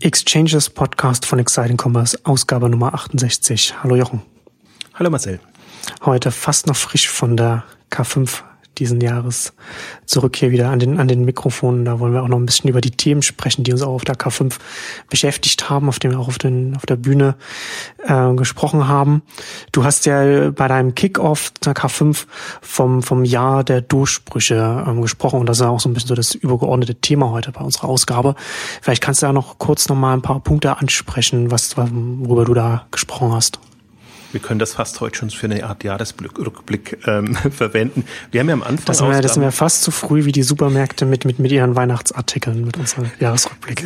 [0.00, 3.80] Exchanges Podcast von Exciting Commerce, Ausgabe Nummer 68.
[3.80, 4.22] Hallo Jochen.
[4.94, 5.38] Hallo Marcel.
[6.04, 8.42] Heute fast noch frisch von der K5
[8.78, 9.54] diesen Jahres
[10.06, 11.84] zurück hier wieder an den, an den Mikrofonen.
[11.84, 14.04] Da wollen wir auch noch ein bisschen über die Themen sprechen, die uns auch auf
[14.04, 14.54] der K5
[15.08, 17.36] beschäftigt haben, auf dem wir auch auf, den, auf der Bühne
[18.06, 19.22] äh, gesprochen haben.
[19.72, 22.26] Du hast ja bei deinem Kickoff der K5
[22.60, 26.14] vom, vom Jahr der Durchbrüche ähm, gesprochen und das ist auch so ein bisschen so
[26.14, 28.34] das übergeordnete Thema heute bei unserer Ausgabe.
[28.82, 32.54] Vielleicht kannst du ja noch kurz noch mal ein paar Punkte ansprechen, was, worüber du
[32.54, 33.58] da gesprochen hast.
[34.34, 38.04] Wir können das fast heute schon für eine Art Jahresrückblick ähm, verwenden.
[38.32, 38.84] Wir haben ja am Anfang.
[38.86, 41.52] Das sind, wir, das sind wir fast so früh wie die Supermärkte mit, mit, mit
[41.52, 43.84] ihren Weihnachtsartikeln, mit unserem Jahresrückblick.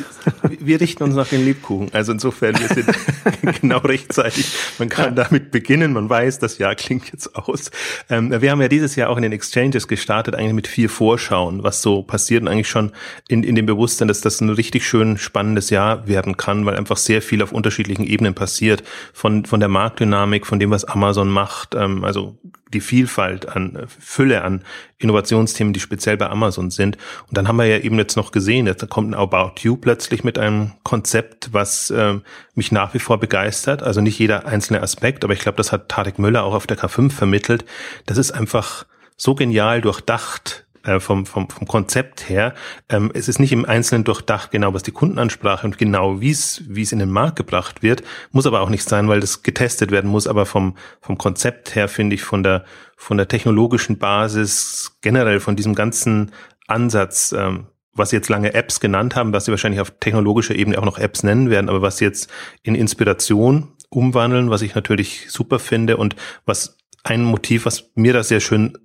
[0.59, 1.92] Wir richten uns nach den Lebkuchen.
[1.92, 2.89] Also insofern, wir sind
[3.61, 4.47] genau rechtzeitig.
[4.79, 5.92] Man kann damit beginnen.
[5.92, 7.70] Man weiß, das Jahr klingt jetzt aus.
[8.09, 11.62] Ähm, wir haben ja dieses Jahr auch in den Exchanges gestartet, eigentlich mit vier Vorschauen,
[11.62, 12.92] was so passiert und eigentlich schon
[13.28, 16.97] in, in dem Bewusstsein, dass das ein richtig schön spannendes Jahr werden kann, weil einfach
[16.97, 18.83] sehr viel auf unterschiedlichen Ebenen passiert.
[19.12, 22.39] Von, von der Marktdynamik Dynamik von dem, was Amazon macht, ähm, also
[22.72, 24.62] die Vielfalt an äh, Fülle an
[24.98, 26.97] Innovationsthemen, die speziell bei Amazon sind.
[27.28, 30.25] Und dann haben wir ja eben jetzt noch gesehen, jetzt kommt ein About You plötzlich
[30.25, 32.22] mit einem Konzept, was ähm,
[32.55, 33.83] mich nach wie vor begeistert.
[33.83, 36.78] Also nicht jeder einzelne Aspekt, aber ich glaube, das hat Tarek Müller auch auf der
[36.78, 37.64] K5 vermittelt.
[38.06, 38.86] Das ist einfach
[39.17, 42.55] so genial durchdacht, äh, vom, vom, vom Konzept her.
[42.89, 46.62] Ähm, es ist nicht im Einzelnen durchdacht, genau was die Kundenansprache und genau wie es
[46.67, 49.91] wie es in den Markt gebracht wird, muss aber auch nicht sein, weil das getestet
[49.91, 50.27] werden muss.
[50.27, 52.64] Aber vom, vom Konzept her finde ich von der,
[52.97, 56.33] von der technologischen Basis, generell von diesem ganzen
[56.67, 60.78] Ansatz, ähm, was sie jetzt lange Apps genannt haben, was sie wahrscheinlich auf technologischer Ebene
[60.78, 62.30] auch noch Apps nennen werden, aber was sie jetzt
[62.62, 68.23] in Inspiration umwandeln, was ich natürlich super finde und was ein Motiv, was mir da
[68.23, 68.78] sehr schön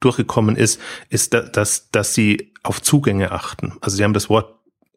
[0.00, 3.74] durchgekommen ist, ist, dass, dass sie auf Zugänge achten.
[3.80, 4.54] Also sie haben das Wort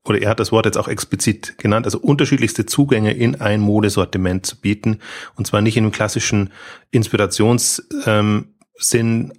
[0.08, 4.46] oder er hat das Wort jetzt auch explizit genannt, also unterschiedlichste Zugänge in ein Modesortiment
[4.46, 5.00] zu bieten.
[5.36, 6.52] Und zwar nicht in dem klassischen
[6.92, 9.34] Inspirationssinn, ähm,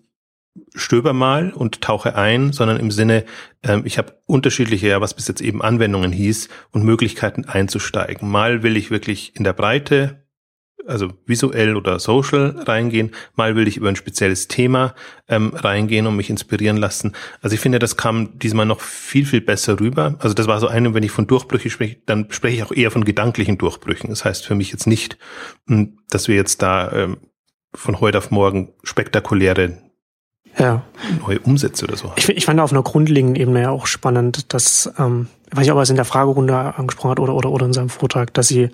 [0.75, 3.25] stöber mal und tauche ein, sondern im Sinne,
[3.63, 8.29] ähm, ich habe unterschiedliche, ja, was bis jetzt eben Anwendungen hieß und Möglichkeiten einzusteigen.
[8.29, 10.28] Mal will ich wirklich in der Breite
[10.89, 14.95] also visuell oder social reingehen, mal will ich über ein spezielles Thema
[15.29, 17.15] ähm, reingehen und mich inspirieren lassen.
[17.43, 20.17] Also ich finde, das kam diesmal noch viel, viel besser rüber.
[20.19, 22.91] Also das war so eine, wenn ich von Durchbrüche spreche, dann spreche ich auch eher
[22.91, 24.11] von gedanklichen Durchbrüchen.
[24.11, 25.19] Das heißt für mich jetzt nicht,
[25.67, 27.19] hm, dass wir jetzt da ähm,
[27.75, 29.79] von heute auf morgen spektakuläre
[30.59, 30.83] ja.
[31.21, 32.13] neue Umsätze oder so.
[32.17, 35.79] Ich, ich fand auf einer grundlegenden Ebene ja auch spannend, dass, ähm, weiß ich, ob
[35.79, 38.71] er es in der Fragerunde angesprochen hat oder, oder, oder in seinem Vortrag, dass sie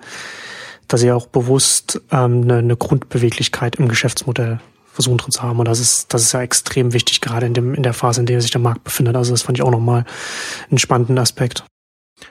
[0.87, 4.59] dass sie auch bewusst ähm, eine, eine Grundbeweglichkeit im Geschäftsmodell
[4.95, 5.59] versuchen drin zu haben.
[5.59, 8.25] Und das ist, das ist ja extrem wichtig, gerade in, dem, in der Phase, in
[8.25, 9.15] der sich der Markt befindet.
[9.15, 10.05] Also das fand ich auch nochmal
[10.69, 11.65] einen spannenden Aspekt.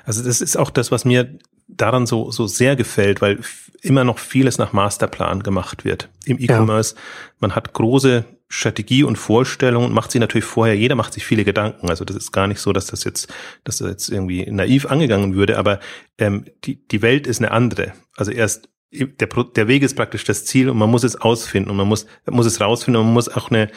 [0.05, 1.39] Also das ist auch das, was mir
[1.69, 3.41] daran so, so sehr gefällt, weil
[3.83, 6.95] immer noch vieles nach Masterplan gemacht wird im E-Commerce.
[6.95, 7.01] Ja.
[7.41, 11.45] Man hat große Strategie und Vorstellung und macht sich natürlich vorher, jeder macht sich viele
[11.45, 11.91] Gedanken.
[11.91, 13.33] Also das ist gar nicht so, dass das jetzt,
[13.65, 15.81] dass das jetzt irgendwie naiv angegangen würde, aber
[16.19, 17.93] ähm, die, die Welt ist eine andere.
[18.17, 21.77] Also erst der, der Weg ist praktisch das Ziel und man muss es ausfinden und
[21.77, 23.71] man muss, muss es rausfinden und man muss auch eine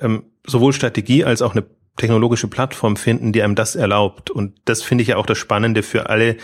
[0.00, 1.64] ähm, sowohl Strategie als auch eine
[1.96, 4.30] technologische Plattform finden, die einem das erlaubt.
[4.30, 6.36] Und das finde ich ja auch das Spannende für alle,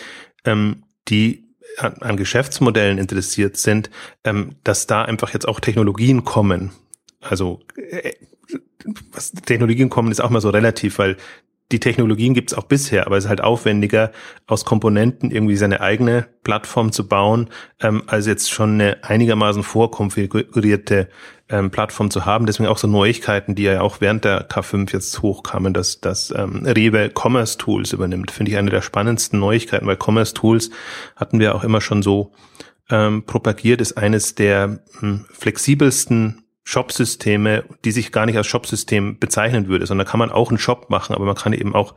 [0.44, 1.44] ähm, die
[1.78, 3.90] an, an Geschäftsmodellen interessiert sind,
[4.24, 6.72] ähm, dass da einfach jetzt auch Technologien kommen,
[7.20, 8.12] also äh,
[9.12, 11.16] was Technologien kommen, ist auch mal so relativ, weil
[11.72, 14.12] die Technologien gibt's auch bisher, aber es ist halt aufwendiger,
[14.46, 17.50] aus Komponenten irgendwie seine eigene Plattform zu bauen,
[17.80, 21.08] ähm, als jetzt schon eine einigermaßen vorkonfigurierte
[21.48, 22.46] ähm, Plattform zu haben.
[22.46, 26.64] Deswegen auch so Neuigkeiten, die ja auch während der K5 jetzt hochkamen, dass das ähm,
[26.64, 30.70] Rewe Commerce Tools übernimmt, finde ich eine der spannendsten Neuigkeiten, weil Commerce Tools
[31.16, 32.32] hatten wir auch immer schon so
[32.90, 39.68] ähm, propagiert, ist eines der hm, flexibelsten Shop-Systeme, die sich gar nicht als Shop-System bezeichnen
[39.68, 41.94] würde, sondern kann man auch einen Shop machen, aber man kann eben auch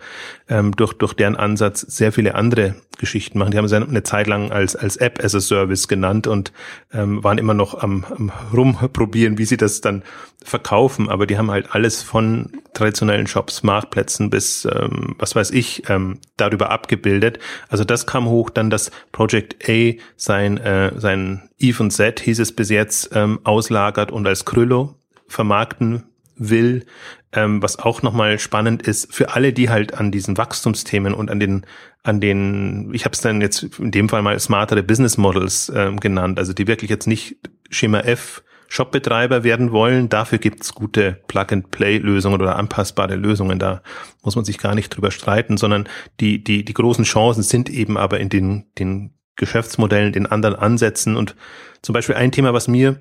[0.48, 3.50] ähm, durch, durch deren Ansatz sehr viele andere Geschichten machen.
[3.50, 6.54] Die haben es eine Zeit lang als, als App as a Service genannt und
[6.94, 10.04] ähm, waren immer noch am, am rumprobieren, wie sie das dann
[10.44, 15.90] verkaufen, aber die haben halt alles von traditionellen Shops, Marktplätzen bis, ähm, was weiß ich,
[15.90, 17.40] ähm, darüber abgebildet.
[17.68, 22.40] Also das kam hoch, dann das Project A sein, äh, sein Eve und Z hieß
[22.40, 24.96] es bis jetzt, ähm, auslagert und als Kryllo
[25.28, 26.04] vermarkten
[26.36, 26.86] will,
[27.34, 31.42] ähm, was auch nochmal spannend ist für alle, die halt an diesen Wachstumsthemen und an
[31.42, 31.66] den,
[32.02, 36.00] an den, ich habe es dann jetzt in dem Fall mal smartere Business Models ähm,
[36.00, 37.36] genannt, also die wirklich jetzt nicht
[37.70, 40.10] Schema F Shopbetreiber werden wollen.
[40.10, 43.58] Dafür gibt's gute Plug-and-Play-Lösungen oder anpassbare Lösungen.
[43.58, 43.82] Da
[44.24, 45.90] muss man sich gar nicht drüber streiten, sondern
[46.20, 51.18] die, die, die großen Chancen sind eben aber in den, den Geschäftsmodellen, den anderen Ansätzen.
[51.18, 51.36] Und
[51.82, 53.00] zum Beispiel ein Thema, was mir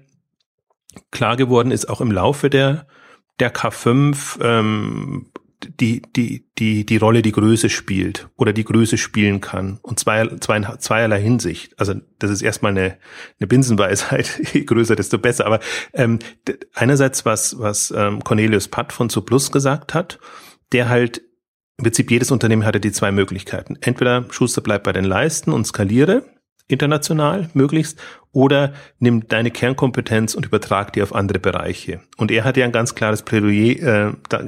[1.11, 2.87] klar geworden ist, auch im Laufe der,
[3.39, 5.27] der K5, ähm,
[5.65, 9.79] die, die, die, die Rolle die Größe spielt oder die Größe spielen kann.
[9.83, 11.79] Und zwei, zwei, zweierlei Hinsicht.
[11.79, 12.97] Also das ist erstmal eine,
[13.41, 15.47] eine Binsenweisheit, je größer, desto besser.
[15.47, 15.61] Aber
[15.93, 16.19] ähm,
[16.75, 20.21] einerseits, was, was ähm, Cornelius Patt von Zuplus gesagt hat,
[20.73, 21.23] der halt
[21.79, 23.77] im Prinzip jedes Unternehmen hatte die zwei Möglichkeiten.
[23.81, 26.25] Entweder Schuster bleibt bei den Leisten und skaliere,
[26.69, 28.01] international möglichst
[28.33, 32.01] oder nimm deine Kernkompetenz und übertrag die auf andere Bereiche.
[32.17, 34.43] Und er hat ja ein ganz klares Plädoyer äh, da,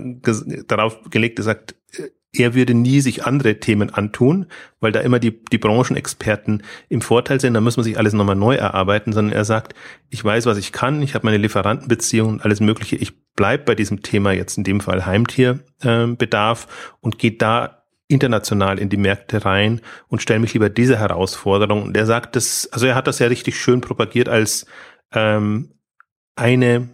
[0.69, 4.47] darauf gelegt, er sagt, äh, er würde nie sich andere Themen antun,
[4.79, 8.37] weil da immer die, die Branchenexperten im Vorteil sind, da muss man sich alles nochmal
[8.37, 9.75] neu erarbeiten, sondern er sagt,
[10.11, 13.75] ich weiß, was ich kann, ich habe meine Lieferantenbeziehungen und alles Mögliche, ich bleib bei
[13.75, 17.80] diesem Thema jetzt in dem Fall Heimtierbedarf äh, und geht da
[18.11, 21.83] international in die Märkte rein und stelle mich lieber diese Herausforderung.
[21.83, 24.67] Und er sagt das, also er hat das ja richtig schön propagiert als
[25.13, 25.73] ähm,
[26.37, 26.89] eine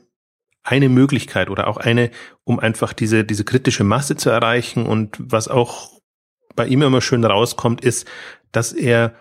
[0.62, 2.10] eine Möglichkeit oder auch eine,
[2.42, 4.84] um einfach diese diese kritische Masse zu erreichen.
[4.84, 5.90] Und was auch
[6.54, 8.06] bei ihm immer schön rauskommt, ist,
[8.52, 9.14] dass er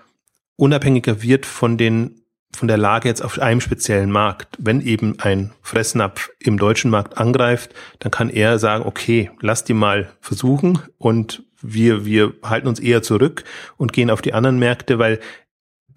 [0.57, 2.21] unabhängiger wird von den
[2.55, 4.57] von der Lage jetzt auf einem speziellen Markt.
[4.59, 9.73] Wenn eben ein Fressnapf im deutschen Markt angreift, dann kann er sagen, okay, lass die
[9.73, 11.43] mal versuchen und
[11.73, 13.43] wir, wir halten uns eher zurück
[13.77, 15.19] und gehen auf die anderen Märkte, weil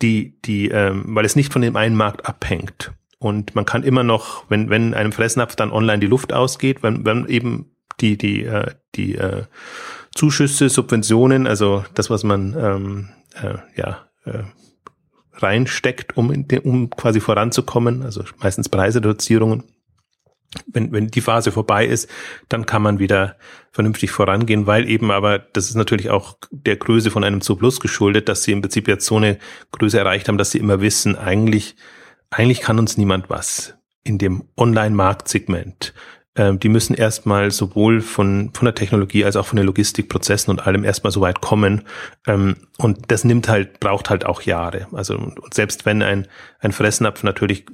[0.02, 2.92] die, die, ähm, weil es nicht von dem einen Markt abhängt.
[3.18, 7.04] Und man kann immer noch, wenn, wenn einem Fressnapf dann online die Luft ausgeht, wenn,
[7.04, 9.44] wenn eben die, die, äh, die äh,
[10.14, 13.08] Zuschüsse, Subventionen, also das, was man ähm,
[13.42, 14.44] äh, ja äh,
[15.34, 19.64] reinsteckt, um, in um quasi voranzukommen, also meistens Preisreduzierungen,
[20.66, 22.08] wenn, wenn die Phase vorbei ist,
[22.48, 23.36] dann kann man wieder
[23.70, 28.28] vernünftig vorangehen, weil eben aber, das ist natürlich auch der Größe von einem Zooplus geschuldet,
[28.28, 29.38] dass sie im Prinzip jetzt so eine
[29.72, 31.76] Größe erreicht haben, dass sie immer wissen, eigentlich,
[32.30, 33.74] eigentlich kann uns niemand was
[34.04, 35.92] in dem Online-Marktsegment.
[36.34, 40.66] Ähm, die müssen erstmal sowohl von, von der Technologie als auch von den Logistikprozessen und
[40.66, 41.82] allem erstmal so weit kommen.
[42.26, 44.86] Ähm, und das nimmt halt, braucht halt auch Jahre.
[44.92, 46.26] Also, und selbst wenn ein,
[46.60, 47.66] ein Fressnapf natürlich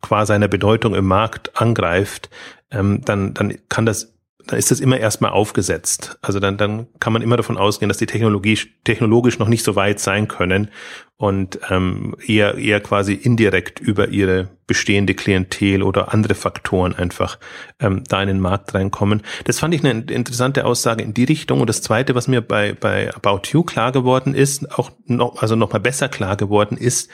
[0.00, 2.30] qua seiner Bedeutung im Markt angreift,
[2.70, 4.14] ähm, dann, dann kann das,
[4.46, 6.18] dann ist das immer erstmal aufgesetzt.
[6.22, 9.76] Also dann, dann kann man immer davon ausgehen, dass die Technologie technologisch noch nicht so
[9.76, 10.70] weit sein können
[11.16, 17.38] und ähm, eher, eher quasi indirekt über ihre bestehende Klientel oder andere Faktoren einfach
[17.78, 19.22] ähm, da in den Markt reinkommen.
[19.44, 21.60] Das fand ich eine interessante Aussage in die Richtung.
[21.60, 25.56] Und das Zweite, was mir bei, bei About You klar geworden ist, auch noch, also
[25.56, 27.10] noch mal besser klar geworden ist,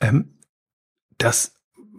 [0.00, 0.34] ähm,
[1.16, 1.54] dass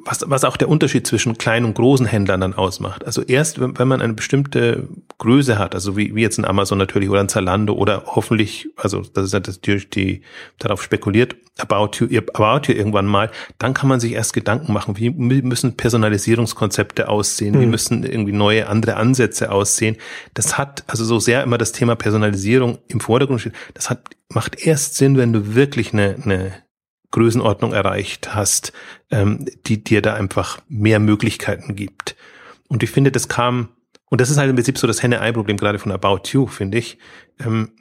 [0.06, 3.06] was, was auch der Unterschied zwischen kleinen und großen Händlern dann ausmacht.
[3.06, 4.88] Also erst, wenn, wenn man eine bestimmte
[5.18, 9.02] Größe hat, also wie, wie jetzt ein Amazon natürlich oder ein Zalando oder hoffentlich, also
[9.02, 10.22] das ist natürlich die,
[10.60, 14.98] darauf spekuliert, About You, About You irgendwann mal, dann kann man sich erst Gedanken machen,
[14.98, 17.62] wie müssen Personalisierungskonzepte aussehen, mhm.
[17.62, 19.98] wie müssen irgendwie neue andere Ansätze aussehen.
[20.36, 24.66] Das hat, also so sehr immer das Thema Personalisierung im Vordergrund steht, das hat, macht
[24.66, 26.65] erst Sinn, wenn du wirklich eine, eine
[27.16, 28.74] Größenordnung erreicht hast,
[29.10, 32.16] ähm, die dir da einfach mehr Möglichkeiten gibt.
[32.68, 33.70] Und ich finde, das kam,
[34.10, 36.98] und das ist halt im Prinzip so das Henne-Ei-Problem gerade von About You, finde ich.
[37.40, 37.72] Ähm,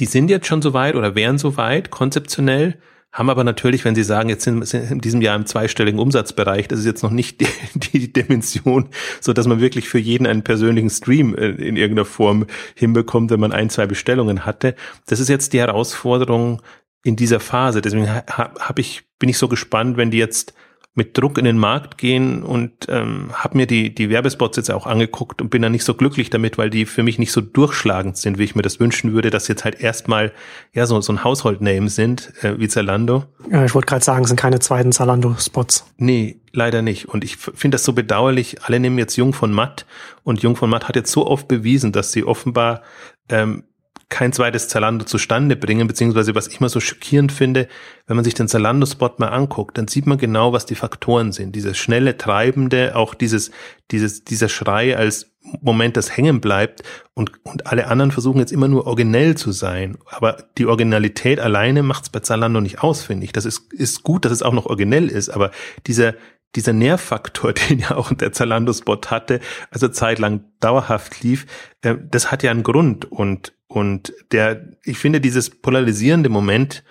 [0.00, 2.80] die sind jetzt schon so weit oder wären so weit konzeptionell,
[3.12, 6.66] haben aber natürlich, wenn sie sagen, jetzt sind, sind in diesem Jahr im zweistelligen Umsatzbereich,
[6.68, 7.46] das ist jetzt noch nicht die,
[7.92, 8.88] die Dimension,
[9.20, 13.40] so dass man wirklich für jeden einen persönlichen Stream äh, in irgendeiner Form hinbekommt, wenn
[13.40, 14.74] man ein, zwei Bestellungen hatte.
[15.06, 16.60] Das ist jetzt die Herausforderung,
[17.06, 17.80] in dieser Phase.
[17.80, 20.54] Deswegen hab ich, bin ich so gespannt, wenn die jetzt
[20.96, 24.86] mit Druck in den Markt gehen und ähm, habe mir die, die Werbespots jetzt auch
[24.86, 28.16] angeguckt und bin da nicht so glücklich damit, weil die für mich nicht so durchschlagend
[28.16, 30.32] sind, wie ich mir das wünschen würde, dass jetzt halt erstmal
[30.72, 33.24] ja so, so ein Household-Name sind, äh, wie Zalando.
[33.50, 35.84] Ja, ich wollte gerade sagen, sind keine zweiten Zalando-Spots.
[35.98, 37.10] Nee, leider nicht.
[37.10, 38.62] Und ich finde das so bedauerlich.
[38.62, 39.84] Alle nehmen jetzt Jung von Matt
[40.24, 42.80] und Jung von Matt hat jetzt so oft bewiesen, dass sie offenbar
[43.28, 43.64] ähm,
[44.08, 47.66] kein zweites Zalando zustande bringen, beziehungsweise was ich mal so schockierend finde,
[48.06, 51.56] wenn man sich den Zalando-Spot mal anguckt, dann sieht man genau, was die Faktoren sind.
[51.56, 53.50] Dieses schnelle, treibende, auch dieses,
[53.90, 56.82] dieses, dieser Schrei als Moment, das hängen bleibt
[57.14, 59.98] und, und alle anderen versuchen jetzt immer nur originell zu sein.
[60.06, 63.32] Aber die Originalität alleine macht es bei Zalando nicht aus, finde ich.
[63.32, 65.50] Das ist, ist gut, dass es auch noch originell ist, aber
[65.86, 66.14] dieser,
[66.54, 71.46] dieser Nährfaktor, den ja auch der Zalando-Spot hatte, also zeitlang dauerhaft lief,
[71.82, 76.82] äh, das hat ja einen Grund und und der, ich finde, dieses polarisierende Moment,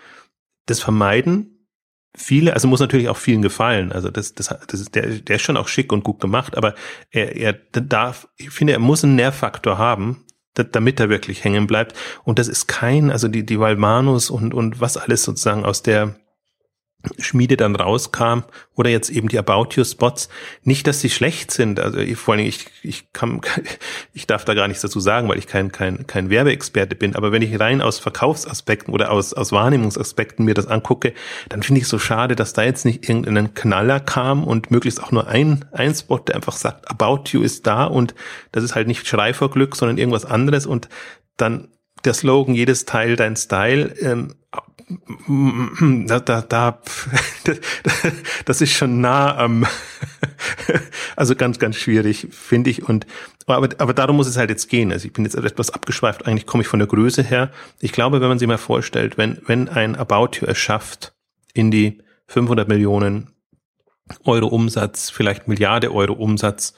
[0.67, 1.67] das Vermeiden
[2.15, 3.91] viele, also muss natürlich auch vielen gefallen.
[3.91, 6.75] Also das, das, das ist, der, der ist schon auch schick und gut gemacht, aber
[7.09, 11.97] er, er darf, ich finde, er muss einen Nährfaktor haben, damit er wirklich hängen bleibt.
[12.23, 16.15] Und das ist kein, also die, die Valmanus und, und was alles sozusagen aus der
[17.19, 18.43] Schmiede dann rauskam
[18.75, 20.29] oder jetzt eben die About You Spots.
[20.63, 21.79] Nicht, dass sie schlecht sind.
[21.79, 23.41] Also ich, vor allem ich, ich kann,
[24.13, 27.15] ich darf da gar nichts dazu sagen, weil ich kein, kein, kein Werbeexperte bin.
[27.15, 31.13] Aber wenn ich rein aus Verkaufsaspekten oder aus, aus Wahrnehmungsaspekten mir das angucke,
[31.49, 35.11] dann finde ich so schade, dass da jetzt nicht irgendein Knaller kam und möglichst auch
[35.11, 38.15] nur ein, ein Spot, der einfach sagt, About You ist da und
[38.51, 40.89] das ist halt nicht Schrei vor Glück, sondern irgendwas anderes und
[41.37, 41.69] dann
[42.03, 44.35] der Slogan, jedes Teil dein Style, ähm,
[46.07, 46.81] da, da, da,
[48.45, 49.65] das ist schon nah am,
[51.15, 52.87] also ganz, ganz schwierig, finde ich.
[52.87, 53.07] Und
[53.47, 54.91] aber, aber darum muss es halt jetzt gehen.
[54.91, 56.27] Also ich bin jetzt etwas abgeschweift.
[56.27, 57.51] Eigentlich komme ich von der Größe her.
[57.79, 61.13] Ich glaube, wenn man sich mal vorstellt, wenn wenn ein About You es schafft,
[61.53, 63.31] in die 500 Millionen
[64.23, 66.75] Euro Umsatz, vielleicht Milliarde Euro Umsatz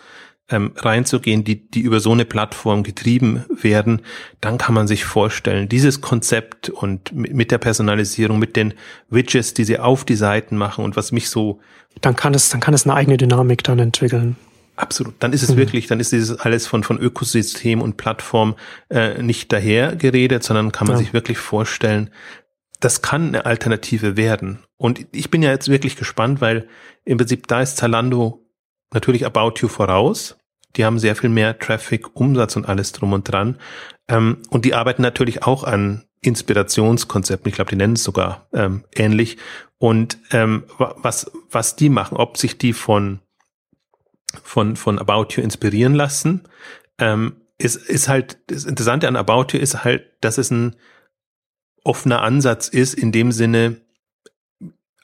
[0.49, 4.01] ähm, reinzugehen, die, die über so eine Plattform getrieben werden,
[4.39, 8.73] dann kann man sich vorstellen, dieses Konzept und mit, der Personalisierung, mit den
[9.09, 11.59] Widgets, die sie auf die Seiten machen und was mich so.
[12.01, 14.37] Dann kann es, dann kann es eine eigene Dynamik dann entwickeln.
[14.77, 15.15] Absolut.
[15.19, 15.57] Dann ist es mhm.
[15.57, 18.55] wirklich, dann ist dieses alles von, von Ökosystem und Plattform
[18.89, 20.99] äh, nicht daher geredet, sondern kann man ja.
[20.99, 22.11] sich wirklich vorstellen,
[22.79, 24.59] das kann eine Alternative werden.
[24.77, 26.67] Und ich bin ja jetzt wirklich gespannt, weil
[27.05, 28.46] im Prinzip da ist Zalando
[28.93, 30.37] natürlich About You voraus.
[30.75, 33.57] Die haben sehr viel mehr Traffic, Umsatz und alles drum und dran.
[34.07, 37.49] Ähm, und die arbeiten natürlich auch an Inspirationskonzepten.
[37.49, 39.37] Ich glaube, die nennen es sogar ähm, ähnlich.
[39.77, 43.19] Und ähm, was, was die machen, ob sich die von,
[44.43, 46.43] von, von About You inspirieren lassen,
[46.99, 50.75] ähm, ist, ist halt, das Interessante an About You ist halt, dass es ein
[51.83, 53.81] offener Ansatz ist, in dem Sinne,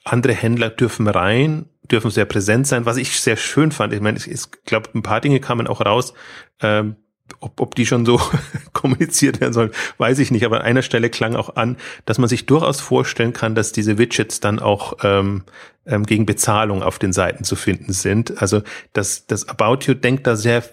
[0.04, 3.94] andere Händler dürfen rein, dürfen sehr präsent sein, was ich sehr schön fand.
[3.94, 6.13] Ich meine, ich, ich glaube, ein paar Dinge kamen auch raus.
[6.62, 6.96] Ähm,
[7.40, 8.22] ob, ob die schon so
[8.74, 10.46] kommuniziert werden sollen, weiß ich nicht.
[10.46, 13.98] Aber an einer Stelle klang auch an, dass man sich durchaus vorstellen kann, dass diese
[13.98, 15.44] Widgets dann auch ähm,
[15.86, 18.42] ähm, gegen Bezahlung auf den Seiten zu finden sind.
[18.42, 18.62] Also
[18.94, 20.63] das, das About You denkt da sehr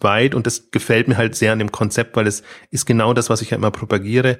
[0.00, 3.30] weit und das gefällt mir halt sehr an dem Konzept, weil es ist genau das,
[3.30, 4.38] was ich ja immer propagiere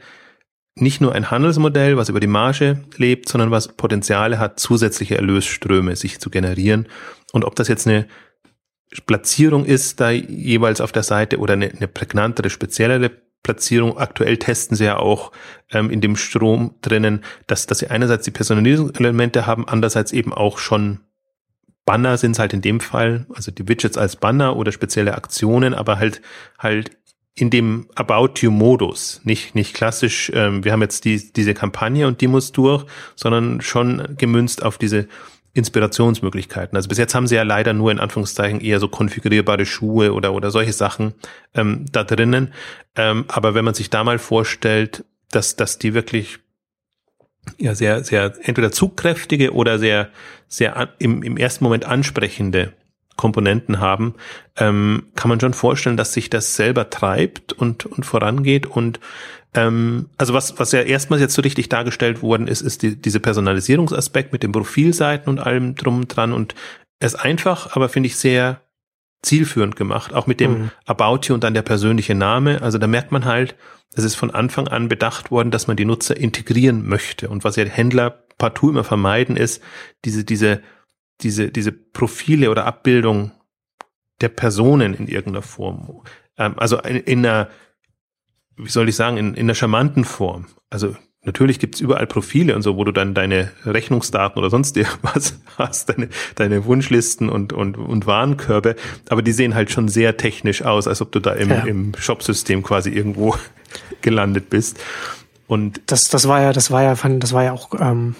[0.76, 5.96] nicht nur ein Handelsmodell, was über die Marge lebt, sondern was Potenziale hat, zusätzliche Erlösströme
[5.96, 6.88] sich zu generieren.
[7.32, 8.06] Und ob das jetzt eine
[9.06, 13.10] Platzierung ist, da jeweils auf der Seite oder eine, eine prägnantere, speziellere
[13.42, 13.96] Platzierung.
[13.98, 15.32] Aktuell testen sie ja auch
[15.70, 20.58] ähm, in dem Strom drinnen, dass, dass sie einerseits die Personalisierungselemente haben, andererseits eben auch
[20.58, 21.00] schon
[21.86, 25.74] Banner sind es halt in dem Fall, also die Widgets als Banner oder spezielle Aktionen,
[25.74, 26.20] aber halt
[26.58, 26.92] halt
[27.34, 30.30] in dem About You Modus, nicht nicht klassisch.
[30.34, 32.84] Ähm, wir haben jetzt die, diese Kampagne und die muss durch,
[33.14, 35.08] sondern schon gemünzt auf diese
[35.52, 36.76] Inspirationsmöglichkeiten.
[36.76, 40.32] Also bis jetzt haben sie ja leider nur in Anführungszeichen eher so konfigurierbare Schuhe oder
[40.32, 41.14] oder solche Sachen
[41.54, 42.52] ähm, da drinnen.
[42.94, 46.38] Ähm, aber wenn man sich da mal vorstellt, dass dass die wirklich
[47.58, 50.10] ja sehr sehr entweder zugkräftige oder sehr
[50.46, 52.72] sehr an, im im ersten Moment ansprechende
[53.20, 54.14] Komponenten haben,
[54.56, 58.64] ähm, kann man schon vorstellen, dass sich das selber treibt und, und vorangeht.
[58.64, 58.98] Und
[59.52, 63.20] ähm, also was, was ja erstmals jetzt so richtig dargestellt worden ist, ist die, diese
[63.20, 66.32] Personalisierungsaspekt mit den Profilseiten und allem drum und dran.
[66.32, 66.54] Und
[66.98, 68.62] es ist einfach, aber finde ich sehr
[69.22, 70.70] zielführend gemacht, auch mit dem mhm.
[70.86, 72.62] About You und dann der persönliche Name.
[72.62, 73.54] Also da merkt man halt,
[73.94, 77.28] es ist von Anfang an bedacht worden, dass man die Nutzer integrieren möchte.
[77.28, 79.62] Und was ja Händler partout immer vermeiden ist,
[80.06, 80.62] diese, diese
[81.22, 83.32] diese, diese Profile oder Abbildung
[84.20, 86.02] der Personen in irgendeiner Form.
[86.36, 87.48] Ähm, also in, in einer,
[88.56, 90.46] wie soll ich sagen, in, in einer charmanten Form.
[90.68, 95.38] Also natürlich gibt's überall Profile und so, wo du dann deine Rechnungsdaten oder sonst irgendwas
[95.58, 98.76] hast, deine, deine Wunschlisten und, und, und Warenkörbe,
[99.08, 101.64] aber die sehen halt schon sehr technisch aus, als ob du da im, ja.
[101.64, 103.36] im Shopsystem quasi irgendwo
[104.00, 104.80] gelandet bist.
[105.46, 108.14] Und das, das war ja, das war ja, das war ja auch ähm,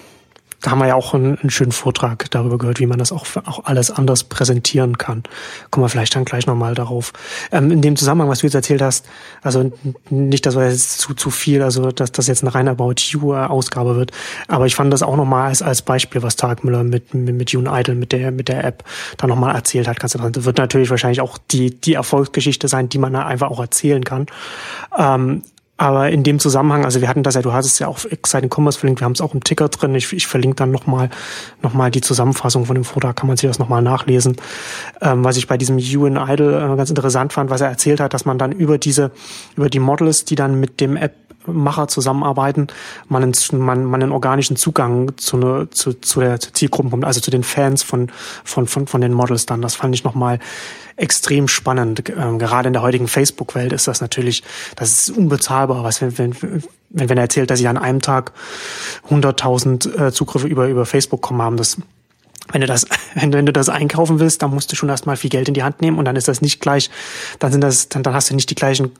[0.61, 3.25] da haben wir ja auch einen, einen, schönen Vortrag darüber gehört, wie man das auch,
[3.45, 5.23] auch alles anders präsentieren kann.
[5.69, 7.13] Kommen wir vielleicht dann gleich nochmal darauf.
[7.51, 9.05] Ähm, in dem Zusammenhang, was du jetzt erzählt hast,
[9.41, 9.71] also
[10.09, 13.33] nicht, dass wir jetzt zu, zu viel, also dass das jetzt eine reine About You
[13.33, 14.11] Ausgabe wird,
[14.47, 17.51] aber ich fand das auch nochmal als, als Beispiel, was Tarek Müller mit, mit, mit
[17.51, 18.83] June Idol, mit der, mit der App
[19.17, 19.99] da nochmal erzählt hat.
[19.99, 20.37] Ganz interessant.
[20.37, 24.03] Das wird natürlich wahrscheinlich auch die, die Erfolgsgeschichte sein, die man da einfach auch erzählen
[24.03, 24.27] kann.
[24.97, 25.41] Ähm,
[25.81, 28.77] aber in dem Zusammenhang, also wir hatten das ja, du hattest ja auch Exciting Commerce
[28.77, 29.95] verlinkt, wir haben es auch im Ticker drin.
[29.95, 31.09] Ich, ich verlinke dann nochmal
[31.63, 34.35] noch mal die Zusammenfassung von dem Vortrag, kann man sich das nochmal nachlesen.
[35.01, 38.13] Ähm, was ich bei diesem UN Idol äh, ganz interessant fand, was er erzählt hat,
[38.13, 39.09] dass man dann über diese,
[39.55, 42.67] über die Models, die dann mit dem App Macher zusammenarbeiten,
[43.07, 47.31] man einen, man, man einen organischen Zugang zu, ne, zu, zu der Zielgruppe, also zu
[47.31, 48.11] den Fans von,
[48.43, 49.61] von, von, von den Models dann.
[49.61, 50.39] Das fand ich nochmal
[50.95, 52.03] extrem spannend.
[52.09, 54.43] Ähm, gerade in der heutigen Facebook-Welt ist das natürlich,
[54.75, 55.83] das ist unbezahlbar.
[55.83, 58.33] Was, wenn, wenn, wenn, wenn er erzählt, dass sie an einem Tag
[59.09, 61.77] 100.000 äh, Zugriffe über, über Facebook kommen haben, das
[62.51, 65.29] wenn du das, wenn wenn du das einkaufen willst, dann musst du schon erstmal viel
[65.29, 66.89] Geld in die Hand nehmen und dann ist das nicht gleich,
[67.39, 68.91] dann sind das, dann, dann hast du nicht die gleichen,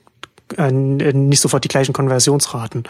[0.57, 2.83] äh, nicht sofort die gleichen Konversionsraten.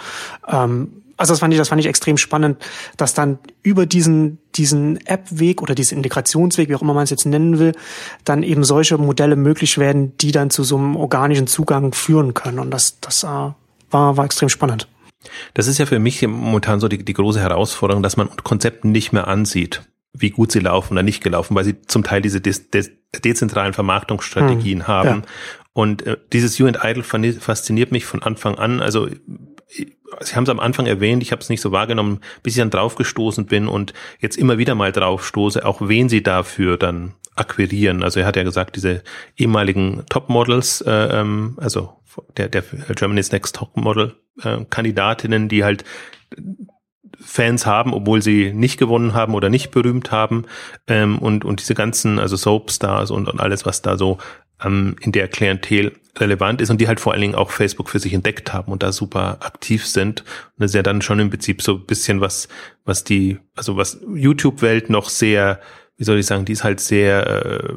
[0.48, 2.58] Ähm, also das fand ich, das fand ich extrem spannend,
[2.98, 7.25] dass dann über diesen, diesen App-Weg oder diesen Integrationsweg, wie auch immer man es jetzt
[7.25, 7.74] nennen will,
[8.25, 12.58] dann eben solche Modelle möglich werden, die dann zu so einem organischen Zugang führen können.
[12.58, 13.56] Und das, das äh, war,
[13.91, 14.88] war extrem spannend.
[15.53, 19.13] Das ist ja für mich momentan so die, die große Herausforderung, dass man Konzepte nicht
[19.13, 22.53] mehr ansieht wie gut sie laufen oder nicht gelaufen, weil sie zum Teil diese de
[22.74, 22.89] de
[23.24, 25.08] dezentralen Vermarktungsstrategien hm, haben.
[25.08, 25.22] Ja.
[25.74, 28.82] Und äh, dieses You and Idle fasziniert mich von Anfang an.
[28.82, 29.08] Also
[30.20, 32.70] Sie haben es am Anfang erwähnt, ich habe es nicht so wahrgenommen, bis ich dann
[32.70, 38.04] draufgestoßen bin und jetzt immer wieder mal draufstoße, auch wen Sie dafür dann akquirieren.
[38.04, 39.04] Also er hat ja gesagt, diese
[39.38, 42.01] ehemaligen Topmodels, äh, ähm, also
[42.36, 42.63] der, der
[42.94, 45.86] Germany's Next Topmodel äh, Kandidatinnen, die halt
[47.20, 50.46] Fans haben, obwohl sie nicht gewonnen haben oder nicht berühmt haben.
[50.88, 54.18] Ähm, und, und diese ganzen, also Soapstars und, und alles, was da so
[54.63, 58.00] ähm, in der Klientel relevant ist und die halt vor allen Dingen auch Facebook für
[58.00, 60.22] sich entdeckt haben und da super aktiv sind.
[60.22, 62.48] Und das ist ja dann schon im Prinzip so ein bisschen was,
[62.84, 65.62] was die, also was YouTube-Welt noch sehr,
[65.98, 67.74] wie soll ich sagen, die ist halt sehr, äh,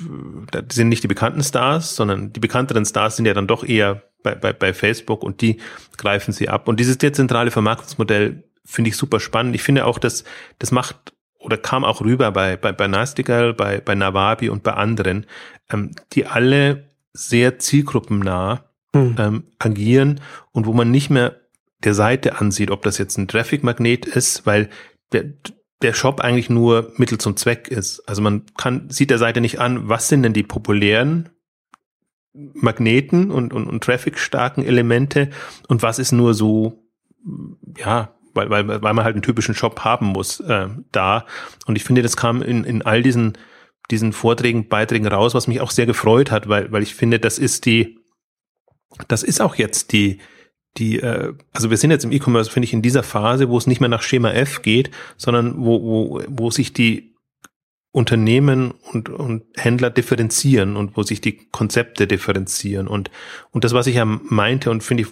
[0.00, 4.02] die sind nicht die bekannten Stars, sondern die bekannteren Stars sind ja dann doch eher
[4.22, 5.58] bei, bei, bei Facebook und die
[5.98, 6.68] greifen sie ab.
[6.68, 9.54] Und dieses dezentrale Vermarktungsmodell finde ich super spannend.
[9.54, 10.24] Ich finde auch, dass
[10.58, 14.74] das macht oder kam auch rüber bei, bei, bei Nastigal, bei, bei Nawabi und bei
[14.74, 15.26] anderen,
[15.70, 19.16] ähm, die alle sehr zielgruppennah hm.
[19.18, 20.20] ähm, agieren
[20.52, 21.40] und wo man nicht mehr
[21.82, 24.68] der Seite ansieht, ob das jetzt ein Traffic-Magnet ist, weil
[25.12, 25.24] der,
[25.82, 28.06] der Shop eigentlich nur Mittel zum Zweck ist.
[28.06, 31.30] Also man kann, sieht der Seite nicht an, was sind denn die populären
[32.32, 35.30] Magneten und, und, und Traffic-starken Elemente
[35.68, 36.84] und was ist nur so,
[37.78, 41.26] ja, weil, weil, weil man halt einen typischen Shop haben muss äh, da.
[41.66, 43.36] Und ich finde, das kam in, in all diesen,
[43.90, 47.38] diesen Vorträgen, Beiträgen raus, was mich auch sehr gefreut hat, weil, weil ich finde, das
[47.38, 47.98] ist die,
[49.08, 50.18] das ist auch jetzt die,
[50.78, 53.66] die, äh, also wir sind jetzt im E-Commerce, finde ich, in dieser Phase, wo es
[53.66, 57.10] nicht mehr nach Schema F geht, sondern wo, wo, wo sich die
[57.92, 62.86] Unternehmen und, und Händler differenzieren und wo sich die Konzepte differenzieren.
[62.86, 63.10] Und,
[63.50, 65.08] und das, was ich ja meinte und finde ich,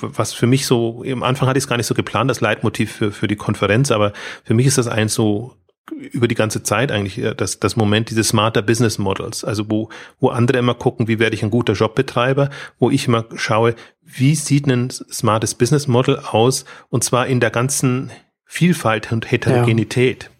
[0.00, 2.92] was für mich so, am Anfang hatte ich es gar nicht so geplant, das Leitmotiv
[2.92, 4.12] für, für die Konferenz, aber
[4.44, 5.56] für mich ist das eins so
[5.90, 9.88] über die ganze Zeit eigentlich äh, das, das Moment dieses smarter Business Models, also wo,
[10.20, 14.34] wo andere immer gucken, wie werde ich ein guter Jobbetreiber, wo ich immer schaue, wie
[14.34, 18.10] sieht ein smartes Business Model aus und zwar in der ganzen
[18.44, 20.24] Vielfalt und Heterogenität.
[20.24, 20.30] Ja.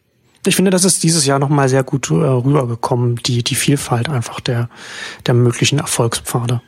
[0.46, 4.40] Ich finde, das ist dieses Jahr nochmal sehr gut äh, rübergekommen, die, die Vielfalt einfach
[4.40, 4.68] der,
[5.26, 6.60] der möglichen Erfolgspfade.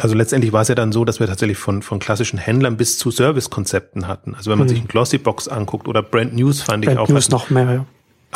[0.00, 2.98] Also letztendlich war es ja dann so, dass wir tatsächlich von, von klassischen Händlern bis
[2.98, 4.34] zu Servicekonzepten hatten.
[4.34, 4.74] Also wenn man hm.
[4.74, 7.08] sich ein Glossybox anguckt oder Brand News fand Brand ich auch.
[7.08, 7.86] News noch mehr, ja.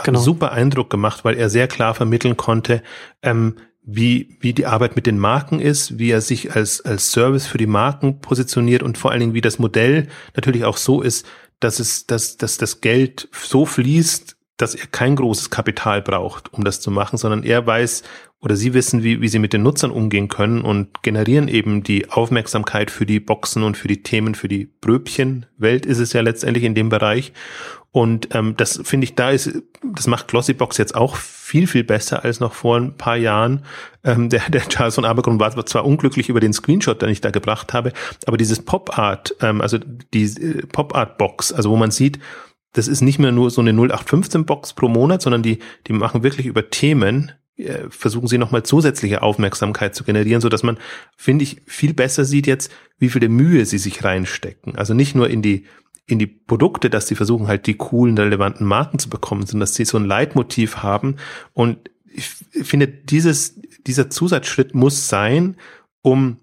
[0.02, 0.18] Genau.
[0.18, 2.82] super Eindruck gemacht, weil er sehr klar vermitteln konnte,
[3.22, 7.46] ähm, wie, wie die Arbeit mit den Marken ist, wie er sich als, als Service
[7.46, 11.26] für die Marken positioniert und vor allen Dingen, wie das Modell natürlich auch so ist,
[11.60, 16.64] dass es, dass, dass das Geld so fließt, dass er kein großes Kapital braucht, um
[16.64, 18.02] das zu machen, sondern er weiß
[18.44, 22.10] oder sie wissen, wie, wie sie mit den Nutzern umgehen können und generieren eben die
[22.10, 26.64] Aufmerksamkeit für die Boxen und für die Themen, für die Bröbchen-Welt ist es ja letztendlich
[26.64, 27.32] in dem Bereich.
[27.90, 32.24] Und ähm, das finde ich, da ist, das macht Glossybox jetzt auch viel, viel besser
[32.24, 33.64] als noch vor ein paar Jahren.
[34.02, 37.30] Ähm, der, der Charles von Abergrum war zwar unglücklich über den Screenshot, den ich da
[37.30, 37.92] gebracht habe,
[38.26, 39.78] aber dieses Pop-Art, ähm, also
[40.12, 42.18] die äh, Pop-Art-Box, also wo man sieht,
[42.74, 46.46] das ist nicht mehr nur so eine 0815-Box pro Monat, sondern die, die machen wirklich
[46.46, 47.32] über Themen,
[47.88, 50.78] versuchen sie nochmal zusätzliche Aufmerksamkeit zu generieren, so dass man,
[51.16, 54.76] finde ich, viel besser sieht jetzt, wie viel Mühe sie sich reinstecken.
[54.76, 55.64] Also nicht nur in die,
[56.06, 59.74] in die Produkte, dass sie versuchen halt die coolen, relevanten Marken zu bekommen, sondern dass
[59.74, 61.16] sie so ein Leitmotiv haben.
[61.52, 62.28] Und ich
[62.64, 65.56] finde, dieses, dieser Zusatzschritt muss sein,
[66.02, 66.38] um,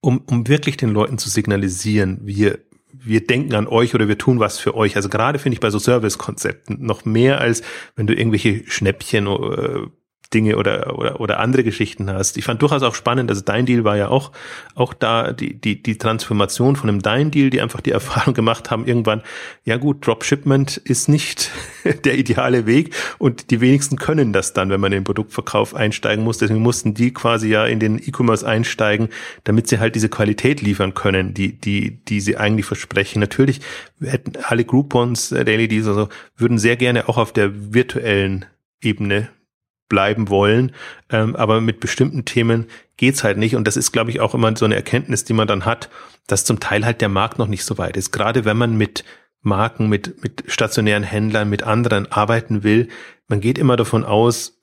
[0.00, 2.58] um, um wirklich den Leuten zu signalisieren, wir,
[2.92, 4.96] wir denken an euch oder wir tun was für euch.
[4.96, 7.62] Also gerade finde ich bei so Service-Konzepten noch mehr als
[7.96, 9.86] wenn du irgendwelche Schnäppchen äh,
[10.34, 12.36] Dinge oder, oder, oder andere Geschichten hast.
[12.36, 14.30] Ich fand durchaus auch spannend, also dein Deal war ja auch,
[14.74, 18.70] auch da die, die, die Transformation von einem dein Deal, die einfach die Erfahrung gemacht
[18.70, 19.22] haben, irgendwann,
[19.64, 21.50] ja gut, Dropshipment ist nicht
[22.04, 26.24] der ideale Weg und die wenigsten können das dann, wenn man in den Produktverkauf einsteigen
[26.24, 26.36] muss.
[26.36, 29.08] Deswegen mussten die quasi ja in den E-Commerce einsteigen,
[29.44, 33.20] damit sie halt diese Qualität liefern können, die, die, die sie eigentlich versprechen.
[33.20, 33.60] Natürlich
[34.02, 38.44] hätten alle Groupons, äh, Daily Deals, also würden sehr gerne auch auf der virtuellen
[38.82, 39.30] Ebene
[39.88, 40.72] bleiben wollen.
[41.10, 43.56] Ähm, aber mit bestimmten Themen geht's halt nicht.
[43.56, 45.88] Und das ist, glaube ich, auch immer so eine Erkenntnis, die man dann hat,
[46.26, 48.12] dass zum Teil halt der Markt noch nicht so weit ist.
[48.12, 49.04] Gerade wenn man mit
[49.42, 52.88] Marken, mit, mit stationären Händlern, mit anderen arbeiten will,
[53.28, 54.57] man geht immer davon aus,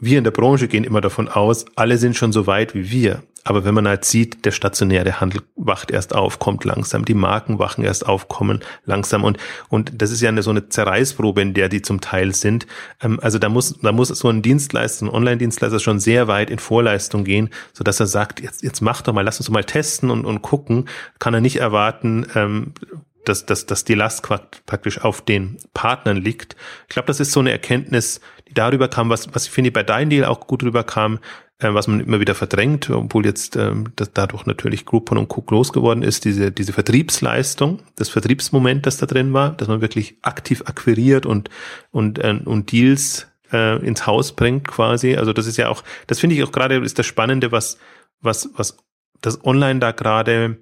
[0.00, 3.22] wir in der Branche gehen immer davon aus, alle sind schon so weit wie wir.
[3.44, 7.58] Aber wenn man halt sieht, der stationäre Handel wacht erst auf, kommt langsam, die Marken
[7.58, 9.38] wachen erst auf, kommen langsam und,
[9.70, 12.66] und das ist ja eine, so eine Zerreißprobe, in der die zum Teil sind.
[13.00, 16.58] Ähm, also da muss, da muss so ein Dienstleister, ein Online-Dienstleister schon sehr weit in
[16.58, 19.64] Vorleistung gehen, so dass er sagt, jetzt, jetzt mach doch mal, lass uns doch mal
[19.64, 20.86] testen und, und gucken.
[21.18, 22.74] Kann er nicht erwarten, ähm,
[23.24, 26.56] dass, dass, dass die Last praktisch auf den Partnern liegt.
[26.88, 29.82] Ich glaube, das ist so eine Erkenntnis, die darüber kam, was, was ich finde bei
[29.82, 31.18] deinem Deal auch gut rüberkam,
[31.58, 35.50] äh, was man immer wieder verdrängt, obwohl jetzt ähm, das dadurch natürlich Groupon und Cook
[35.50, 40.62] losgeworden ist, diese, diese Vertriebsleistung, das Vertriebsmoment, das da drin war, dass man wirklich aktiv
[40.66, 41.50] akquiriert und,
[41.90, 45.16] und, äh, und Deals äh, ins Haus bringt quasi.
[45.16, 47.78] Also das ist ja auch, das finde ich auch gerade ist das Spannende, was,
[48.20, 48.76] was, was
[49.20, 50.58] das Online da gerade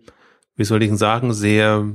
[0.57, 1.87] wie soll ich sagen, sehr,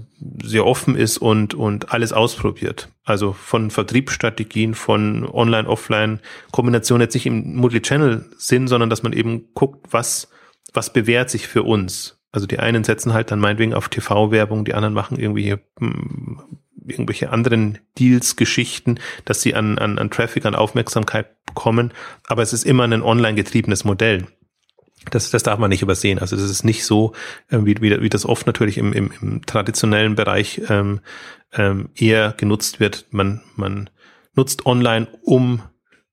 [0.44, 2.90] sehr offen ist und, und alles ausprobiert.
[3.04, 6.20] Also von Vertriebsstrategien, von Online, Offline,
[6.52, 10.30] Kombination jetzt nicht im Multi-Channel-Sinn, sondern dass man eben guckt, was,
[10.74, 12.20] was bewährt sich für uns.
[12.32, 16.40] Also die einen setzen halt dann meinetwegen auf TV-Werbung, die anderen machen irgendwie hm,
[16.86, 21.94] irgendwelche anderen Deals, Geschichten, dass sie an, an, an Traffic, an Aufmerksamkeit bekommen.
[22.28, 24.28] Aber es ist immer ein online getriebenes Modell.
[25.10, 26.20] Das, das darf man nicht übersehen.
[26.20, 27.14] Also das ist nicht so,
[27.50, 31.00] äh, wie, wie, wie das oft natürlich im, im, im traditionellen Bereich ähm,
[31.54, 33.08] ähm, eher genutzt wird.
[33.10, 33.90] Man, man
[34.36, 35.64] nutzt online, um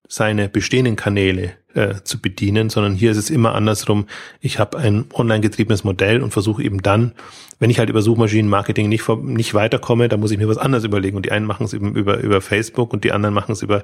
[0.08, 4.06] seine bestehenden Kanäle äh, zu bedienen, sondern hier ist es immer andersrum.
[4.40, 7.12] Ich habe ein online getriebenes Modell und versuche eben dann,
[7.58, 11.16] wenn ich halt über Suchmaschinenmarketing nicht, nicht weiterkomme, dann muss ich mir was anderes überlegen.
[11.16, 13.82] Und die einen machen es eben über, über Facebook und die anderen machen es über,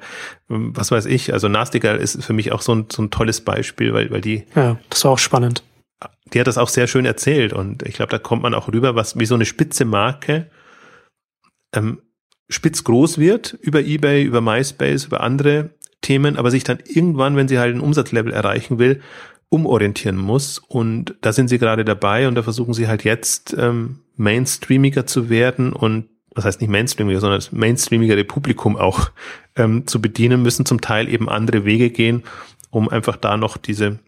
[0.49, 1.33] ähm, was weiß ich.
[1.33, 4.45] Also Nastigal ist für mich auch so ein, so ein tolles Beispiel, weil, weil die.
[4.55, 5.63] Ja, das war auch spannend.
[6.33, 8.95] Die hat das auch sehr schön erzählt und ich glaube, da kommt man auch rüber,
[8.95, 10.51] was wie so eine spitze Marke
[11.75, 12.01] ähm,
[12.49, 15.71] spitz groß wird über eBay, über MySpace, über andere
[16.05, 19.01] Themen, aber sich dann irgendwann, wenn sie halt ein Umsatzlevel erreichen will,
[19.49, 20.59] umorientieren muss.
[20.59, 25.31] Und da sind sie gerade dabei und da versuchen sie halt jetzt ähm, mainstreamiger zu
[25.31, 29.11] werden und was heißt nicht mainstreamiger, sondern das mainstreamigere Publikum auch
[29.57, 32.25] ähm, zu bedienen, müssen zum Teil eben andere Wege gehen,
[32.71, 34.01] um einfach da noch diese,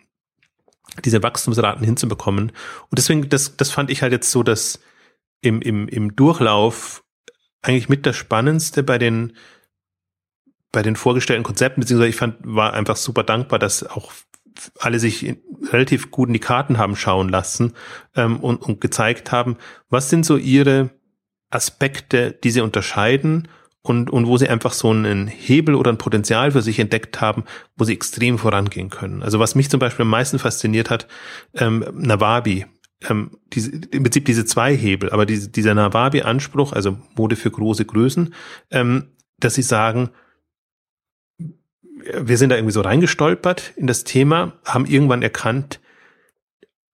[1.05, 2.51] diese Wachstumsraten hinzubekommen.
[2.51, 4.81] Und deswegen, das, das fand ich halt jetzt so, dass
[5.41, 7.05] im, im, im Durchlauf
[7.63, 9.33] eigentlich mit das Spannendste bei den
[10.77, 14.13] bei den vorgestellten Konzepten, beziehungsweise ich fand, war einfach super dankbar, dass auch
[14.79, 15.35] alle sich
[15.73, 17.73] relativ gut in die Karten haben schauen lassen
[18.15, 19.57] ähm, und, und gezeigt haben,
[19.89, 20.91] was sind so ihre
[21.49, 23.49] Aspekte, die sie unterscheiden
[23.81, 27.45] und, und wo sie einfach so einen Hebel oder ein Potenzial für sich entdeckt haben,
[27.79, 29.23] wo sie extrem vorangehen können.
[29.23, 31.09] Also was mich zum Beispiel am meisten fasziniert hat,
[31.55, 32.67] ähm, Nawabi,
[33.09, 37.87] ähm, diese, im Prinzip diese zwei Hebel, aber diese, dieser Nawabi-Anspruch, also Mode für große
[37.87, 38.35] Größen,
[38.71, 40.11] ähm, dass sie sagen,
[42.15, 45.81] wir sind da irgendwie so reingestolpert in das Thema, haben irgendwann erkannt,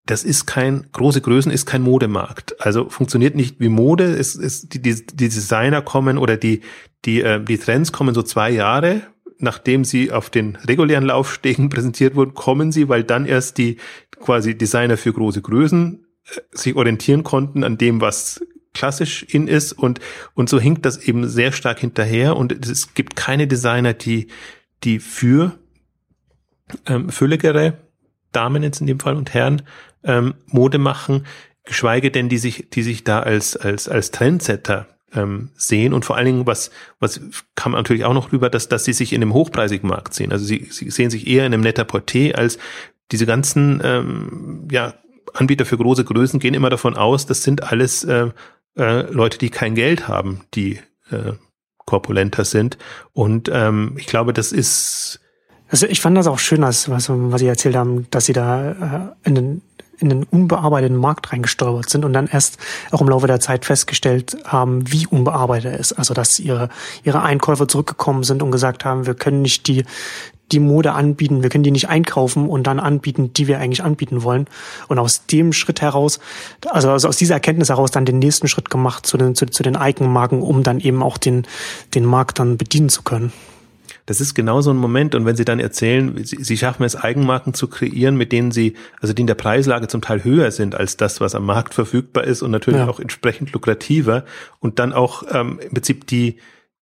[0.07, 2.61] das ist kein, große Größen ist kein Modemarkt.
[2.61, 4.05] Also funktioniert nicht wie Mode.
[4.05, 6.62] Es ist, die, die, die Designer kommen oder die,
[7.05, 9.03] die, äh, die Trends kommen so zwei Jahre,
[9.38, 13.77] nachdem sie auf den regulären Laufstegen präsentiert wurden, kommen sie, weil dann erst die
[14.20, 18.40] quasi Designer für große Größen äh, sich orientieren konnten an dem, was
[18.75, 20.01] klassisch in ist und,
[20.35, 24.29] und so hinkt das eben sehr stark hinterher und es gibt keine Designer, die,
[24.85, 25.59] die für
[26.87, 27.79] ähm, fülligere
[28.33, 29.62] Damen jetzt in dem Fall und Herren
[30.05, 31.27] ähm, Mode machen,
[31.64, 36.16] geschweige denn die sich, die sich da als als als Trendsetter ähm, sehen und vor
[36.16, 37.21] allen Dingen was was
[37.55, 40.33] kam natürlich auch noch rüber, dass dass sie sich in einem hochpreisigen Markt sehen.
[40.33, 42.59] Also sie, sie sehen sich eher in einem netter Porté als
[43.11, 44.95] diese ganzen ähm, ja
[45.35, 48.29] Anbieter für große Größen gehen immer davon aus, das sind alles äh,
[48.77, 50.79] äh, Leute, die kein Geld haben, die
[51.11, 51.33] äh,
[51.87, 52.79] korpulenter sind.
[53.12, 55.21] Und ähm, ich glaube, das ist.
[55.68, 59.14] Also ich fand das auch schön, als, was, was Sie erzählt haben, dass Sie da
[59.25, 59.62] äh, in den
[60.03, 62.59] in den unbearbeiteten Markt reingestolpert sind und dann erst
[62.90, 65.92] auch im Laufe der Zeit festgestellt haben, wie unbearbeitet er ist.
[65.92, 66.68] Also dass ihre,
[67.05, 69.85] ihre Einkäufer zurückgekommen sind und gesagt haben, wir können nicht die,
[70.53, 74.23] die Mode anbieten, wir können die nicht einkaufen und dann anbieten, die wir eigentlich anbieten
[74.23, 74.47] wollen.
[74.88, 76.21] Und aus dem Schritt heraus,
[76.69, 79.62] also, also aus dieser Erkenntnis heraus dann den nächsten Schritt gemacht zu den, zu, zu
[79.62, 81.47] den Eigenmarken, um dann eben auch den,
[81.95, 83.33] den Markt dann bedienen zu können.
[84.07, 85.15] Das ist genau so ein Moment.
[85.15, 88.75] Und wenn Sie dann erzählen, Sie, Sie schaffen es, Eigenmarken zu kreieren, mit denen Sie,
[89.01, 92.25] also die in der Preislage zum Teil höher sind als das, was am Markt verfügbar
[92.25, 92.88] ist und natürlich ja.
[92.88, 94.25] auch entsprechend lukrativer
[94.59, 96.38] und dann auch ähm, im Prinzip die,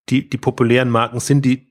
[0.08, 1.69] die, die populären Marken sind, die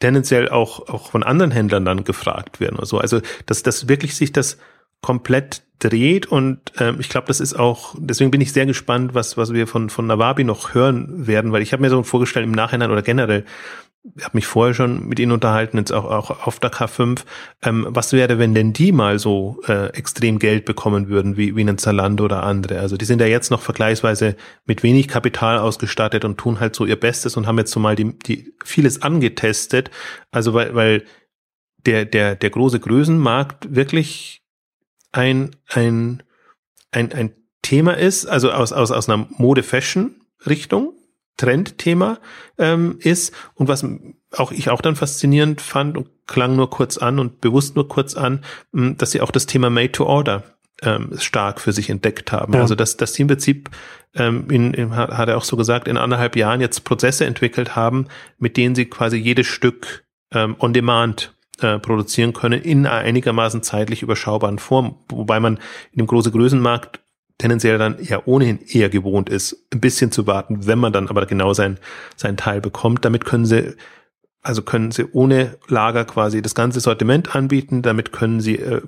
[0.00, 2.98] tendenziell auch, auch von anderen Händlern dann gefragt werden oder so.
[2.98, 4.58] Also, dass, dass wirklich sich das
[5.02, 9.36] komplett dreht und ähm, ich glaube, das ist auch, deswegen bin ich sehr gespannt, was,
[9.36, 12.52] was wir von, von Nawabi noch hören werden, weil ich habe mir so vorgestellt im
[12.52, 13.44] Nachhinein oder generell,
[14.22, 17.22] habe mich vorher schon mit ihnen unterhalten, jetzt auch, auch auf der K5.
[17.62, 21.62] Ähm, was wäre, wenn denn die mal so äh, extrem Geld bekommen würden, wie, wie
[21.62, 22.80] ein Zalando oder andere?
[22.80, 26.86] Also die sind ja jetzt noch vergleichsweise mit wenig Kapital ausgestattet und tun halt so
[26.86, 29.90] ihr Bestes und haben jetzt so mal die, die vieles angetestet.
[30.30, 31.04] Also weil, weil
[31.84, 34.42] der, der, der große Größenmarkt wirklich
[35.12, 36.22] ein, ein,
[36.90, 40.94] ein, ein Thema ist, also aus, aus, aus einer Mode-Fashion-Richtung
[41.36, 42.18] Trendthema
[42.58, 43.84] ähm, ist und was
[44.36, 48.14] auch ich auch dann faszinierend fand und klang nur kurz an und bewusst nur kurz
[48.14, 50.44] an, dass sie auch das Thema Made to Order
[50.82, 52.54] ähm, stark für sich entdeckt haben.
[52.54, 52.60] Ja.
[52.60, 53.70] Also dass, dass sie im Prinzip,
[54.14, 58.06] ähm, in, in, hat er auch so gesagt, in anderthalb Jahren jetzt Prozesse entwickelt haben,
[58.38, 63.62] mit denen sie quasi jedes Stück ähm, on demand äh, produzieren können in einer einigermaßen
[63.62, 65.56] zeitlich überschaubaren Form, wobei man
[65.92, 67.00] in dem große Größenmarkt
[67.40, 71.24] tendenziell dann ja ohnehin eher gewohnt ist, ein bisschen zu warten, wenn man dann aber
[71.26, 71.78] genau sein,
[72.16, 73.04] sein Teil bekommt.
[73.04, 73.74] Damit können sie,
[74.42, 78.82] also können sie ohne Lager quasi das ganze Sortiment anbieten, damit können sie äh,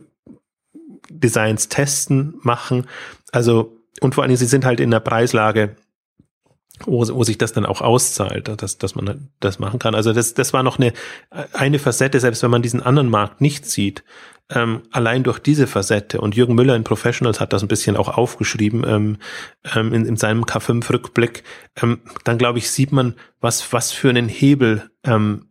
[1.08, 2.86] Designs testen, machen.
[3.32, 5.76] Also, und vor allen Dingen, sie sind halt in der Preislage,
[6.84, 9.94] wo, wo sich das dann auch auszahlt, dass, dass man das machen kann.
[9.94, 10.92] Also das, das war noch eine,
[11.52, 14.04] eine Facette, selbst wenn man diesen anderen Markt nicht sieht,
[14.50, 18.08] ähm, allein durch diese Facette, und Jürgen Müller in Professionals hat das ein bisschen auch
[18.08, 19.18] aufgeschrieben ähm,
[19.74, 21.42] ähm, in, in seinem K5-Rückblick,
[21.82, 25.46] ähm, dann glaube ich, sieht man, was, was für einen Hebel ähm,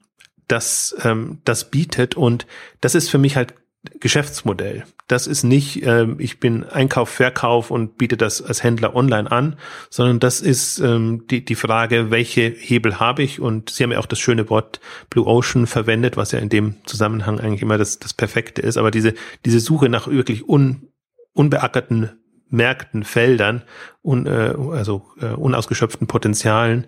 [0.48, 2.16] das, ähm, das bietet.
[2.16, 2.46] Und
[2.82, 3.56] das ist für mich halt
[4.00, 4.84] Geschäftsmodell.
[5.08, 9.56] Das ist nicht, ähm, ich bin Einkauf, Verkauf und biete das als Händler online an,
[9.90, 13.40] sondern das ist ähm, die, die Frage, welche Hebel habe ich?
[13.40, 16.76] Und Sie haben ja auch das schöne Wort Blue Ocean verwendet, was ja in dem
[16.86, 18.78] Zusammenhang eigentlich immer das, das Perfekte ist.
[18.78, 19.16] Aber diese,
[19.46, 20.88] diese Suche nach wirklich un,
[21.34, 22.12] unbeackerten
[22.50, 23.64] Märkten, Feldern,
[24.04, 26.86] un, äh, also äh, unausgeschöpften Potenzialen,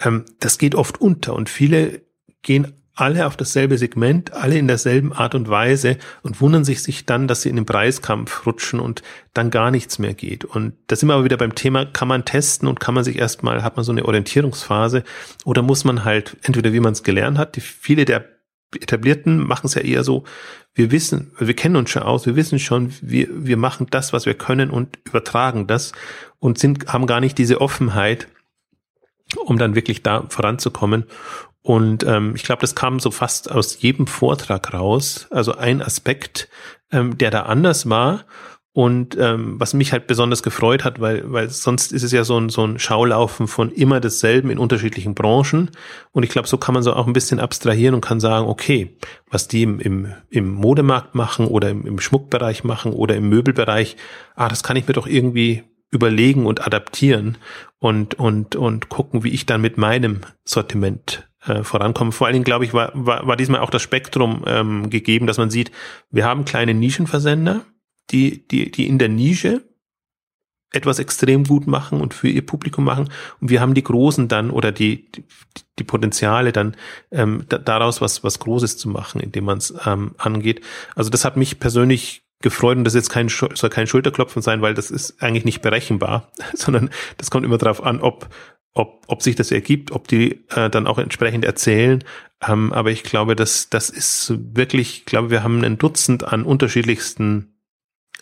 [0.00, 2.02] ähm, das geht oft unter und viele
[2.42, 7.06] gehen alle auf dasselbe Segment, alle in derselben Art und Weise und wundern sich sich
[7.06, 9.02] dann, dass sie in den Preiskampf rutschen und
[9.32, 10.44] dann gar nichts mehr geht.
[10.44, 13.18] Und da sind wir aber wieder beim Thema, kann man testen und kann man sich
[13.18, 15.02] erstmal, hat man so eine Orientierungsphase
[15.44, 18.24] oder muss man halt entweder wie man es gelernt hat, die viele der
[18.74, 20.24] Etablierten machen es ja eher so,
[20.74, 24.26] wir wissen, wir kennen uns schon aus, wir wissen schon, wir, wir machen das, was
[24.26, 25.92] wir können und übertragen das
[26.40, 28.28] und sind, haben gar nicht diese Offenheit,
[29.44, 31.04] um dann wirklich da voranzukommen.
[31.66, 35.26] Und ähm, ich glaube, das kam so fast aus jedem Vortrag raus.
[35.30, 36.50] Also ein Aspekt,
[36.92, 38.26] ähm, der da anders war
[38.74, 42.36] und ähm, was mich halt besonders gefreut hat, weil, weil sonst ist es ja so
[42.36, 45.70] ein, so ein Schaulaufen von immer desselben in unterschiedlichen Branchen.
[46.10, 48.98] Und ich glaube, so kann man so auch ein bisschen abstrahieren und kann sagen, okay,
[49.30, 53.96] was die im, im, im Modemarkt machen oder im, im Schmuckbereich machen oder im Möbelbereich,
[54.34, 57.38] ah, das kann ich mir doch irgendwie überlegen und adaptieren
[57.78, 62.12] und, und, und gucken, wie ich dann mit meinem Sortiment äh, vorankommen.
[62.12, 65.38] Vor allen Dingen, glaube ich, war, war, war diesmal auch das Spektrum ähm, gegeben, dass
[65.38, 65.70] man sieht,
[66.10, 67.64] wir haben kleine Nischenversender,
[68.10, 69.62] die, die, die in der Nische
[70.74, 73.08] etwas extrem gut machen und für ihr Publikum machen.
[73.40, 75.24] Und wir haben die Großen dann oder die, die,
[75.78, 76.76] die Potenziale dann
[77.12, 80.62] ähm, da, daraus was, was Großes zu machen, indem man es ähm, angeht.
[80.96, 84.74] Also das hat mich persönlich gefreut und das jetzt kein, soll kein Schulterklopfen sein, weil
[84.74, 88.28] das ist eigentlich nicht berechenbar, sondern das kommt immer darauf an, ob,
[88.74, 92.02] ob, ob sich das ergibt, ob die äh, dann auch entsprechend erzählen.
[92.46, 96.44] Ähm, aber ich glaube, dass das ist wirklich, ich glaube, wir haben ein Dutzend an
[96.44, 97.54] unterschiedlichsten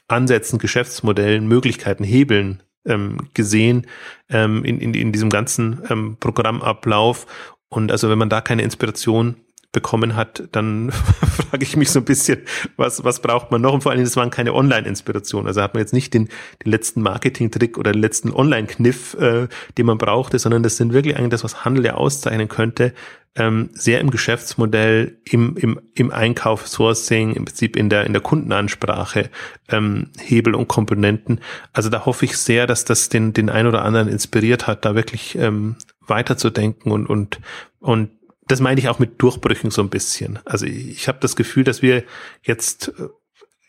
[0.09, 3.87] Ansätzen, Geschäftsmodellen, Möglichkeiten, Hebeln ähm, gesehen
[4.29, 7.27] ähm, in, in, in diesem ganzen ähm, Programmablauf.
[7.69, 9.37] Und also wenn man da keine Inspiration
[9.73, 10.91] bekommen hat, dann
[11.51, 12.41] frage ich mich so ein bisschen,
[12.77, 13.73] was, was braucht man noch?
[13.73, 15.47] Und vor allen Dingen, das waren keine Online-Inspirationen.
[15.49, 16.29] Also hat man jetzt nicht den,
[16.65, 21.17] den letzten Marketing-Trick oder den letzten Online-Kniff, äh, den man brauchte, sondern das sind wirklich
[21.17, 22.93] eigentlich das, was Handel ja auszeichnen könnte,
[23.35, 28.21] ähm, sehr im Geschäftsmodell, im, im, im Einkauf, Sourcing, im Prinzip in der, in der
[28.21, 29.31] Kundenansprache,
[29.71, 31.41] ähm, Hebel und Komponenten.
[31.73, 34.95] Also da hoffe ich sehr, dass das den, den ein oder anderen inspiriert hat, da
[34.95, 37.41] wirklich ähm, weiterzudenken und, und,
[37.81, 38.11] und
[38.53, 40.39] das meine ich auch mit Durchbrüchen so ein bisschen.
[40.45, 42.05] Also ich habe das Gefühl, dass wir
[42.43, 43.09] jetzt äh,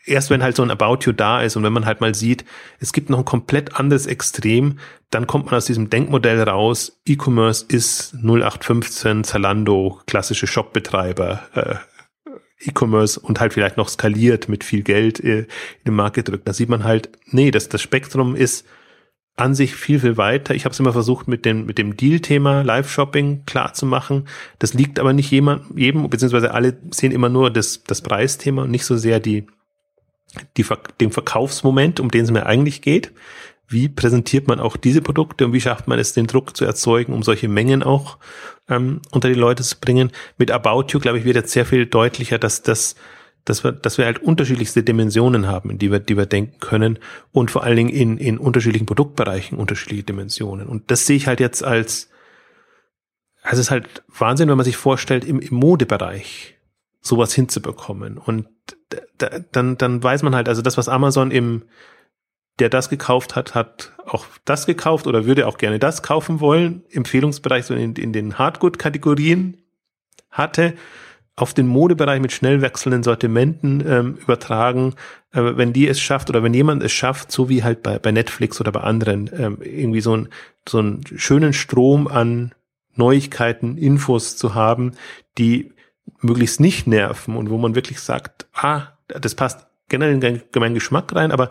[0.06, 2.44] erst wenn halt so ein About You da ist und wenn man halt mal sieht,
[2.78, 7.64] es gibt noch ein komplett anderes Extrem, dann kommt man aus diesem Denkmodell raus, E-Commerce
[7.66, 11.76] ist 0815, Zalando, klassische Shopbetreiber, äh,
[12.68, 15.46] E-Commerce und halt vielleicht noch skaliert mit viel Geld äh, in
[15.86, 16.46] den Markt gedrückt.
[16.46, 18.66] Da sieht man halt, nee, das, das Spektrum ist
[19.36, 20.54] an sich viel, viel weiter.
[20.54, 24.28] Ich habe es immer versucht, mit dem, mit dem Deal-Thema Live-Shopping klar zu machen.
[24.60, 28.70] Das liegt aber nicht jemand, jedem, beziehungsweise alle sehen immer nur das, das Preisthema und
[28.70, 29.46] nicht so sehr die,
[30.56, 30.64] die,
[31.00, 33.12] den Verkaufsmoment, um den es mir eigentlich geht.
[33.66, 37.12] Wie präsentiert man auch diese Produkte und wie schafft man es, den Druck zu erzeugen,
[37.12, 38.18] um solche Mengen auch
[38.68, 40.12] ähm, unter die Leute zu bringen?
[40.38, 42.94] Mit About You, glaube ich, wird jetzt sehr viel deutlicher, dass das
[43.44, 46.98] dass wir, dass wir halt unterschiedlichste Dimensionen haben, in die wir, die wir denken können
[47.32, 50.66] und vor allen Dingen in, in unterschiedlichen Produktbereichen unterschiedliche Dimensionen.
[50.66, 52.10] Und das sehe ich halt jetzt als,
[53.42, 56.56] also es ist halt Wahnsinn, wenn man sich vorstellt, im, im Modebereich
[57.00, 58.16] sowas hinzubekommen.
[58.16, 58.46] Und
[59.18, 61.64] da, dann, dann weiß man halt, also das, was Amazon im,
[62.58, 66.84] der das gekauft hat, hat auch das gekauft oder würde auch gerne das kaufen wollen,
[66.90, 69.58] Empfehlungsbereich so in, in den Hardgood-Kategorien
[70.30, 70.74] hatte,
[71.36, 74.94] auf den Modebereich mit schnell wechselnden Sortimenten ähm, übertragen,
[75.32, 78.12] äh, wenn die es schafft oder wenn jemand es schafft, so wie halt bei, bei
[78.12, 80.28] Netflix oder bei anderen, ähm, irgendwie so, ein,
[80.68, 82.52] so einen schönen Strom an
[82.94, 84.92] Neuigkeiten, Infos zu haben,
[85.38, 85.72] die
[86.20, 91.14] möglichst nicht nerven und wo man wirklich sagt, ah, das passt generell in meinen Geschmack
[91.14, 91.50] rein, aber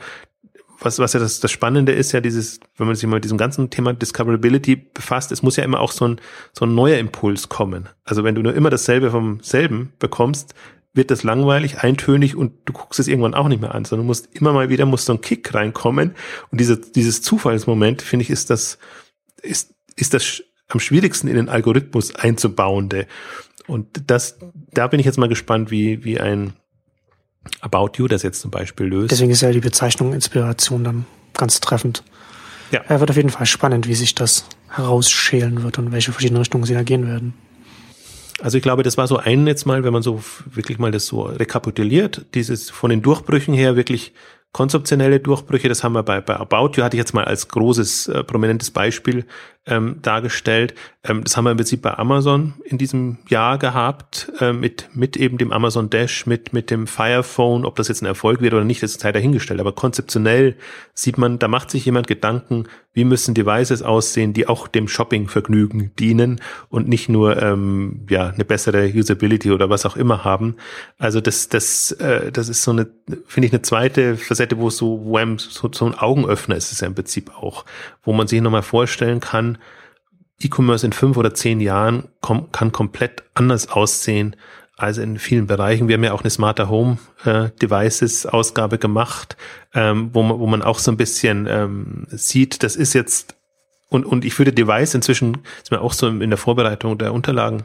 [0.83, 3.37] was, was ja das, das Spannende ist ja dieses, wenn man sich mal mit diesem
[3.37, 7.49] ganzen Thema Discoverability befasst, es muss ja immer auch so ein, so ein neuer Impuls
[7.49, 7.89] kommen.
[8.03, 10.53] Also wenn du nur immer dasselbe vom selben bekommst,
[10.93, 14.07] wird das langweilig, eintönig und du guckst es irgendwann auch nicht mehr an, sondern du
[14.07, 16.13] musst immer mal wieder, muss so ein Kick reinkommen
[16.51, 18.77] und diese, dieses Zufallsmoment, finde ich, ist das,
[19.41, 23.07] ist, ist das am schwierigsten in den Algorithmus einzubauende.
[23.67, 24.37] Und das,
[24.71, 26.53] da bin ich jetzt mal gespannt, wie, wie ein
[27.61, 29.11] About You das jetzt zum Beispiel löst.
[29.11, 32.03] Deswegen ist ja die Bezeichnung Inspiration dann ganz treffend.
[32.71, 32.81] Ja.
[32.87, 36.63] Er wird auf jeden Fall spannend, wie sich das herausschälen wird und welche verschiedenen Richtungen
[36.63, 37.33] sie da gehen werden.
[38.41, 41.05] Also ich glaube, das war so ein jetzt mal, wenn man so wirklich mal das
[41.05, 44.13] so rekapituliert, dieses von den Durchbrüchen her wirklich
[44.51, 48.07] konzeptionelle Durchbrüche, das haben wir bei, bei About You, hatte ich jetzt mal als großes,
[48.07, 49.25] äh, prominentes Beispiel
[49.65, 50.73] ähm, dargestellt.
[51.03, 55.17] Ähm, das haben wir im Prinzip bei Amazon in diesem Jahr gehabt, äh, mit, mit
[55.17, 58.53] eben dem Amazon Dash, mit, mit dem Fire Phone, ob das jetzt ein Erfolg wird
[58.53, 59.59] oder nicht, das ist Zeit dahingestellt.
[59.59, 60.55] Aber konzeptionell
[60.93, 65.91] sieht man, da macht sich jemand Gedanken, wie müssen Devices aussehen, die auch dem Shopping-Vergnügen
[65.97, 70.57] dienen und nicht nur ähm, ja eine bessere Usability oder was auch immer haben.
[70.99, 72.87] Also das, das, äh, das ist so eine,
[73.27, 76.81] finde ich, eine zweite Facette, wo es so, einem so, so ein Augenöffner ist, ist
[76.81, 77.65] ja im Prinzip auch,
[78.03, 79.52] wo man sich nochmal vorstellen kann,
[80.39, 84.35] E-Commerce in fünf oder zehn Jahren kom kann komplett anders aussehen
[84.75, 85.87] als in vielen Bereichen.
[85.87, 89.37] Wir haben ja auch eine Smarter Home äh, Devices Ausgabe gemacht,
[89.73, 93.35] ähm, wo, man, wo man auch so ein bisschen ähm, sieht, das ist jetzt
[93.89, 97.63] und, und ich würde Device inzwischen, ist mir auch so in der Vorbereitung der Unterlagen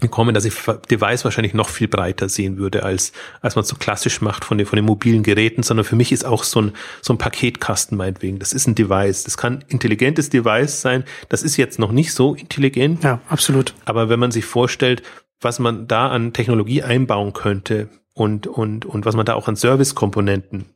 [0.00, 0.54] gekommen, dass ich
[0.90, 4.58] Device wahrscheinlich noch viel breiter sehen würde, als, als man es so klassisch macht von
[4.58, 7.96] den, von den mobilen Geräten, sondern für mich ist auch so ein, so ein Paketkasten
[7.96, 8.38] meinetwegen.
[8.38, 9.24] Das ist ein Device.
[9.24, 11.04] Das kann intelligentes Device sein.
[11.30, 13.04] Das ist jetzt noch nicht so intelligent.
[13.04, 13.72] Ja, absolut.
[13.86, 15.02] Aber wenn man sich vorstellt,
[15.40, 19.56] was man da an Technologie einbauen könnte und, und, und was man da auch an
[19.56, 20.66] Servicekomponenten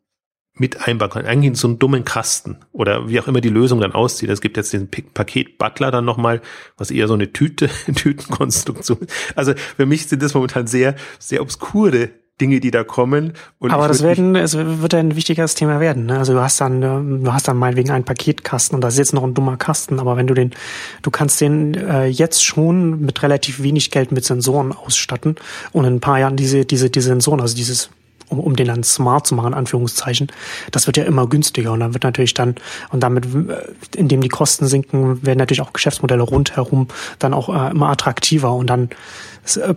[0.60, 1.24] mit einbauen kann.
[1.24, 4.28] Eigentlich in so einen dummen Kasten oder wie auch immer die Lösung dann aussieht.
[4.28, 6.42] Es gibt jetzt den Paket Butler dann nochmal,
[6.76, 8.98] was eher so eine Tüte, Tütenkonstruktion.
[9.34, 12.10] Also für mich sind das momentan sehr, sehr obskure
[12.42, 13.32] Dinge, die da kommen.
[13.58, 16.06] Und Aber das werden, es wird ein wichtiges Thema werden.
[16.06, 16.18] Ne?
[16.18, 19.14] Also du hast dann, äh, du hast dann meinetwegen einen Paketkasten und da ist jetzt
[19.14, 19.98] noch ein dummer Kasten.
[19.98, 20.52] Aber wenn du den,
[21.02, 25.36] du kannst den äh, jetzt schon mit relativ wenig Geld mit Sensoren ausstatten
[25.72, 27.90] und in ein paar Jahren diese, diese, diese Sensoren, also dieses
[28.30, 30.28] um, um den dann smart zu machen, Anführungszeichen,
[30.70, 32.54] das wird ja immer günstiger und dann wird natürlich dann,
[32.90, 33.26] und damit,
[33.94, 36.88] indem die Kosten sinken, werden natürlich auch Geschäftsmodelle rundherum
[37.18, 38.90] dann auch äh, immer attraktiver und dann
[39.56, 39.74] äh,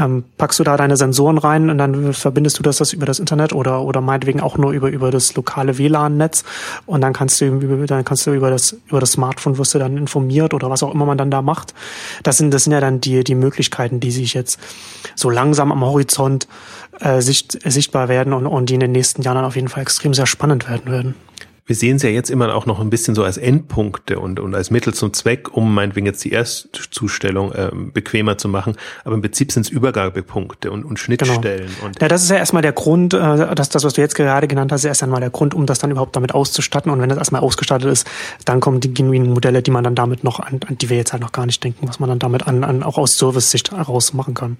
[0.00, 3.18] ähm, packst du da deine Sensoren rein und dann verbindest du das, das über das
[3.18, 6.44] Internet oder oder meinetwegen auch nur über über das lokale WLAN-Netz
[6.86, 9.78] und dann kannst du über, dann kannst du über das über das Smartphone wirst du
[9.78, 11.74] dann informiert oder was auch immer man dann da macht.
[12.22, 14.58] Das sind das sind ja dann die die Möglichkeiten, die sich jetzt
[15.14, 16.48] so langsam am Horizont
[17.00, 19.82] äh, sicht, sichtbar werden und, und die in den nächsten Jahren dann auf jeden Fall
[19.82, 21.14] extrem sehr spannend werden werden.
[21.66, 24.54] Wir sehen es ja jetzt immer auch noch ein bisschen so als Endpunkte und, und
[24.54, 28.76] als Mittel zum Zweck, um meinetwegen jetzt die Erstzustellung ähm, bequemer zu machen.
[29.04, 31.68] Aber im Prinzip sind es Übergabepunkte und, und Schnittstellen.
[31.68, 31.86] Genau.
[31.86, 34.48] Und ja, das ist ja erstmal der Grund, äh, dass das, was du jetzt gerade
[34.48, 36.90] genannt hast, ist erst einmal der Grund, um das dann überhaupt damit auszustatten.
[36.90, 38.06] Und wenn das erstmal ausgestattet ist,
[38.44, 41.12] dann kommen die genuinen Modelle, die man dann damit noch an, an die wir jetzt
[41.12, 44.12] halt noch gar nicht denken, was man dann damit an, an auch aus Service-Sicht heraus
[44.12, 44.56] machen kann.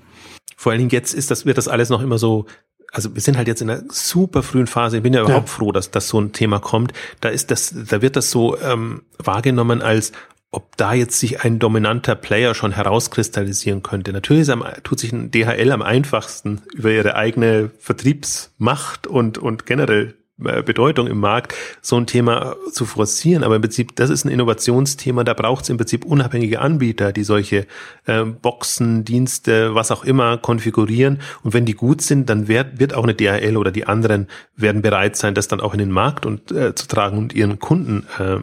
[0.57, 2.47] Vor allen Dingen jetzt ist das, wird das alles noch immer so
[2.93, 4.99] also wir sind halt jetzt in einer super frühen Phase.
[4.99, 5.55] Ich bin ja überhaupt ja.
[5.55, 6.93] froh, dass das so ein Thema kommt.
[7.21, 10.13] Da ist das, da wird das so ähm, wahrgenommen als
[10.53, 14.13] ob da jetzt sich ein dominanter Player schon herauskristallisieren könnte.
[14.13, 20.15] Natürlich am, tut sich ein DHL am einfachsten über ihre eigene Vertriebsmacht und, und generell
[20.41, 23.45] Bedeutung im Markt, so ein Thema zu forcieren.
[23.45, 27.25] Aber im Prinzip, das ist ein Innovationsthema, da braucht es im Prinzip unabhängige Anbieter, die
[27.25, 27.67] solche
[28.07, 31.21] äh, Boxen, Dienste, was auch immer konfigurieren.
[31.43, 34.83] Und wenn die gut sind, dann wird, wird auch eine DHL oder die anderen werden
[34.83, 38.07] bereit sein, das dann auch in den Markt und, äh, zu tragen und ihren Kunden
[38.19, 38.39] äh,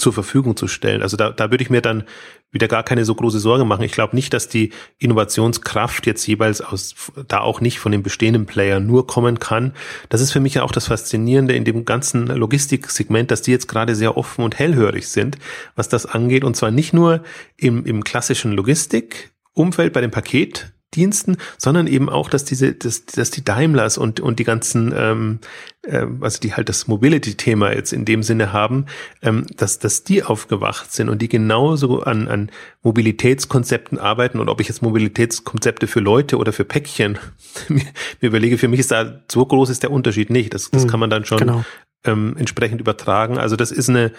[0.00, 1.02] zur Verfügung zu stellen.
[1.02, 2.04] Also da, da würde ich mir dann
[2.52, 3.84] wieder gar keine so große Sorge machen.
[3.84, 6.94] Ich glaube nicht, dass die Innovationskraft jetzt jeweils aus,
[7.28, 9.72] da auch nicht von den bestehenden Player nur kommen kann.
[10.08, 13.68] Das ist für mich ja auch das Faszinierende in dem ganzen Logistiksegment, dass die jetzt
[13.68, 15.38] gerade sehr offen und hellhörig sind,
[15.76, 16.44] was das angeht.
[16.44, 17.22] Und zwar nicht nur
[17.56, 23.30] im, im klassischen Logistikumfeld bei dem Paket, Diensten, sondern eben auch, dass diese, dass, dass
[23.30, 25.38] die Daimlers und, und die ganzen, ähm,
[25.82, 28.86] äh, also die halt das Mobility-Thema jetzt in dem Sinne haben,
[29.22, 32.50] ähm, dass, dass die aufgewacht sind und die genauso an, an
[32.82, 37.18] Mobilitätskonzepten arbeiten und ob ich jetzt Mobilitätskonzepte für Leute oder für Päckchen
[37.68, 37.84] mir,
[38.20, 40.54] mir überlege, für mich ist da so groß ist der Unterschied nicht.
[40.54, 41.64] Das, das hm, kann man dann schon genau.
[42.04, 43.38] ähm, entsprechend übertragen.
[43.38, 44.12] Also das ist eine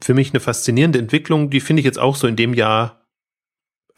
[0.00, 2.97] für mich eine faszinierende Entwicklung, die finde ich jetzt auch so in dem Jahr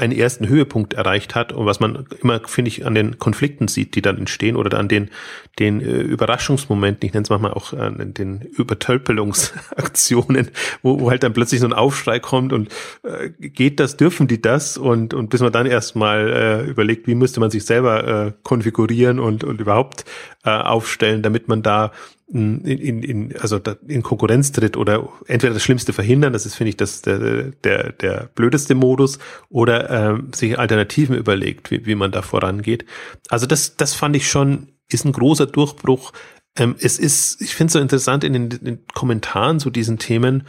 [0.00, 3.94] einen ersten Höhepunkt erreicht hat und was man immer, finde ich, an den Konflikten sieht,
[3.94, 5.10] die dann entstehen oder an den,
[5.58, 10.48] den äh, Überraschungsmomenten, ich nenne es manchmal auch an den Übertölpelungsaktionen,
[10.82, 12.70] wo, wo halt dann plötzlich so ein Aufschrei kommt und
[13.02, 14.78] äh, geht das, dürfen die das?
[14.78, 19.18] Und, und bis man dann erstmal äh, überlegt, wie müsste man sich selber äh, konfigurieren
[19.18, 20.06] und, und überhaupt
[20.44, 21.92] äh, aufstellen, damit man da
[22.32, 26.70] in, in, in, also in Konkurrenz tritt oder entweder das Schlimmste verhindern, das ist, finde
[26.70, 29.18] ich, das der, der, der blödeste Modus,
[29.48, 32.84] oder ähm, sich Alternativen überlegt, wie, wie man da vorangeht.
[33.28, 36.12] Also das, das fand ich schon, ist ein großer Durchbruch.
[36.56, 39.98] Ähm, es ist, ich finde es so interessant in den, in den Kommentaren zu diesen
[39.98, 40.44] Themen.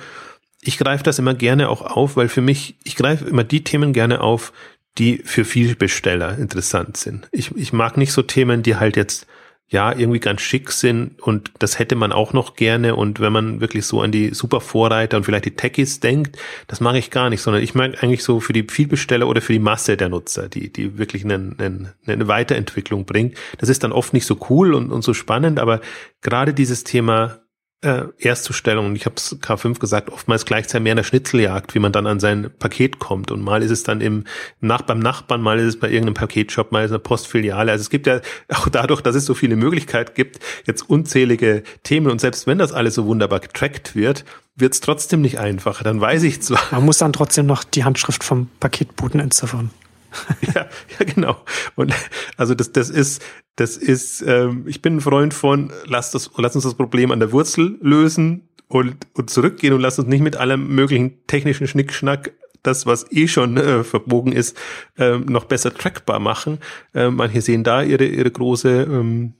[0.62, 3.94] Ich greife das immer gerne auch auf, weil für mich, ich greife immer die Themen
[3.94, 4.54] gerne auf,
[4.98, 7.28] die für Vielbesteller interessant sind.
[7.32, 9.26] Ich, ich mag nicht so Themen, die halt jetzt
[9.72, 13.61] ja, irgendwie ganz schick sind und das hätte man auch noch gerne und wenn man
[13.61, 17.41] wirklich so an die Supervorreiter und vielleicht die Techies denkt, das mag ich gar nicht,
[17.41, 20.74] sondern ich mag eigentlich so für die Vielbesteller oder für die Masse der Nutzer, die,
[20.74, 23.38] die wirklich eine, eine, eine Weiterentwicklung bringt.
[23.59, 25.80] Das ist dann oft nicht so cool und, und so spannend, aber
[26.22, 27.39] gerade dieses Thema
[27.82, 31.92] äh, Erstzustellung, ich habe es K5 gesagt, oftmals gleichzeitig mehr in der Schnitzeljagd, wie man
[31.92, 33.32] dann an sein Paket kommt.
[33.32, 34.26] Und mal ist es dann im
[34.60, 37.72] Nach beim Nachbarn, mal ist es bei irgendeinem Paketshop, mal ist es eine Postfiliale.
[37.72, 42.12] Also es gibt ja auch dadurch, dass es so viele Möglichkeiten gibt, jetzt unzählige Themen.
[42.12, 44.26] Und selbst wenn das alles so wunderbar getrackt wird,
[44.56, 45.84] wird es trotzdem nicht einfacher.
[45.84, 46.62] Dann weiß ich zwar.
[46.72, 49.72] Man muss dann trotzdem noch die Handschrift vom Paketboten entziffern.
[50.55, 50.68] ja,
[50.99, 51.38] ja, genau.
[51.76, 51.93] Und
[52.38, 53.22] also das, das ist,
[53.55, 57.20] das ist, ähm, ich bin ein Freund von, lass, das, lass uns das Problem an
[57.20, 62.34] der Wurzel lösen und, und zurückgehen und lass uns nicht mit allem möglichen technischen Schnickschnack
[62.64, 64.55] das, was eh schon äh, verbogen ist,
[64.97, 66.59] äh, noch besser trackbar machen.
[66.93, 69.34] Äh, manche sehen da ihre, ihre große ähm,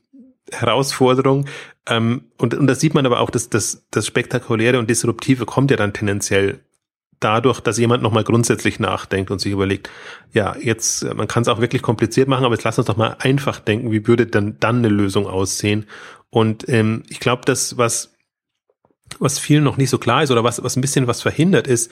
[0.51, 1.45] Herausforderung.
[1.88, 5.72] Ähm, und, und da sieht man aber auch, dass das, das Spektakuläre und Disruptive kommt
[5.72, 6.59] ja dann tendenziell
[7.22, 9.89] dadurch, dass jemand nochmal grundsätzlich nachdenkt und sich überlegt,
[10.34, 13.15] ja, jetzt, man kann es auch wirklich kompliziert machen, aber jetzt lass uns doch mal
[13.19, 15.86] einfach denken, wie würde denn dann eine Lösung aussehen?
[16.30, 18.13] Und ähm, ich glaube, das, was,
[19.19, 21.91] was vielen noch nicht so klar ist oder was, was ein bisschen was verhindert ist,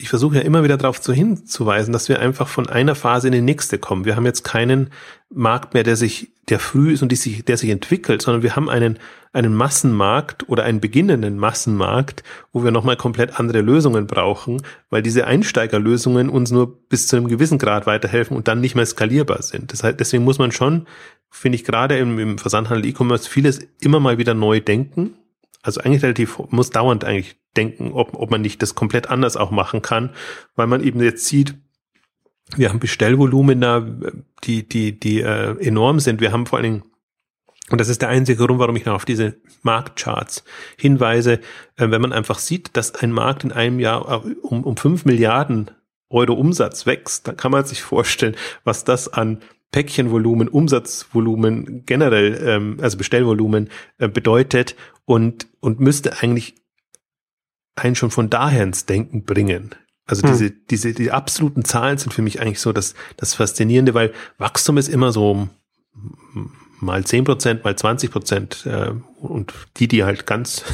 [0.00, 3.32] ich versuche ja immer wieder darauf zu hinzuweisen, dass wir einfach von einer Phase in
[3.32, 4.04] die nächste kommen.
[4.04, 4.90] Wir haben jetzt keinen
[5.28, 8.54] Markt mehr, der sich, der früh ist und die sich, der sich entwickelt, sondern wir
[8.54, 9.00] haben einen,
[9.32, 12.22] einen Massenmarkt oder einen beginnenden Massenmarkt,
[12.52, 17.26] wo wir nochmal komplett andere Lösungen brauchen, weil diese Einsteigerlösungen uns nur bis zu einem
[17.26, 19.72] gewissen Grad weiterhelfen und dann nicht mehr skalierbar sind.
[19.72, 20.86] Das heißt, deswegen muss man schon,
[21.28, 25.14] finde ich, gerade im, im Versandhandel E-Commerce vieles immer mal wieder neu denken
[25.62, 29.50] also eigentlich relativ, muss dauernd eigentlich denken, ob, ob man nicht das komplett anders auch
[29.50, 30.10] machen kann,
[30.56, 31.54] weil man eben jetzt sieht,
[32.56, 33.86] wir haben Bestellvolumina,
[34.44, 36.20] die, die, die äh, enorm sind.
[36.20, 36.82] Wir haben vor allen Dingen,
[37.70, 40.44] und das ist der einzige Grund, warum ich noch auf diese Marktcharts
[40.78, 41.40] hinweise,
[41.76, 45.70] äh, wenn man einfach sieht, dass ein Markt in einem Jahr um, um fünf Milliarden
[46.08, 49.40] Euro Umsatz wächst, dann kann man sich vorstellen, was das an
[49.70, 56.54] Päckchenvolumen, Umsatzvolumen generell, ähm, also Bestellvolumen äh, bedeutet und, und müsste eigentlich
[57.78, 59.74] einen schon von daher ins Denken bringen.
[60.06, 60.30] Also hm.
[60.30, 64.78] diese, diese, die absoluten Zahlen sind für mich eigentlich so das, das Faszinierende, weil Wachstum
[64.78, 65.48] ist immer so
[66.80, 70.64] mal zehn Prozent, mal 20 Prozent äh, und die, die halt ganz,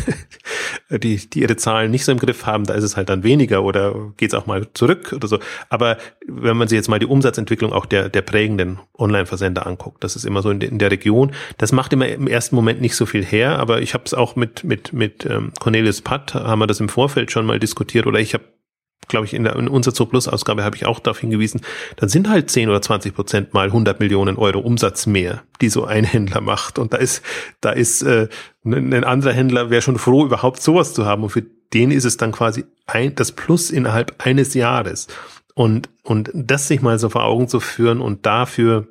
[0.91, 3.63] die, die ihre Zahlen nicht so im Griff haben, da ist es halt dann weniger
[3.63, 5.39] oder geht es auch mal zurück oder so.
[5.69, 5.97] Aber
[6.27, 10.25] wenn man sich jetzt mal die Umsatzentwicklung auch der, der prägenden Online-Versender anguckt, das ist
[10.25, 13.07] immer so in, de, in der Region, das macht immer im ersten Moment nicht so
[13.07, 16.67] viel her, aber ich habe es auch mit, mit, mit ähm, Cornelius Patt, haben wir
[16.67, 18.45] das im Vorfeld schon mal diskutiert oder ich habe
[19.09, 21.61] glaube ich, in, der, in unserer Zo Plus Ausgabe habe ich auch darauf hingewiesen,
[21.97, 25.85] dann sind halt 10 oder 20 Prozent mal 100 Millionen Euro Umsatz mehr, die so
[25.85, 26.79] ein Händler macht.
[26.79, 27.23] Und da ist,
[27.61, 28.29] da ist äh,
[28.65, 31.23] ein anderer Händler wäre schon froh, überhaupt sowas zu haben.
[31.23, 35.09] Und für den ist es dann quasi ein, das Plus innerhalb eines Jahres.
[35.55, 38.89] Und, und das sich mal so vor Augen zu führen und dafür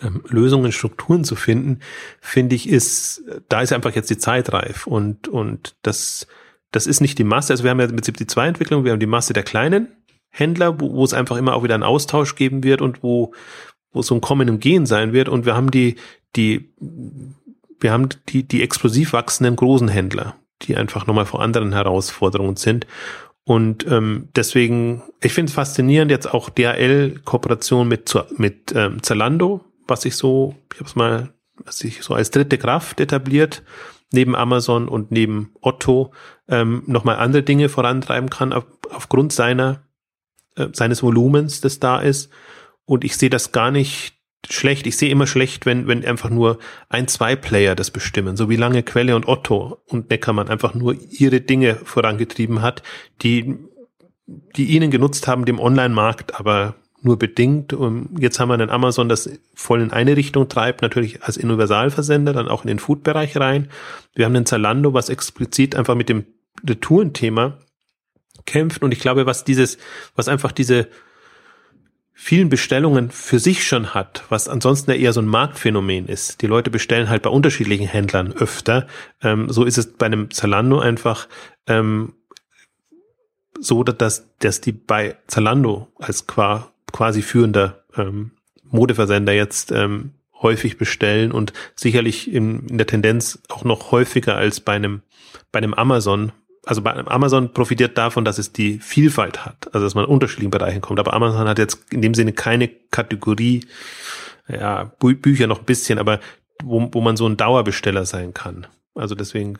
[0.00, 1.80] ähm, Lösungen, Strukturen zu finden,
[2.20, 4.86] finde ich, ist, da ist einfach jetzt die Zeit reif.
[4.86, 6.26] Und, und das,
[6.72, 7.52] das ist nicht die Masse.
[7.52, 8.84] Also wir haben ja im Prinzip die zwei Entwicklungen.
[8.84, 9.88] Wir haben die Masse der kleinen
[10.28, 13.32] Händler, wo, wo es einfach immer auch wieder einen Austausch geben wird und wo,
[13.92, 15.28] wo so ein Kommen und Gehen sein wird.
[15.28, 15.96] Und wir haben die,
[16.34, 16.72] die,
[17.80, 22.86] wir haben die, die explosiv wachsenden großen Händler, die einfach nochmal vor anderen Herausforderungen sind.
[23.44, 30.02] Und ähm, deswegen, ich finde es faszinierend, jetzt auch DHL-Kooperation mit, mit ähm, Zalando, was
[30.02, 31.32] sich so, ich habe es mal,
[31.64, 33.62] was sich so als dritte Kraft etabliert
[34.12, 36.12] neben Amazon und neben Otto
[36.48, 39.86] ähm, nochmal andere Dinge vorantreiben kann auf, aufgrund seiner
[40.56, 42.30] äh, seines Volumens, das da ist.
[42.84, 44.14] Und ich sehe das gar nicht
[44.48, 44.86] schlecht.
[44.86, 48.36] Ich sehe immer schlecht, wenn, wenn einfach nur ein, zwei Player das bestimmen.
[48.36, 52.82] So wie lange Quelle und Otto und Neckermann einfach nur ihre Dinge vorangetrieben hat,
[53.22, 53.56] die,
[54.26, 57.72] die ihnen genutzt haben, dem Online-Markt, aber nur bedingt.
[57.72, 62.32] Und jetzt haben wir einen Amazon, das voll in eine Richtung treibt, natürlich als Universalversender,
[62.32, 63.68] dann auch in den Food-Bereich rein.
[64.14, 66.24] Wir haben den Zalando, was explizit einfach mit dem
[66.66, 67.58] Retourenthema
[68.44, 68.82] kämpft.
[68.82, 69.78] Und ich glaube, was dieses,
[70.14, 70.88] was einfach diese
[72.18, 76.40] vielen Bestellungen für sich schon hat, was ansonsten ja eher so ein Marktphänomen ist.
[76.40, 78.86] Die Leute bestellen halt bei unterschiedlichen Händlern öfter.
[79.22, 81.28] Ähm, so ist es bei einem Zalando einfach
[81.66, 82.14] ähm,
[83.60, 88.32] so, dass, dass die bei Zalando als qua quasi führender ähm,
[88.70, 90.12] Modeversender jetzt ähm,
[90.42, 95.02] häufig bestellen und sicherlich in, in der Tendenz auch noch häufiger als bei einem,
[95.52, 96.32] bei einem Amazon.
[96.64, 100.10] Also bei einem Amazon profitiert davon, dass es die Vielfalt hat, also dass man in
[100.10, 100.98] unterschiedlichen Bereichen kommt.
[100.98, 103.64] Aber Amazon hat jetzt in dem Sinne keine Kategorie,
[104.48, 106.20] ja, Bü Bücher noch ein bisschen, aber
[106.62, 108.66] wo, wo man so ein Dauerbesteller sein kann.
[108.94, 109.58] Also deswegen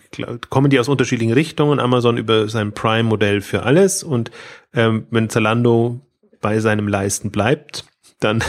[0.49, 1.79] kommen die aus unterschiedlichen Richtungen.
[1.79, 4.31] Amazon über sein Prime-Modell für alles und
[4.73, 6.01] ähm, wenn Zalando
[6.47, 7.85] bei seinem Leisten bleibt,
[8.21, 8.41] dann,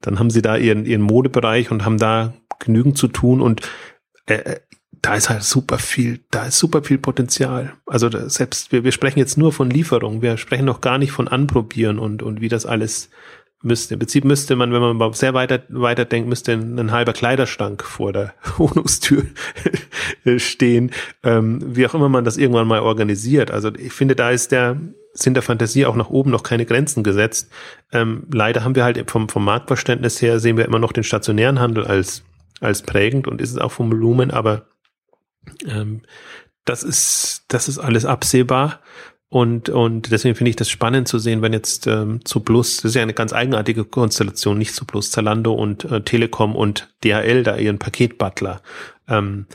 [0.00, 3.60] dann haben sie da ihren, ihren Modebereich und haben da genügend zu tun und
[4.26, 4.60] äh, äh
[5.02, 7.74] da ist halt super viel, da ist super viel Potenzial.
[7.86, 11.12] Also da, selbst, wir, wir sprechen jetzt nur von Lieferung, wir sprechen noch gar nicht
[11.12, 13.10] von Anprobieren und, und wie das alles
[13.66, 13.94] müsste.
[13.94, 17.82] Im Prinzip müsste man, wenn man sehr weiter, weiter denkt, müsste ein, ein halber Kleiderschrank
[17.82, 19.24] vor der Wohnungstür
[20.38, 20.92] stehen,
[21.22, 23.50] ähm, wie auch immer man das irgendwann mal organisiert.
[23.50, 24.80] Also ich finde, da ist der,
[25.12, 27.50] sind der Fantasie auch nach oben noch keine Grenzen gesetzt.
[27.92, 31.60] Ähm, leider haben wir halt vom, vom Marktverständnis her sehen wir immer noch den stationären
[31.60, 32.22] Handel als,
[32.60, 34.66] als prägend und ist es auch vom Volumen, aber
[35.66, 36.02] ähm,
[36.64, 38.80] das ist, das ist alles absehbar.
[39.28, 42.90] Und, und deswegen finde ich das spannend zu sehen, wenn jetzt ähm, zu Plus, das
[42.90, 47.42] ist ja eine ganz eigenartige Konstellation, nicht zu Plus, Zalando und äh, Telekom und DHL
[47.42, 48.62] da ihren Paketbutler
[49.08, 49.46] ähm,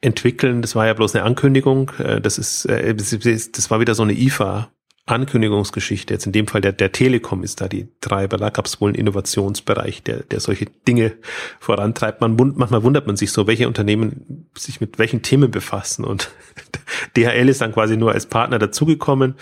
[0.00, 0.62] entwickeln.
[0.62, 1.92] Das war ja bloß eine Ankündigung.
[1.98, 4.70] Äh, das ist, äh, das war wieder so eine IFA
[5.06, 8.80] Ankündigungsgeschichte, jetzt in dem Fall der, der Telekom ist da die Treiber, da gab es
[8.80, 11.12] wohl einen Innovationsbereich, der, der solche Dinge
[11.60, 12.22] vorantreibt.
[12.22, 16.04] Man, manchmal wundert man sich so, welche Unternehmen sich mit welchen Themen befassen.
[16.04, 16.30] Und
[17.16, 19.34] DHL ist dann quasi nur als Partner dazugekommen.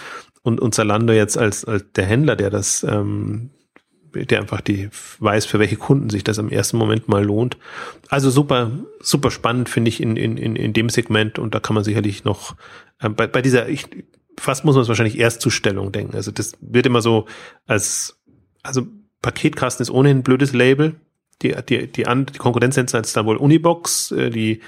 [0.42, 3.50] Und, und Zalando jetzt als, als der Händler, der das, ähm,
[4.12, 4.90] der einfach die
[5.20, 7.56] weiß, für welche Kunden sich das im ersten Moment mal lohnt.
[8.08, 11.38] Also super, super spannend finde ich in, in, in, in dem Segment.
[11.38, 12.56] Und da kann man sicherlich noch
[12.98, 13.86] äh, bei, bei dieser, ich,
[14.42, 16.16] fast muss man es wahrscheinlich erst zu Stellung denken.
[16.16, 17.26] Also das wird immer so
[17.66, 18.20] als,
[18.62, 18.86] also
[19.22, 20.96] Paketkasten ist ohnehin ein blödes Label.
[21.42, 24.60] Die, die, die, an, die Konkurrenz nennt es dann wohl Unibox, äh, die,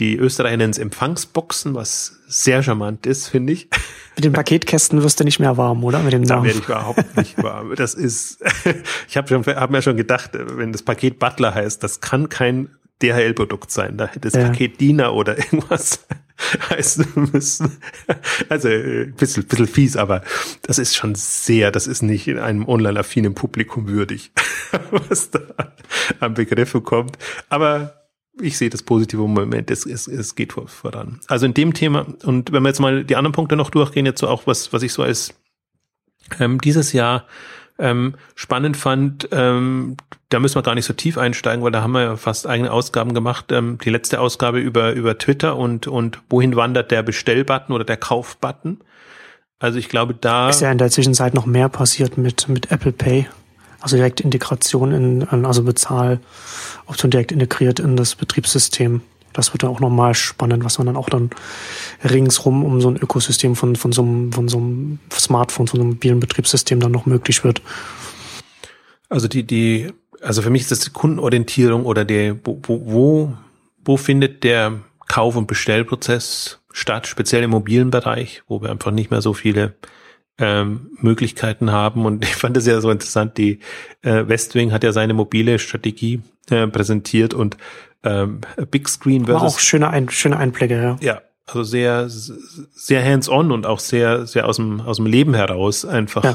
[0.00, 3.68] die Österreicher nennen es Empfangsboxen, was sehr charmant ist, finde ich.
[4.16, 5.98] Mit den Paketkästen wirst du nicht mehr warm, oder?
[6.00, 6.42] Mit dem Namen.
[6.42, 7.74] Da werde ich überhaupt nicht warm.
[7.76, 8.42] Das ist,
[9.08, 12.70] ich habe schon, hab mir schon gedacht, wenn das Paket Butler heißt, das kann kein
[13.02, 13.96] DHL-Produkt sein.
[13.96, 14.48] Da hätte es ja.
[14.48, 16.06] Paketdiener oder irgendwas
[16.70, 17.78] heißen müssen.
[18.48, 20.22] Also ein äh, bisschen, bisschen fies, aber
[20.62, 24.32] das ist schon sehr, das ist nicht in einem online-affinen Publikum würdig,
[24.90, 25.40] was da
[26.20, 27.18] an Begriffe kommt.
[27.48, 28.00] Aber
[28.40, 31.20] ich sehe das positive Moment, es, es, es geht voran.
[31.28, 34.20] Also in dem Thema, und wenn wir jetzt mal die anderen Punkte noch durchgehen, jetzt
[34.20, 35.34] so auch was, was ich so als
[36.38, 37.26] ähm, dieses Jahr
[37.80, 39.96] ähm, spannend fand, ähm,
[40.28, 42.70] da müssen wir gar nicht so tief einsteigen, weil da haben wir ja fast eigene
[42.70, 43.50] Ausgaben gemacht.
[43.52, 47.96] Ähm, die letzte Ausgabe über, über Twitter und, und wohin wandert der Bestellbutton oder der
[47.96, 48.78] Kaufbutton.
[49.58, 50.48] Also ich glaube, da.
[50.48, 53.26] Ist ja in der Zwischenzeit noch mehr passiert mit, mit Apple Pay.
[53.80, 59.00] Also direkt Integration in, also Bezahloption direkt integriert in das Betriebssystem.
[59.32, 61.30] Das wird dann auch nochmal spannend, was man dann auch dann
[62.04, 65.82] ringsrum um so ein Ökosystem von, von, so einem, von so einem Smartphone, von so
[65.82, 67.62] einem mobilen Betriebssystem dann noch möglich wird.
[69.08, 73.32] Also die, die, also für mich ist das die Kundenorientierung oder der, wo, wo,
[73.84, 79.10] wo findet der Kauf- und Bestellprozess statt, speziell im mobilen Bereich, wo wir einfach nicht
[79.10, 79.74] mehr so viele
[80.38, 82.06] ähm, Möglichkeiten haben.
[82.06, 83.60] Und ich fand es ja so interessant, die
[84.02, 86.20] äh, Westwing hat ja seine mobile Strategie
[86.50, 87.56] äh, präsentiert und
[88.04, 88.40] ähm,
[88.70, 89.42] Big Screen versus.
[89.42, 90.96] War auch schöne, Ein schöne Einblicke, ja.
[91.00, 95.84] Ja, also sehr, sehr hands-on und auch sehr, sehr aus dem, aus dem Leben heraus
[95.84, 96.34] einfach ja.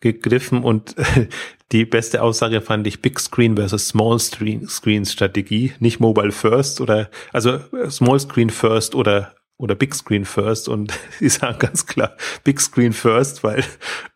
[0.00, 0.96] gegriffen und
[1.72, 6.80] die beste Aussage fand ich Big Screen versus Small Screen, Screen Strategie, nicht Mobile First
[6.80, 12.12] oder, also Small Screen First oder oder Big Screen First und sie sagen ganz klar
[12.44, 13.64] Big Screen First, weil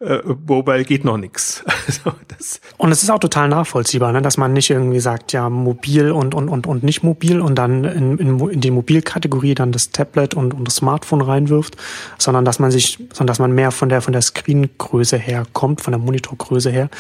[0.01, 1.65] äh, Mobile geht noch nix.
[1.87, 5.49] Also das und es ist auch total nachvollziehbar, ne, dass man nicht irgendwie sagt, ja
[5.49, 9.73] mobil und und und und nicht mobil und dann in, in, in die Mobilkategorie dann
[9.73, 11.77] das Tablet und, und das Smartphone reinwirft,
[12.19, 15.81] sondern dass man sich, sondern dass man mehr von der von der Screengröße her kommt,
[15.81, 16.91] von der Monitorgröße her,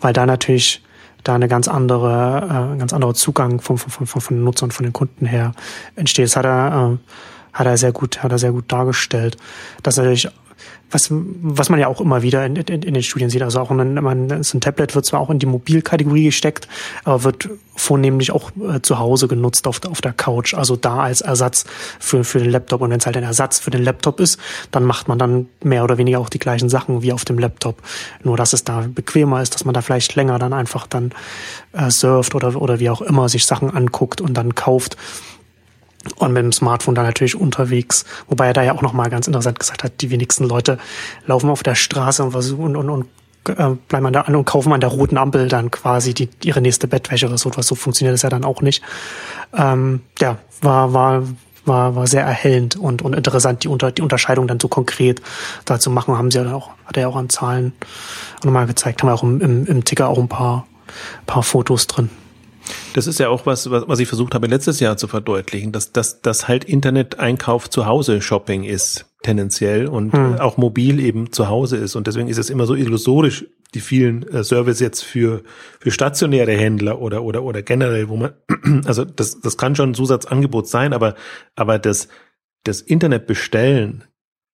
[0.00, 0.82] weil da natürlich
[1.24, 4.84] da eine ganz andere, äh, ganz anderer Zugang von, von, von, von den Nutzern, von
[4.84, 5.52] den Kunden her
[5.96, 6.26] entsteht.
[6.26, 6.96] Das hat er äh,
[7.56, 9.36] hat er sehr gut, hat er sehr gut dargestellt.
[9.82, 10.28] Dass natürlich
[10.90, 13.42] was, was man ja auch immer wieder in, in, in den Studien sieht.
[13.42, 16.68] Also auch ein, man, so ein Tablet wird zwar auch in die Mobilkategorie gesteckt,
[17.04, 20.54] aber wird vornehmlich auch äh, zu Hause genutzt auf, auf der Couch.
[20.54, 21.64] Also da als Ersatz
[21.98, 22.82] für, für den Laptop.
[22.82, 24.38] Und wenn es halt ein Ersatz für den Laptop ist,
[24.70, 27.82] dann macht man dann mehr oder weniger auch die gleichen Sachen wie auf dem Laptop.
[28.22, 31.10] Nur dass es da bequemer ist, dass man da vielleicht länger dann einfach dann
[31.72, 34.96] äh, surft oder, oder wie auch immer sich Sachen anguckt und dann kauft
[36.16, 38.04] und mit dem Smartphone dann natürlich unterwegs.
[38.28, 40.78] Wobei er da ja auch nochmal ganz interessant gesagt hat, die wenigsten Leute
[41.26, 43.06] laufen auf der Straße und versuchen und, und,
[43.48, 46.88] äh, bleiben an der und kaufen an der roten Ampel dann quasi die, ihre nächste
[46.88, 47.66] Bettwäsche oder so etwas.
[47.66, 48.82] So funktioniert das ja dann auch nicht.
[49.54, 51.22] Ähm, ja, war, war,
[51.64, 55.20] war, war sehr erhellend und, und interessant, die, Unter, die Unterscheidung dann so konkret
[55.64, 57.72] da zu machen, haben sie ja auch, hat er ja auch an Zahlen
[58.44, 60.66] nochmal gezeigt, haben wir auch im, im, im Ticker auch ein paar,
[61.26, 62.10] paar Fotos drin.
[62.96, 66.22] Das ist ja auch was, was ich versucht habe letztes Jahr zu verdeutlichen, dass dass,
[66.22, 70.38] dass halt Internet-Einkauf zu Hause Shopping ist tendenziell und hm.
[70.38, 73.44] auch mobil eben zu Hause ist und deswegen ist es immer so illusorisch
[73.74, 75.42] die vielen äh, Services jetzt für
[75.78, 78.32] für stationäre Händler oder oder oder generell, wo man
[78.86, 81.16] also das das kann schon ein Zusatzangebot sein, aber
[81.54, 82.08] aber das
[82.64, 84.04] das Internet bestellen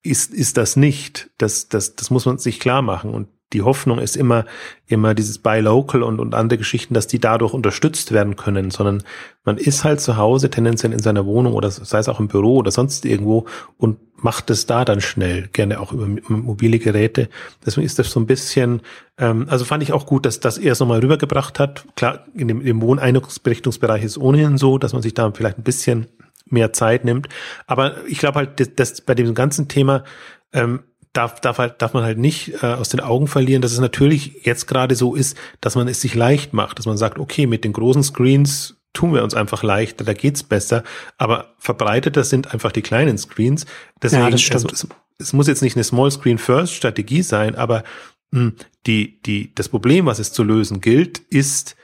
[0.03, 1.31] ist ist das nicht.
[1.39, 4.45] Das das das muss man sich klar machen und die Hoffnung ist immer,
[4.87, 9.03] immer dieses Buy Local und, und andere Geschichten, dass die dadurch unterstützt werden können, sondern
[9.45, 12.57] man ist halt zu Hause, tendenziell in seiner Wohnung oder sei es auch im Büro
[12.57, 13.47] oder sonst irgendwo
[13.77, 17.29] und macht es da dann schnell, gerne auch über mobile Geräte.
[17.67, 18.83] Deswegen ist das so ein bisschen,
[19.19, 21.85] ähm, also fand ich auch gut, dass, dass er es nochmal rübergebracht hat.
[21.97, 26.07] Klar, in dem, im Wohneinrichtungsbereich ist ohnehin so, dass man sich da vielleicht ein bisschen
[26.47, 27.29] mehr Zeit nimmt.
[27.67, 30.05] Aber ich glaube halt, dass, dass bei dem ganzen Thema
[30.53, 33.81] ähm, darf, darf, halt, darf man halt nicht äh, aus den Augen verlieren, dass es
[33.81, 37.47] natürlich jetzt gerade so ist, dass man es sich leicht macht, dass man sagt, okay,
[37.47, 40.85] mit den großen Screens tun wir uns einfach leichter, da geht's besser,
[41.19, 43.67] aber verbreiteter sind einfach die kleinen Screens.
[44.03, 44.71] Deswegen, ja, das stimmt.
[44.73, 44.89] Also,
[45.19, 47.85] es, es, muss jetzt nicht eine Small Screen First Strategie sein, aber
[48.31, 48.57] mh, hm,
[48.87, 51.77] die, die, das Problem, was es zu lösen gilt, ist,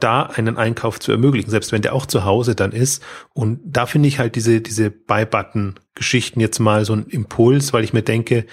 [0.00, 3.02] da einen Einkauf zu ermöglichen, selbst wenn der auch zu Hause dann ist.
[3.32, 7.92] Und da finde ich halt diese, diese Buy-Button-Geschichten jetzt mal so ein Impuls, weil ich
[7.92, 8.46] mir denke,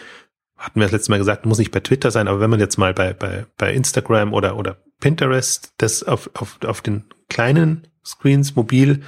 [0.57, 2.77] hatten wir das letzte Mal gesagt, muss nicht bei Twitter sein, aber wenn man jetzt
[2.77, 8.55] mal bei, bei, bei Instagram oder, oder Pinterest das auf, auf, auf den kleinen Screens
[8.55, 9.01] mobil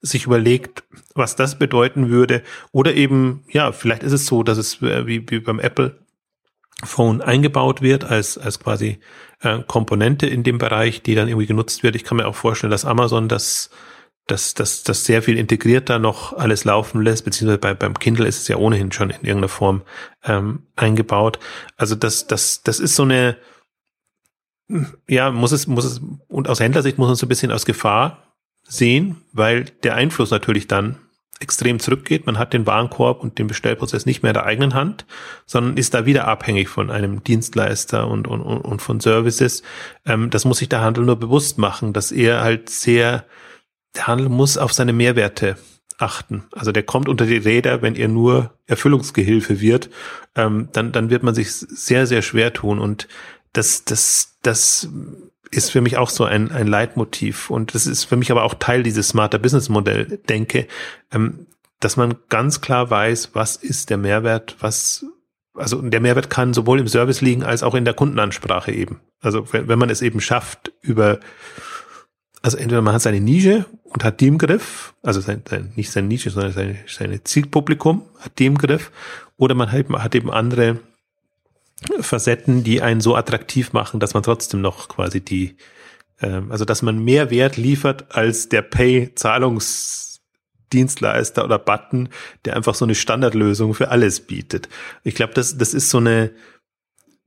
[0.00, 0.84] sich überlegt,
[1.14, 2.42] was das bedeuten würde.
[2.72, 5.98] Oder eben, ja, vielleicht ist es so, dass es äh, wie, wie beim Apple
[6.84, 9.00] Phone eingebaut wird als, als quasi
[9.40, 11.96] äh, Komponente in dem Bereich, die dann irgendwie genutzt wird.
[11.96, 13.70] Ich kann mir auch vorstellen, dass Amazon das
[14.26, 18.40] das, das, das sehr viel integrierter noch alles laufen lässt, beziehungsweise bei, beim Kindle ist
[18.40, 19.82] es ja ohnehin schon in irgendeiner Form
[20.24, 21.38] ähm, eingebaut.
[21.76, 23.36] Also das, das, das ist so eine,
[25.06, 28.34] ja, muss es, muss es, und aus Händlersicht muss man so ein bisschen aus Gefahr
[28.64, 30.98] sehen, weil der Einfluss natürlich dann
[31.40, 32.26] extrem zurückgeht.
[32.26, 35.04] Man hat den Warenkorb und den Bestellprozess nicht mehr in der eigenen Hand,
[35.44, 39.62] sondern ist da wieder abhängig von einem Dienstleister und, und, und von Services.
[40.06, 43.24] Ähm, das muss sich der Handel nur bewusst machen, dass er halt sehr,
[43.94, 45.56] der Handel muss auf seine Mehrwerte
[45.98, 46.44] achten.
[46.52, 49.90] Also der kommt unter die Räder, wenn er nur Erfüllungsgehilfe wird,
[50.34, 52.78] ähm, dann, dann wird man sich sehr, sehr schwer tun.
[52.78, 53.08] Und
[53.52, 54.88] das, das, das
[55.50, 57.50] ist für mich auch so ein, ein Leitmotiv.
[57.50, 60.66] Und das ist für mich aber auch Teil dieses Smarter Business Modell, denke,
[61.12, 61.46] ähm,
[61.80, 65.04] dass man ganz klar weiß, was ist der Mehrwert, was,
[65.54, 69.00] also der Mehrwert kann sowohl im Service liegen als auch in der Kundenansprache eben.
[69.20, 71.20] Also wenn, wenn man es eben schafft, über,
[72.42, 75.90] also entweder man hat seine Nische und hat die im Griff, also sein, sein, nicht
[75.90, 78.90] seine Nische, sondern seine, seine Zielpublikum hat die im Griff,
[79.36, 80.80] oder man halt, hat eben andere
[82.00, 85.56] Facetten, die einen so attraktiv machen, dass man trotzdem noch quasi die,
[86.20, 92.08] ähm, also dass man mehr Wert liefert als der Pay-Zahlungsdienstleister oder Button,
[92.44, 94.70] der einfach so eine Standardlösung für alles bietet.
[95.04, 96.32] Ich glaube, das, das ist so eine,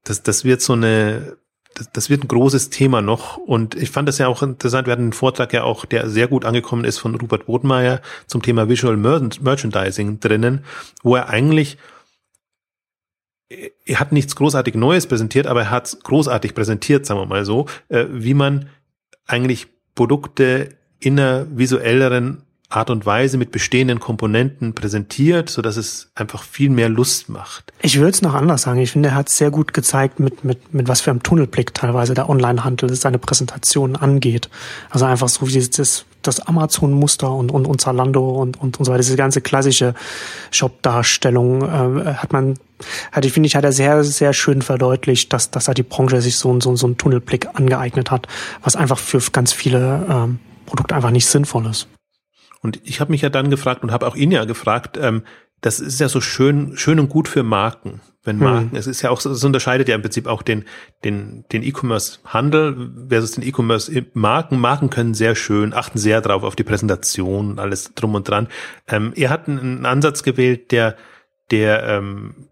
[0.03, 1.37] das, das wird so eine,
[1.75, 3.37] das, das wird ein großes Thema noch.
[3.37, 4.87] Und ich fand das ja auch interessant.
[4.87, 8.41] Wir hatten einen Vortrag ja auch, der sehr gut angekommen ist von Rupert Bodenmeier zum
[8.41, 10.65] Thema Visual Merchandising drinnen,
[11.03, 11.77] wo er eigentlich
[13.85, 17.45] er hat nichts großartig Neues präsentiert, aber er hat es großartig präsentiert, sagen wir mal
[17.45, 18.69] so, äh, wie man
[19.25, 20.69] eigentlich Produkte
[20.99, 26.69] in einer visuelleren Art und Weise mit bestehenden Komponenten präsentiert, so dass es einfach viel
[26.69, 27.73] mehr Lust macht.
[27.81, 28.79] Ich würde es noch anders sagen.
[28.79, 32.13] Ich finde, er hat sehr gut gezeigt, mit, mit, mit was für einem Tunnelblick teilweise
[32.13, 34.49] der Onlinehandel seine Präsentation angeht.
[34.91, 38.91] Also einfach so wie das, das Amazon-Muster und, und, und Zalando und, und, und so
[38.91, 39.01] weiter.
[39.01, 39.93] Diese ganze klassische
[40.51, 42.55] Shop-Darstellung äh, hat man
[43.11, 46.21] hat, ich finde ich, hat er sehr, sehr schön verdeutlicht, dass, dass er die Branche
[46.21, 48.27] sich so, so, so einen Tunnelblick angeeignet hat,
[48.61, 51.87] was einfach für ganz viele ähm, Produkte einfach nicht sinnvoll ist.
[52.61, 55.23] Und ich habe mich ja dann gefragt und habe auch ihn ja gefragt, ähm,
[55.61, 58.01] das ist ja so schön, schön und gut für Marken.
[58.23, 58.43] Wenn hm.
[58.43, 58.77] Marken, hm.
[58.77, 60.65] es ist ja auch, es unterscheidet ja im Prinzip auch den,
[61.03, 64.59] den, den E-Commerce-Handel versus den E-Commerce-Marken.
[64.59, 68.47] Marken können sehr schön, achten sehr drauf auf die Präsentation, alles drum und dran.
[68.87, 70.97] Ähm, er hat einen Ansatz gewählt, der,
[71.51, 72.48] der ähm,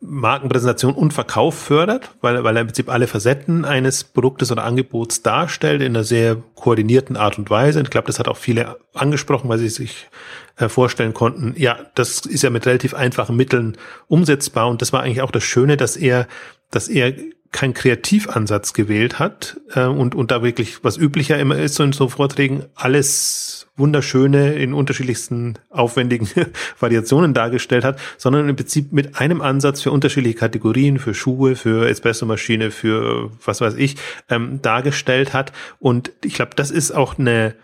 [0.00, 5.22] Markenpräsentation und Verkauf fördert, weil, weil er im Prinzip alle Facetten eines Produktes oder Angebots
[5.22, 7.82] darstellt in einer sehr koordinierten Art und Weise.
[7.82, 10.08] Ich glaube, das hat auch viele angesprochen, weil sie sich
[10.56, 13.76] äh, vorstellen konnten, ja, das ist ja mit relativ einfachen Mitteln
[14.08, 14.68] umsetzbar.
[14.68, 16.26] Und das war eigentlich auch das Schöne, dass er,
[16.70, 17.12] dass er
[17.52, 21.92] keinen Kreativansatz gewählt hat äh, und, und da wirklich, was üblicher immer ist, so in
[21.92, 26.28] so Vorträgen, alles wunderschöne, in unterschiedlichsten aufwendigen
[26.78, 31.88] Variationen dargestellt hat, sondern im Prinzip mit einem Ansatz für unterschiedliche Kategorien, für Schuhe, für
[31.88, 33.96] Espresso-Maschine, für was weiß ich,
[34.28, 35.52] ähm, dargestellt hat.
[35.80, 37.56] Und ich glaube, das ist auch eine,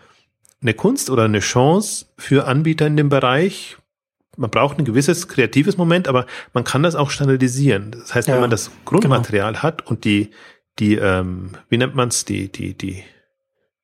[0.61, 3.77] eine Kunst oder eine Chance für Anbieter in dem Bereich,
[4.37, 7.91] man braucht ein gewisses kreatives Moment, aber man kann das auch standardisieren.
[7.91, 9.63] Das heißt, ja, wenn man das Grundmaterial genau.
[9.63, 10.29] hat und die,
[10.79, 13.03] die, ähm, wie nennt man es, die, die, die,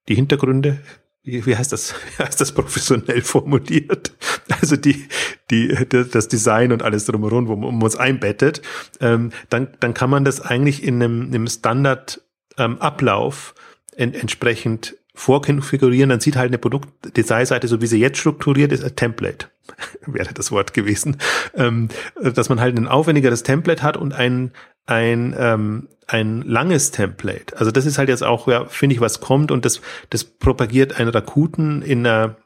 [0.08, 0.80] die Hintergründe,
[1.24, 4.14] wie, wie heißt das, wie heißt das professionell formuliert?
[4.62, 5.08] Also die,
[5.49, 8.62] die, das Design und alles drumherum, wo man uns einbettet,
[9.01, 12.22] ähm, dann, dann kann man das eigentlich in einem, einem Standard
[12.58, 13.56] ähm, Ablauf
[13.95, 18.95] en, entsprechend vorkonfigurieren, dann sieht halt eine Produktdesignseite, so wie sie jetzt strukturiert ist, ein
[18.95, 19.47] Template,
[20.05, 21.18] wäre das Wort gewesen,
[21.55, 21.89] ähm,
[22.22, 24.51] dass man halt ein aufwendigeres Template hat und ein,
[24.86, 27.57] ein, ähm, ein langes Template.
[27.57, 30.99] Also das ist halt jetzt auch, ja, finde ich, was kommt und das, das propagiert
[30.99, 32.38] ein Rakuten in einer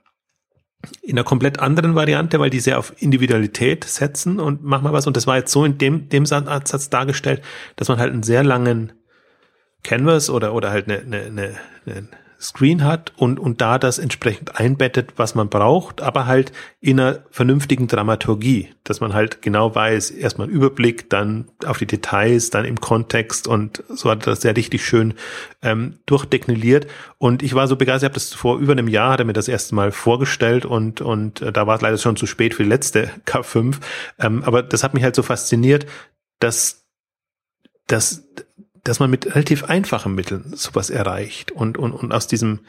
[1.01, 5.07] in einer komplett anderen Variante, weil die sehr auf Individualität setzen und mach mal was.
[5.07, 7.41] Und das war jetzt so in dem, dem Satz dargestellt,
[7.77, 8.93] dass man halt einen sehr langen
[9.83, 11.55] Canvas oder, oder halt eine, eine, eine,
[11.87, 12.07] eine
[12.39, 17.19] Screen hat und, und da das entsprechend einbettet, was man braucht, aber halt in einer
[17.31, 22.79] vernünftigen Dramaturgie, dass man halt genau weiß, erstmal Überblick, dann auf die Details, dann im
[22.79, 25.15] Kontext und so hat das sehr richtig schön
[25.61, 29.19] ähm, durchdekliniert und ich war so begeistert, ich habe das vor über einem Jahr, hat
[29.19, 32.27] er mir das erste Mal vorgestellt und, und äh, da war es leider schon zu
[32.27, 33.77] spät für die letzte K5,
[34.19, 35.87] ähm, aber das hat mich halt so fasziniert,
[36.39, 36.83] dass
[37.87, 38.27] dass
[38.87, 42.59] dass man mit relativ einfachen Mitteln sowas erreicht und, und, und aus diesem,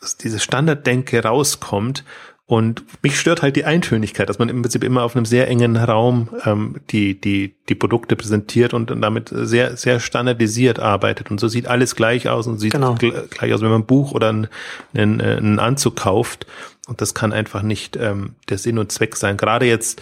[0.00, 2.04] aus dieser Standarddenke rauskommt.
[2.46, 5.76] Und mich stört halt die Eintönigkeit, dass man im Prinzip immer auf einem sehr engen
[5.76, 11.30] Raum ähm, die, die, die Produkte präsentiert und, und damit sehr, sehr standardisiert arbeitet.
[11.30, 12.94] Und so sieht alles gleich aus und sieht genau.
[12.94, 14.48] gleich aus, wenn man ein Buch oder einen,
[14.94, 16.46] einen, äh, einen Anzug kauft.
[16.86, 19.36] Und das kann einfach nicht ähm, der Sinn und Zweck sein.
[19.36, 20.00] Gerade jetzt,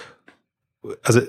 [1.03, 1.23] also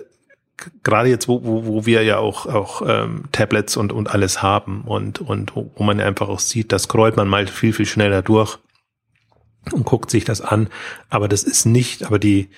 [0.84, 4.82] gerade jetzt, wo, wo, wo wir ja auch, auch ähm, Tablets und, und alles haben
[4.82, 8.58] und, und wo man einfach auch sieht, das scrollt man mal viel, viel schneller durch.
[9.72, 10.70] und guckt sich das an.
[11.10, 12.50] Aber das ist nicht, aber die,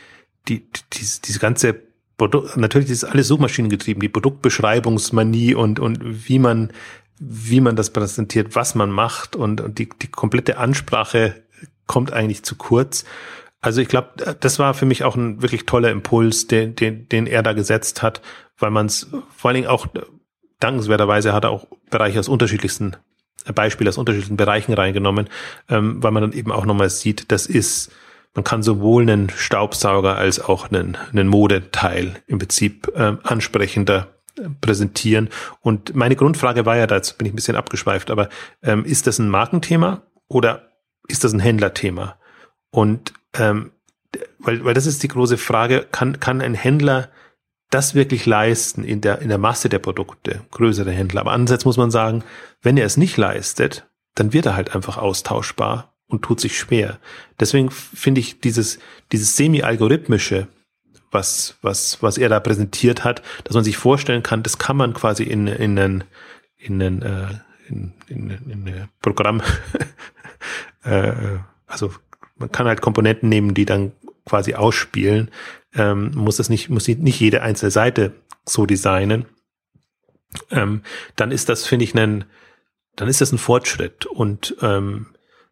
[0.48, 1.76] die, die diese ganze
[2.18, 6.72] Produkt, natürlich ist alles suchmaschinengetrieben, die Produktbeschreibungsmanie und, und wie man,
[7.20, 11.36] wie man das präsentiert, was man macht und, und die, die komplette Ansprache
[11.88, 13.06] kommt eigentlich zu kurz.
[13.62, 17.28] Also ich glaube, das war für mich auch ein wirklich toller Impuls, den, den, den
[17.28, 18.22] er da gesetzt hat,
[18.58, 19.88] weil man es vor allen Dingen auch
[20.60, 22.96] dankenswerterweise hat er auch Bereiche aus unterschiedlichsten
[23.54, 25.30] Beispiele aus unterschiedlichen Bereichen reingenommen,
[25.70, 27.92] ähm, weil man dann eben auch nochmal sieht, das ist
[28.36, 34.08] man kann sowohl einen Staubsauger als auch einen, einen Modeteil im Prinzip äh, ansprechender
[34.38, 35.30] äh, präsentieren.
[35.62, 38.30] Und meine Grundfrage war ja, dazu bin ich ein bisschen abgeschweift, aber
[38.62, 40.70] ähm, ist das ein Markenthema oder
[41.08, 42.19] ist das ein Händlerthema?
[42.72, 43.72] Und ähm,
[44.40, 47.10] weil, weil das ist die große Frage, kann, kann ein Händler
[47.70, 51.22] das wirklich leisten in der, in der Masse der Produkte, größere Händler.
[51.22, 52.24] Aber andererseits muss man sagen,
[52.62, 57.00] wenn er es nicht leistet, dann wird er halt einfach austauschbar und tut sich schwer.
[57.40, 58.80] Deswegen finde ich dieses,
[59.12, 60.48] dieses semi-algorithmische,
[61.12, 64.94] was, was, was er da präsentiert hat, dass man sich vorstellen kann, das kann man
[64.94, 66.04] quasi in, in einen,
[66.58, 67.28] in einen, äh,
[67.68, 69.44] in, in, in ein Programm,
[70.84, 71.14] äh,
[71.68, 71.94] also
[72.40, 73.92] man kann halt Komponenten nehmen, die dann
[74.26, 75.32] quasi ausspielen,
[75.76, 78.14] ähm, muss das nicht, muss nicht jede einzelne Seite
[78.46, 79.26] so designen.
[80.52, 80.84] Ähm,
[81.16, 82.26] dann ist das, finde ich, ein,
[82.96, 85.08] dann ist das ein Fortschritt und ähm,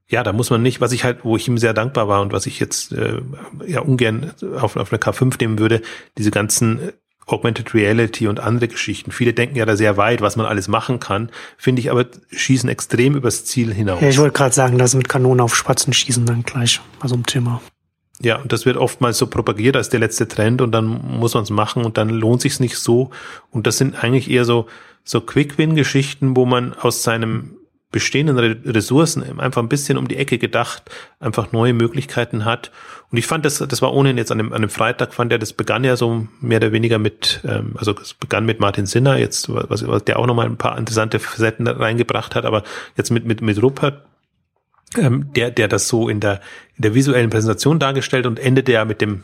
[0.09, 2.31] ja, da muss man nicht, was ich halt, wo ich ihm sehr dankbar war und
[2.31, 3.21] was ich jetzt äh,
[3.65, 5.81] ja ungern auf, auf eine K5 nehmen würde,
[6.17, 6.93] diese ganzen
[7.27, 9.11] Augmented Reality und andere Geschichten.
[9.11, 12.69] Viele denken ja da sehr weit, was man alles machen kann, finde ich aber schießen
[12.69, 14.01] extrem übers Ziel hinaus.
[14.01, 17.15] Ja, ich wollte gerade sagen, dass mit Kanonen auf Spatzen schießen dann gleich bei so
[17.15, 17.61] einem Thema.
[18.19, 21.43] Ja, und das wird oftmals so propagiert als der letzte Trend und dann muss man
[21.43, 23.11] es machen und dann lohnt sich's nicht so.
[23.51, 24.65] Und das sind eigentlich eher so
[25.07, 27.57] so Quick-Win-Geschichten, wo man aus seinem
[27.91, 30.83] bestehenden Ressourcen einfach ein bisschen um die Ecke gedacht,
[31.19, 32.71] einfach neue Möglichkeiten hat.
[33.09, 35.39] Und ich fand das, das war ohnehin jetzt an dem, an dem Freitag, fand er,
[35.39, 39.17] das begann ja so mehr oder weniger mit, ähm, also es begann mit Martin Sinner,
[39.17, 42.63] jetzt, was, was der auch nochmal ein paar interessante Facetten reingebracht hat, aber
[42.97, 44.05] jetzt mit, mit, mit Rupert,
[44.97, 46.41] ähm, der, der das so in der,
[46.75, 49.23] in der visuellen Präsentation dargestellt und endete ja mit dem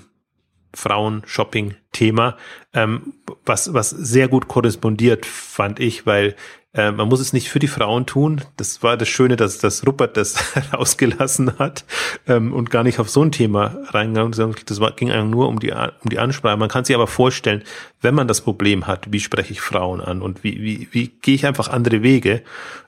[0.73, 2.37] Frauen-Shopping-Thema,
[2.73, 3.13] ähm,
[3.45, 6.35] was, was sehr gut korrespondiert, fand ich, weil
[6.73, 8.41] äh, man muss es nicht für die Frauen tun.
[8.57, 10.35] Das war das Schöne, dass, dass Rupert das
[10.73, 11.85] rausgelassen hat
[12.27, 14.69] ähm, und gar nicht auf so ein Thema reingegangen ist.
[14.69, 16.57] Das war, ging eigentlich nur um die, um die Ansprache.
[16.57, 17.63] Man kann sich aber vorstellen,
[18.01, 21.35] wenn man das Problem hat, wie spreche ich Frauen an und wie, wie, wie gehe
[21.35, 22.41] ich einfach andere Wege,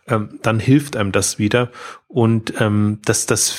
[0.07, 1.69] ähm, dann hilft einem das wieder.
[2.07, 3.55] Und ähm, das, das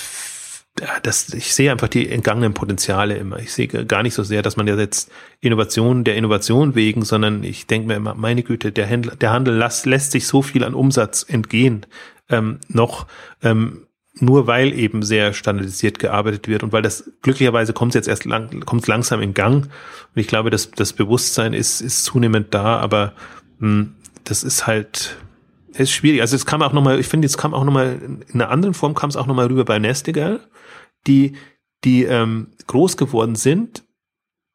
[1.03, 3.39] das, ich sehe einfach die entgangenen Potenziale immer.
[3.39, 5.11] Ich sehe gar nicht so sehr, dass man ja jetzt
[5.41, 9.57] Innovation der Innovation wegen, sondern ich denke mir immer, meine Güte, der Händler, der Handel
[9.57, 11.87] lässt, lässt sich so viel an Umsatz entgehen,
[12.29, 13.07] ähm, noch,
[13.43, 13.87] ähm,
[14.19, 18.61] nur weil eben sehr standardisiert gearbeitet wird und weil das glücklicherweise kommt jetzt erst lang,
[18.61, 19.65] kommt langsam in Gang.
[19.65, 23.13] Und ich glaube, dass das Bewusstsein ist, ist zunehmend da, aber
[23.59, 23.93] mh, hm,
[24.25, 25.17] das ist halt,
[25.73, 26.21] ist schwierig.
[26.21, 28.95] Also es kam auch nochmal, ich finde, es kam auch nochmal, in einer anderen Form
[28.95, 30.41] kam es auch nochmal rüber bei Nestigal
[31.07, 31.33] die,
[31.85, 33.85] die ähm, groß geworden sind,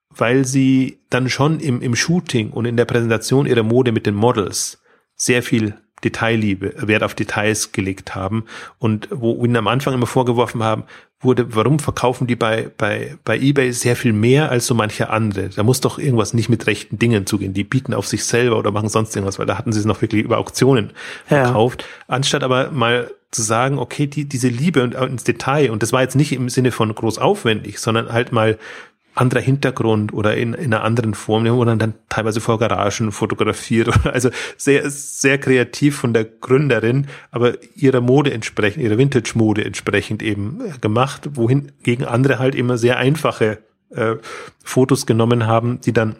[0.09, 4.15] weil sie dann schon im, im Shooting und in der Präsentation ihrer Mode mit den
[4.15, 4.81] Models
[5.15, 8.45] sehr viel Detailliebe, Wert auf Details gelegt haben
[8.79, 10.83] und wo ihnen am Anfang immer vorgeworfen haben,
[11.19, 15.49] wurde, warum verkaufen die bei, bei, bei eBay sehr viel mehr als so manche andere?
[15.49, 17.53] Da muss doch irgendwas nicht mit rechten Dingen zugehen.
[17.53, 20.01] Die bieten auf sich selber oder machen sonst irgendwas, weil da hatten sie es noch
[20.01, 20.91] wirklich über Auktionen
[21.25, 21.83] verkauft.
[21.83, 22.15] Ja.
[22.15, 26.01] Anstatt aber mal zu sagen, okay, die, diese Liebe und ins Detail, und das war
[26.01, 28.57] jetzt nicht im Sinne von groß aufwendig, sondern halt mal
[29.13, 33.89] anderer Hintergrund oder in, in einer anderen Form, wo man dann teilweise vor Garagen fotografiert.
[34.05, 40.61] Also sehr, sehr kreativ von der Gründerin, aber ihrer Mode entsprechend, ihrer Vintage-Mode entsprechend eben
[40.61, 43.59] äh, gemacht, wohin gegen andere halt immer sehr einfache
[43.89, 44.15] äh,
[44.63, 46.15] Fotos genommen haben, die dann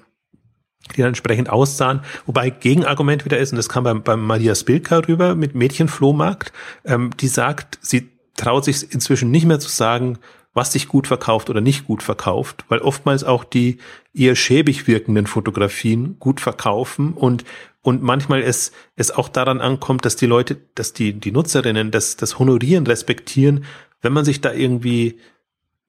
[0.95, 2.01] die dann entsprechend aussahen.
[2.25, 6.51] Wobei Gegenargument wieder ist, und das kam beim, beim Maria Spilka rüber mit Mädchenflohmarkt,
[6.85, 10.17] ähm, die sagt, sie traut sich inzwischen nicht mehr zu sagen,
[10.53, 13.77] was sich gut verkauft oder nicht gut verkauft, weil oftmals auch die
[14.13, 17.45] eher schäbig wirkenden Fotografien gut verkaufen und
[17.83, 22.17] und manchmal es es auch daran ankommt, dass die Leute, dass die die Nutzerinnen das
[22.17, 23.63] das honorieren, respektieren,
[24.01, 25.19] wenn man sich da irgendwie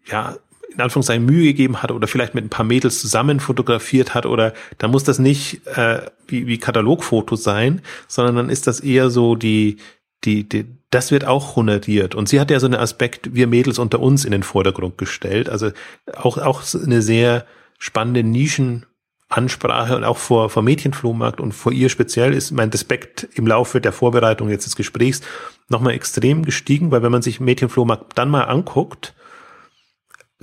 [0.06, 0.36] ja
[0.74, 4.54] in Anführungszeichen Mühe gegeben hat oder vielleicht mit ein paar Mädels zusammen fotografiert hat oder
[4.78, 9.36] dann muss das nicht äh, wie, wie Katalogfoto sein, sondern dann ist das eher so
[9.36, 9.78] die
[10.24, 12.14] die, die, das wird auch honoriert.
[12.14, 15.48] Und sie hat ja so einen Aspekt, wir Mädels unter uns in den Vordergrund gestellt.
[15.48, 15.72] Also
[16.14, 17.44] auch, auch eine sehr
[17.78, 18.86] spannende Nischen
[19.28, 23.80] Ansprache und auch vor, vor Mädchenflohmarkt und vor ihr speziell ist mein Respekt im Laufe
[23.80, 25.22] der Vorbereitung jetzt des Gesprächs
[25.68, 29.14] nochmal extrem gestiegen, weil wenn man sich Mädchenflohmarkt dann mal anguckt,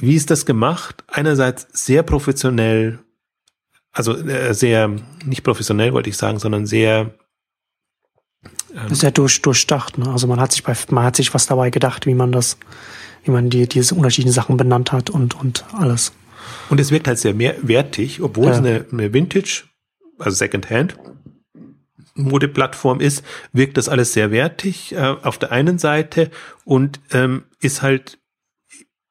[0.01, 1.03] wie ist das gemacht?
[1.07, 2.99] Einerseits sehr professionell,
[3.91, 4.89] also äh, sehr,
[5.25, 7.13] nicht professionell wollte ich sagen, sondern sehr
[8.73, 9.97] ähm, sehr durch, durchdacht.
[9.97, 10.09] Ne?
[10.09, 12.57] Also man hat sich bei, man hat sich was dabei gedacht, wie man das,
[13.23, 16.13] wie man die, diese unterschiedlichen Sachen benannt hat und, und alles.
[16.69, 18.51] Und es wirkt halt sehr mehr wertig, obwohl ja.
[18.51, 19.63] es eine, eine Vintage,
[20.17, 20.97] also Secondhand,
[22.15, 23.23] Modeplattform ist,
[23.53, 26.29] wirkt das alles sehr wertig äh, auf der einen Seite
[26.65, 28.19] und ähm, ist halt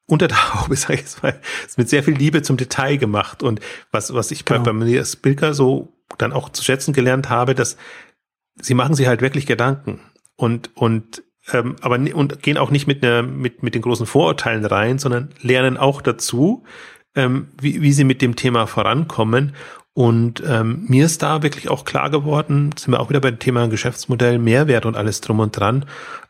[0.09, 3.43] unter der Haube, sag ich jetzt mal, ist mit sehr viel Liebe zum Detail gemacht.
[3.43, 4.59] Und was, was ich genau.
[4.59, 7.77] bei, bei Matthias Bilker so dann auch zu schätzen gelernt habe, dass
[8.61, 10.01] sie machen sich halt wirklich Gedanken
[10.35, 14.65] und, und ähm, aber und gehen auch nicht mit, einer, mit, mit den großen Vorurteilen
[14.65, 16.63] rein, sondern lernen auch dazu,
[17.15, 19.55] ähm, wie, wie sie mit dem Thema vorankommen.
[19.93, 23.67] Und ähm, mir ist da wirklich auch klar geworden, sind wir auch wieder beim Thema
[23.67, 25.85] Geschäftsmodell, Mehrwert und alles drum und dran.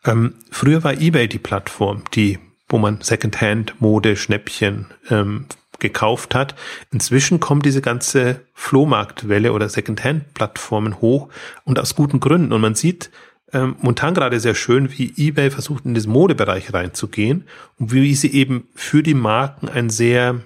[0.06, 2.40] Ähm, früher war eBay die Plattform, die,
[2.70, 5.46] wo man Secondhand, Mode, Schnäppchen ähm,
[5.80, 6.56] gekauft hat.
[6.92, 11.30] Inzwischen kommt diese ganze Flohmarktwelle oder Secondhand-Plattformen hoch
[11.64, 12.54] und aus guten Gründen.
[12.54, 13.10] Und man sieht
[13.52, 17.46] ähm, momentan gerade sehr schön, wie eBay versucht, in diesen Modebereich reinzugehen
[17.78, 20.42] und wie sie eben für die Marken ein sehr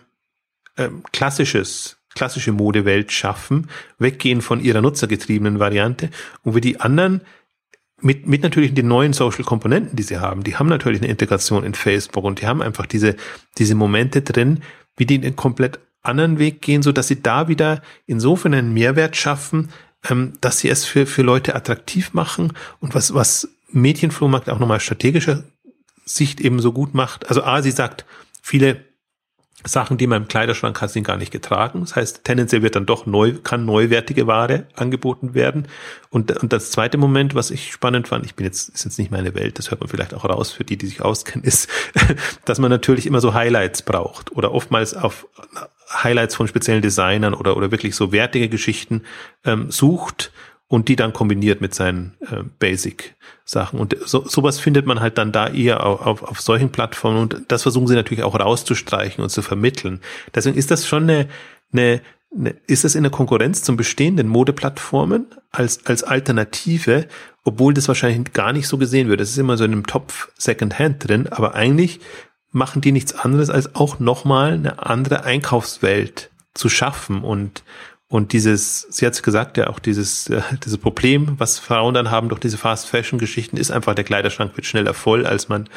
[0.77, 6.09] ähm, klassisches klassische Modewelt schaffen, weggehen von ihrer nutzergetriebenen Variante
[6.43, 7.21] und wie die anderen
[8.03, 11.63] mit, mit natürlich den neuen Social Komponenten, die sie haben, die haben natürlich eine Integration
[11.63, 13.15] in Facebook und die haben einfach diese,
[13.57, 14.61] diese Momente drin,
[14.97, 19.15] wie die einen komplett anderen Weg gehen, so dass sie da wieder insofern einen Mehrwert
[19.15, 19.69] schaffen,
[20.09, 24.81] ähm, dass sie es für, für Leute attraktiv machen und was, was Mädchenflohmarkt auch nochmal
[24.81, 25.43] strategischer
[26.05, 27.29] Sicht eben so gut macht.
[27.29, 28.05] Also A, sie sagt,
[28.41, 28.83] viele
[29.65, 31.81] Sachen, die man im Kleiderschrank hat, sind gar nicht getragen.
[31.81, 35.67] Das heißt, tendenziell wird dann doch neu, kann neuwertige Ware angeboten werden.
[36.09, 39.11] Und, und das zweite Moment, was ich spannend fand, ich bin jetzt, ist jetzt nicht
[39.11, 41.69] meine Welt, das hört man vielleicht auch raus für die, die sich auskennen, ist,
[42.45, 45.27] dass man natürlich immer so Highlights braucht oder oftmals auf
[45.91, 49.03] Highlights von speziellen Designern oder, oder wirklich so wertige Geschichten
[49.45, 50.31] ähm, sucht
[50.73, 53.79] und die dann kombiniert mit seinen äh, Basic-Sachen.
[53.79, 57.41] Und so, sowas findet man halt dann da eher auf, auf, auf solchen Plattformen und
[57.49, 60.01] das versuchen sie natürlich auch rauszustreichen und zu vermitteln.
[60.33, 61.29] Deswegen ist das schon eine,
[61.73, 62.01] eine,
[62.35, 67.05] eine ist das in der Konkurrenz zum bestehenden Modeplattformen als, als Alternative,
[67.43, 69.19] obwohl das wahrscheinlich gar nicht so gesehen wird.
[69.19, 71.99] Das ist immer so in einem Topf Secondhand drin, aber eigentlich
[72.51, 77.63] machen die nichts anderes als auch nochmal eine andere Einkaufswelt zu schaffen und
[78.09, 82.11] und dieses, sie hat es gesagt, ja auch dieses, äh, dieses Problem, was Frauen dann
[82.11, 85.67] haben durch diese Fast-Fashion-Geschichten, ist einfach, der Kleiderschrank wird schneller voll, als man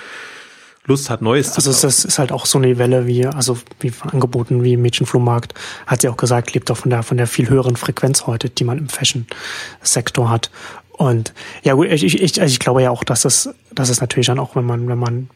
[0.87, 1.87] Lust hat, Neues also zu.
[1.87, 5.55] Also es ist halt auch so eine Welle wie, also wie von Angeboten wie Mädchenflohmarkt,
[5.87, 8.65] hat sie auch gesagt, lebt auch von der, von der viel höheren Frequenz heute, die
[8.65, 10.51] man im Fashion-Sektor hat.
[10.93, 14.27] Und ja gut, ich, ich, also ich glaube ja auch, dass es, dass es natürlich
[14.27, 15.29] dann auch, wenn man, wenn man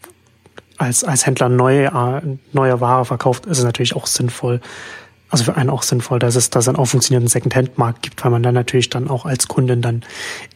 [0.78, 4.60] als, als Händler neue, äh, neue Ware verkauft, ist es natürlich auch sinnvoll,
[5.30, 8.42] also für einen auch sinnvoll, dass es da dann auch funktionierenden Second-Hand-Markt gibt, weil man
[8.42, 10.02] dann natürlich dann auch als Kundin dann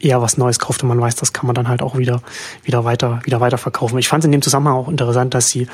[0.00, 2.22] eher was Neues kauft und man weiß, das kann man dann halt auch wieder,
[2.64, 3.98] wieder weiter, wieder weiter verkaufen.
[3.98, 5.66] Ich fand es in dem Zusammenhang auch interessant, dass sie,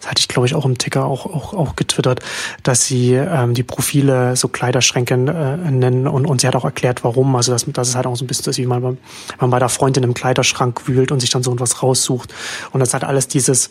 [0.00, 2.20] das hatte ich glaube ich auch im Ticker auch, auch, auch getwittert,
[2.62, 7.04] dass sie ähm, die Profile so Kleiderschränke äh, nennen und, und sie hat auch erklärt,
[7.04, 7.36] warum.
[7.36, 8.98] Also dass, dass es halt auch so ein bisschen ist, wie man, wenn
[9.38, 12.32] man bei der Freundin im Kleiderschrank wühlt und sich dann so etwas raussucht.
[12.72, 13.70] Und das hat alles dieses,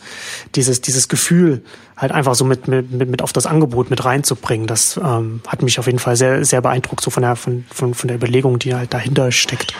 [0.53, 1.63] dieses, dieses Gefühl,
[1.97, 4.67] halt einfach so mit, mit, mit auf das Angebot mit reinzubringen.
[4.67, 7.93] Das ähm, hat mich auf jeden Fall sehr, sehr beeindruckt, so von der, von, von,
[7.93, 9.73] von der Überlegung, die halt dahinter steckt.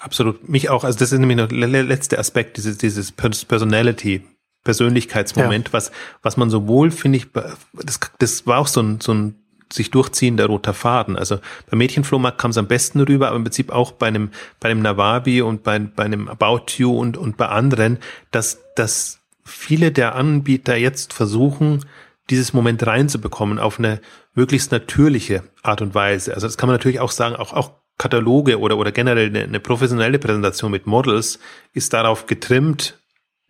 [0.00, 0.48] Absolut.
[0.48, 0.84] Mich auch.
[0.84, 4.22] Also das ist nämlich der letzte Aspekt, dieses, dieses Personality,
[4.64, 5.72] Persönlichkeitsmoment, ja.
[5.72, 5.92] was,
[6.22, 7.26] was man sowohl, finde ich,
[7.72, 9.36] das, das war auch so ein, so ein
[9.72, 11.16] sich durchziehender roter Faden.
[11.16, 11.38] Also
[11.68, 14.30] beim Mädchenflohmarkt kam es am besten rüber, aber im Prinzip auch bei einem,
[14.60, 17.98] bei einem Nawabi und bei, bei einem About You und, und bei anderen,
[18.30, 21.84] dass, dass viele der Anbieter jetzt versuchen,
[22.30, 24.00] dieses Moment reinzubekommen auf eine
[24.34, 26.34] möglichst natürliche Art und Weise.
[26.34, 29.60] Also das kann man natürlich auch sagen, auch, auch Kataloge oder, oder generell eine, eine
[29.60, 31.38] professionelle Präsentation mit Models
[31.72, 32.98] ist darauf getrimmt,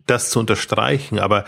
[0.05, 1.19] das zu unterstreichen.
[1.19, 1.45] Aber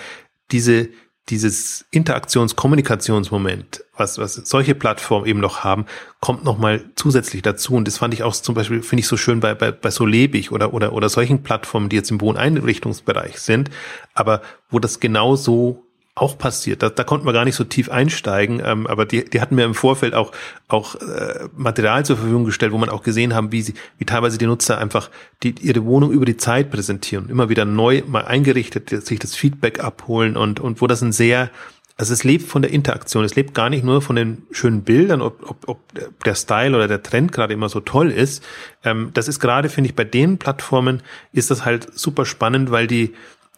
[0.51, 0.89] diese,
[1.29, 5.85] dieses Interaktions-Kommunikationsmoment, was, was solche Plattformen eben noch haben,
[6.21, 7.73] kommt nochmal zusätzlich dazu.
[7.73, 10.05] Und das fand ich auch zum Beispiel, finde ich so schön bei, bei, bei so
[10.05, 13.69] lebig oder, oder, oder solchen Plattformen, die jetzt im Wohneinrichtungsbereich sind,
[14.13, 15.86] aber wo das genauso
[16.17, 16.81] auch passiert.
[16.83, 19.65] Da, da konnten wir gar nicht so tief einsteigen, ähm, aber die, die hatten mir
[19.65, 20.31] im Vorfeld auch
[20.67, 24.37] auch äh, Material zur Verfügung gestellt, wo man auch gesehen haben, wie sie, wie teilweise
[24.37, 25.09] die Nutzer einfach
[25.43, 29.83] die, ihre Wohnung über die Zeit präsentieren, immer wieder neu mal eingerichtet, sich das Feedback
[29.83, 31.51] abholen und und wo das ein sehr
[31.97, 35.21] Also es lebt von der Interaktion, es lebt gar nicht nur von den schönen Bildern,
[35.21, 35.79] ob, ob, ob
[36.23, 38.43] der Style oder der Trend gerade immer so toll ist.
[38.83, 41.01] Ähm, das ist gerade, finde ich, bei den Plattformen
[41.31, 43.13] ist das halt super spannend, weil die,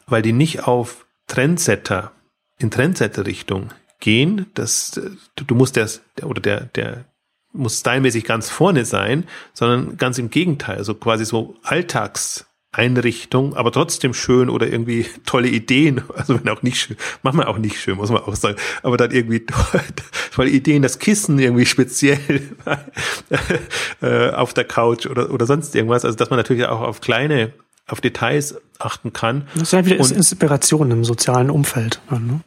[0.07, 2.11] weil die nicht auf Trendsetter,
[2.59, 4.45] in Trendsetter-Richtung gehen.
[4.53, 4.99] Das,
[5.35, 7.05] du, du musst das, oder der, der
[7.51, 13.71] muss stylmäßig ganz vorne sein, sondern ganz im Gegenteil, also quasi so Alltags Einrichtung, aber
[13.71, 17.97] trotzdem schön oder irgendwie tolle Ideen, also wenn auch nicht schön, wir auch nicht schön,
[17.97, 19.43] muss man auch sagen, aber dann irgendwie
[20.31, 22.43] tolle Ideen, das Kissen irgendwie speziell
[24.01, 27.53] äh, auf der Couch oder, oder sonst irgendwas, also dass man natürlich auch auf kleine,
[27.89, 29.47] auf Details achten kann.
[29.53, 32.01] Das ist ja wieder und, Inspiration im sozialen Umfeld.
[32.09, 32.41] Ne?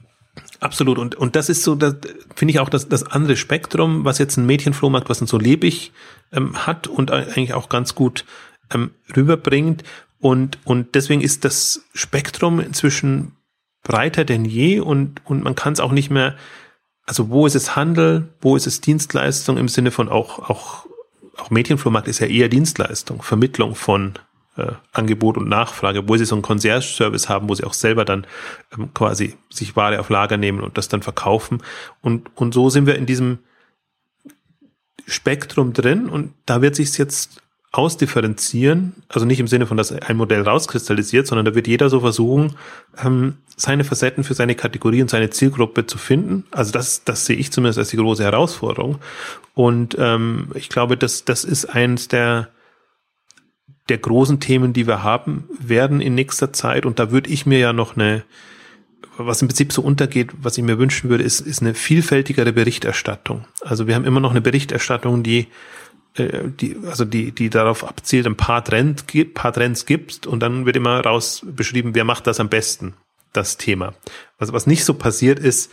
[0.61, 0.99] Absolut.
[0.99, 1.97] Und, und das ist so, das
[2.35, 5.93] finde ich auch das, das andere Spektrum, was jetzt ein Mädchenflohmarkt, was dann so lebig
[6.33, 8.25] ähm, hat und eigentlich auch ganz gut
[8.73, 9.83] ähm, rüberbringt.
[10.21, 13.33] Und, und deswegen ist das Spektrum inzwischen
[13.83, 16.37] breiter denn je und, und man kann es auch nicht mehr,
[17.05, 20.87] also wo ist es Handel, wo ist es Dienstleistung im Sinne von auch, auch,
[21.37, 24.15] auch Mädchenflohmarkt ist ja eher Dienstleistung, Vermittlung von
[24.57, 28.27] äh, Angebot und Nachfrage, wo sie so einen Concierge-Service haben, wo sie auch selber dann
[28.77, 31.63] ähm, quasi sich Ware auf Lager nehmen und das dann verkaufen.
[32.01, 33.39] Und, und so sind wir in diesem
[35.07, 37.43] Spektrum drin und da wird sich jetzt
[37.73, 42.01] ausdifferenzieren, also nicht im Sinne von, dass ein Modell rauskristallisiert, sondern da wird jeder so
[42.01, 42.57] versuchen,
[43.03, 46.45] ähm, seine Facetten für seine Kategorie und seine Zielgruppe zu finden.
[46.51, 48.99] Also das, das sehe ich zumindest als die große Herausforderung.
[49.55, 52.49] Und ähm, ich glaube, dass das ist eins der
[53.89, 56.87] der großen Themen, die wir haben werden in nächster Zeit.
[56.87, 58.25] Und da würde ich mir ja noch eine,
[59.17, 63.45] was im Prinzip so untergeht, was ich mir wünschen würde, ist, ist eine vielfältigere Berichterstattung.
[63.61, 65.49] Also wir haben immer noch eine Berichterstattung, die
[66.15, 69.05] äh, die, also die, die darauf abzielt, ein paar Trends,
[69.35, 72.95] paar Trends gibt und dann wird immer raus beschrieben, wer macht das am besten,
[73.33, 73.95] das Thema.
[74.39, 75.73] Was, was nicht so passiert ist,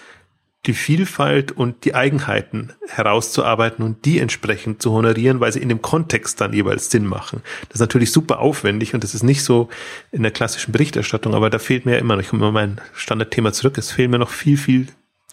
[0.65, 5.81] die Vielfalt und die Eigenheiten herauszuarbeiten und die entsprechend zu honorieren, weil sie in dem
[5.81, 7.41] Kontext dann jeweils Sinn machen.
[7.69, 9.69] Das ist natürlich super aufwendig und das ist nicht so
[10.11, 12.81] in der klassischen Berichterstattung, aber da fehlt mir ja immer noch, ich komme immer mein
[12.93, 14.87] Standardthema zurück, es fehlen mir noch viel, viel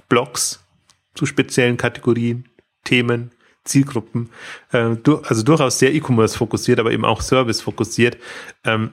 [0.08, 0.64] Blogs
[1.14, 2.44] zu speziellen Kategorien,
[2.84, 3.32] Themen,
[3.64, 4.30] Zielgruppen,
[4.70, 8.16] äh, also durchaus sehr E-Commerce fokussiert, aber eben auch Service fokussiert,
[8.64, 8.92] ähm,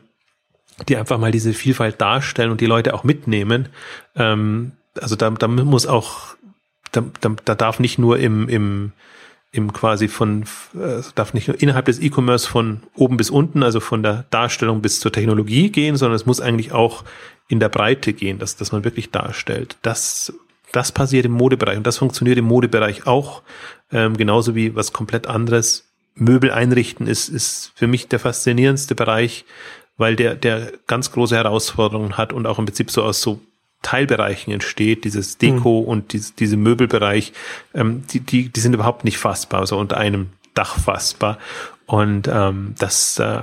[0.90, 3.70] die einfach mal diese Vielfalt darstellen und die Leute auch mitnehmen.
[4.16, 6.36] Ähm, also da, da muss auch,
[6.92, 8.92] da, da, da darf nicht nur im, im,
[9.52, 10.44] im quasi von,
[10.76, 14.82] äh, darf nicht nur innerhalb des E-Commerce von oben bis unten, also von der Darstellung
[14.82, 17.04] bis zur Technologie gehen, sondern es muss eigentlich auch
[17.48, 19.78] in der Breite gehen, dass, dass man wirklich darstellt.
[19.82, 20.34] Das
[20.74, 23.44] das passiert im Modebereich und das funktioniert im Modebereich auch,
[23.92, 25.88] ähm, genauso wie was komplett anderes.
[26.16, 29.46] Möbel einrichten ist, ist für mich der faszinierendste Bereich,
[29.98, 33.40] weil der, der ganz große Herausforderungen hat und auch im Prinzip so aus so
[33.84, 35.88] Teilbereichen entsteht, dieses Deko mhm.
[35.88, 37.34] und diese, diese Möbelbereich,
[37.76, 41.38] ähm, die, die, die sind überhaupt nicht fassbar, also unter einem Dach fassbar.
[41.86, 43.42] Und ähm, das äh,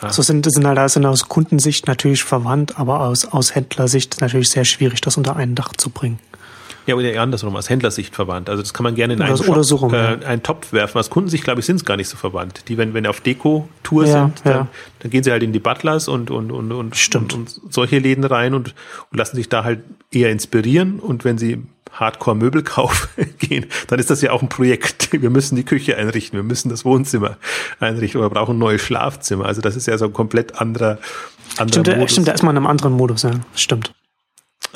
[0.00, 4.64] also sind, sind halt sind aus Kundensicht natürlich verwandt, aber aus, aus Händlersicht natürlich sehr
[4.64, 6.18] schwierig, das unter ein Dach zu bringen.
[6.86, 8.48] Ja, oder eher andersrum, aus Händlersicht verwandt.
[8.48, 10.98] Also das kann man gerne in einen, oder, oder so rum, äh, einen Topf werfen.
[10.98, 12.68] Aus Kundensicht, glaube ich, sind es gar nicht so verwandt.
[12.68, 14.68] Die, wenn, wenn auf Deko-Tour ja, sind, dann, ja.
[15.00, 17.34] dann, gehen sie halt in die Butlers und, und, und, und, Stimmt.
[17.34, 18.74] und, und solche Läden rein und,
[19.10, 19.80] und lassen sich da halt
[20.12, 21.00] eher inspirieren.
[21.00, 21.62] Und wenn sie
[21.92, 23.08] Hardcore-Möbelkauf
[23.38, 25.08] gehen, dann ist das ja auch ein Projekt.
[25.12, 27.36] Wir müssen die Küche einrichten, wir müssen das Wohnzimmer
[27.80, 29.46] einrichten oder brauchen ein neues Schlafzimmer.
[29.46, 30.98] Also das ist ja so ein komplett anderer,
[31.56, 32.12] anderer stimmt, Modus.
[32.12, 33.32] Stimmt, da ist man in einem anderen Modus, ja.
[33.54, 33.92] Stimmt.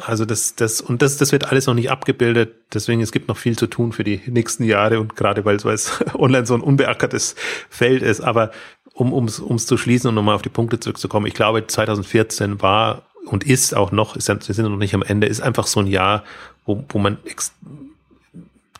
[0.07, 2.55] Also das, das, und das, das wird alles noch nicht abgebildet.
[2.73, 6.03] Deswegen, es gibt noch viel zu tun für die nächsten Jahre und gerade weil es
[6.15, 7.37] online so ein unbeackertes
[7.69, 8.21] Feld ist.
[8.21, 8.51] Aber
[8.95, 13.03] um ums ums zu schließen und nochmal auf die Punkte zurückzukommen, ich glaube, 2014 war
[13.27, 15.87] und ist auch noch, ist, wir sind noch nicht am Ende, ist einfach so ein
[15.87, 16.25] Jahr,
[16.67, 17.19] wo, wo man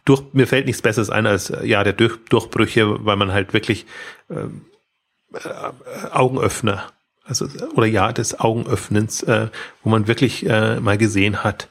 [0.05, 3.87] durch, mir fällt nichts Besseres ein als ja der durch, Durchbrüche, weil man halt wirklich
[4.31, 4.63] ähm,
[5.33, 6.91] äh, Augenöffner
[7.31, 9.49] also oder ja des Augenöffnens, äh,
[9.83, 11.69] wo man wirklich äh, mal gesehen hat,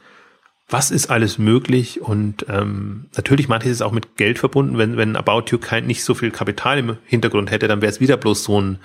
[0.70, 4.78] was ist alles möglich und ähm, natürlich manches ist auch mit Geld verbunden.
[4.78, 8.00] Wenn wenn About You kein nicht so viel Kapital im Hintergrund hätte, dann wäre es
[8.00, 8.80] wieder bloß so ein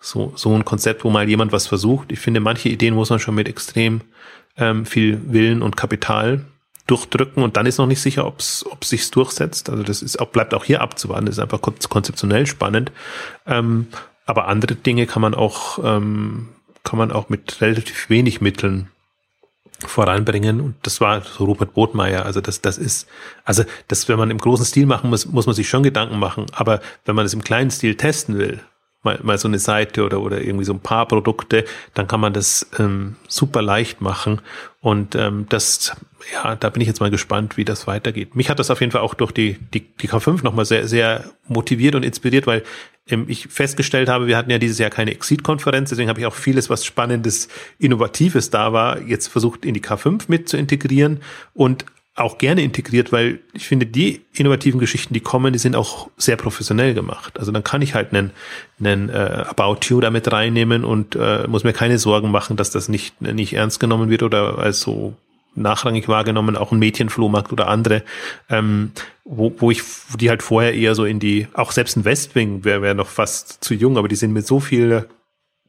[0.00, 2.10] so so ein Konzept, wo mal jemand was versucht.
[2.12, 4.00] Ich finde, manche Ideen muss man schon mit extrem
[4.56, 6.44] ähm, viel Willen und Kapital
[6.86, 9.68] durchdrücken und dann ist noch nicht sicher, ob es ob sich's durchsetzt.
[9.68, 11.26] Also das ist auch bleibt auch hier abzuwarten.
[11.26, 12.92] Das ist einfach konzeptionell spannend.
[13.46, 13.88] Ähm,
[14.26, 16.48] aber andere Dinge kann man auch, ähm,
[16.84, 18.88] kann man auch mit relativ wenig Mitteln
[19.80, 20.60] voranbringen.
[20.60, 22.24] Und das war so Rupert Botmeier.
[22.24, 23.08] Also das, das ist,
[23.44, 26.46] also das, wenn man im großen Stil machen muss, muss man sich schon Gedanken machen.
[26.52, 28.60] Aber wenn man es im kleinen Stil testen will,
[29.06, 31.64] mal, mal so eine Seite oder, oder irgendwie so ein paar Produkte,
[31.94, 34.42] dann kann man das ähm, super leicht machen.
[34.82, 35.96] Und ähm, das,
[36.32, 38.36] ja, da bin ich jetzt mal gespannt, wie das weitergeht.
[38.36, 41.24] Mich hat das auf jeden Fall auch durch die, die, die K5 nochmal sehr, sehr
[41.48, 42.62] motiviert und inspiriert, weil
[43.08, 46.34] ähm, ich festgestellt habe, wir hatten ja dieses Jahr keine Exit-Konferenz, deswegen habe ich auch
[46.34, 47.48] vieles, was Spannendes,
[47.78, 51.20] Innovatives da war, jetzt versucht in die K5 mit zu integrieren
[51.54, 51.86] und
[52.16, 56.36] auch gerne integriert, weil ich finde, die innovativen Geschichten, die kommen, die sind auch sehr
[56.36, 57.38] professionell gemacht.
[57.38, 58.30] Also dann kann ich halt einen,
[58.80, 62.88] einen äh, About You damit reinnehmen und äh, muss mir keine Sorgen machen, dass das
[62.88, 65.14] nicht, nicht ernst genommen wird oder als so
[65.56, 68.02] nachrangig wahrgenommen, auch ein Mädchenflohmarkt oder andere,
[68.48, 68.92] ähm,
[69.24, 69.82] wo, wo ich
[70.18, 73.62] die halt vorher eher so in die, auch selbst ein Westwing wäre wär noch fast
[73.64, 75.06] zu jung, aber die sind mit so viel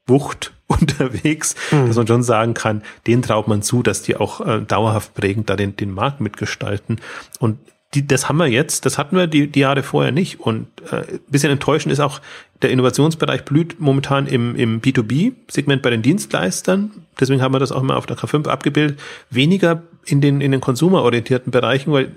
[0.07, 1.87] Wucht unterwegs, mhm.
[1.87, 5.49] dass man schon sagen kann, denen traut man zu, dass die auch äh, dauerhaft prägend
[5.49, 6.99] da den, den Markt mitgestalten.
[7.39, 7.59] Und
[7.93, 10.39] die, das haben wir jetzt, das hatten wir die, die Jahre vorher nicht.
[10.39, 12.19] Und äh, bisschen enttäuschend ist auch,
[12.61, 16.91] der Innovationsbereich blüht momentan im, im B2B-Segment bei den Dienstleistern.
[17.19, 18.99] Deswegen haben wir das auch mal auf der K5 abgebildet.
[19.29, 22.11] Weniger in den, in den konsumerorientierten Bereichen, weil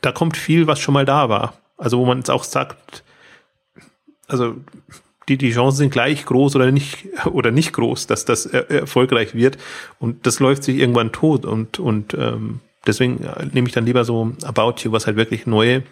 [0.00, 1.54] da kommt viel, was schon mal da war.
[1.78, 3.04] Also wo man jetzt auch sagt,
[4.28, 4.56] also
[5.28, 9.34] die, die Chancen sind gleich groß oder nicht, oder nicht groß, dass das er, erfolgreich
[9.34, 9.58] wird.
[9.98, 11.44] Und das läuft sich irgendwann tot.
[11.44, 15.46] Und, und ähm, deswegen äh, nehme ich dann lieber so About You, was halt wirklich
[15.46, 15.82] neue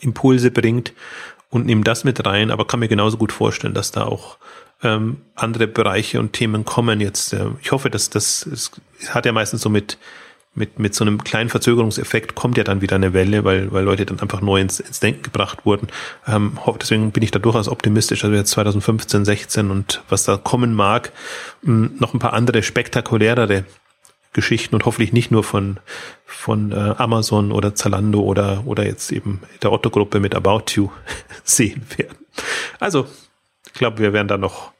[0.00, 0.92] Impulse bringt
[1.48, 4.38] und nehme das mit rein, aber kann mir genauso gut vorstellen, dass da auch
[4.82, 7.32] ähm, andere Bereiche und Themen kommen jetzt.
[7.32, 8.70] Äh, ich hoffe, dass das, es
[9.10, 9.98] hat ja meistens so mit
[10.54, 14.04] mit, mit so einem kleinen Verzögerungseffekt kommt ja dann wieder eine Welle, weil, weil Leute
[14.04, 15.88] dann einfach neu ins, ins Denken gebracht wurden.
[16.26, 20.74] Ähm, deswegen bin ich da durchaus optimistisch, also jetzt 2015, 16 und was da kommen
[20.74, 21.12] mag,
[21.62, 23.64] hm, noch ein paar andere spektakulärere
[24.32, 25.78] Geschichten und hoffentlich nicht nur von,
[26.24, 30.90] von äh, Amazon oder Zalando oder, oder jetzt eben der Otto-Gruppe mit About You
[31.44, 32.16] sehen werden.
[32.78, 33.06] Also,
[33.66, 34.72] ich glaube, wir werden da noch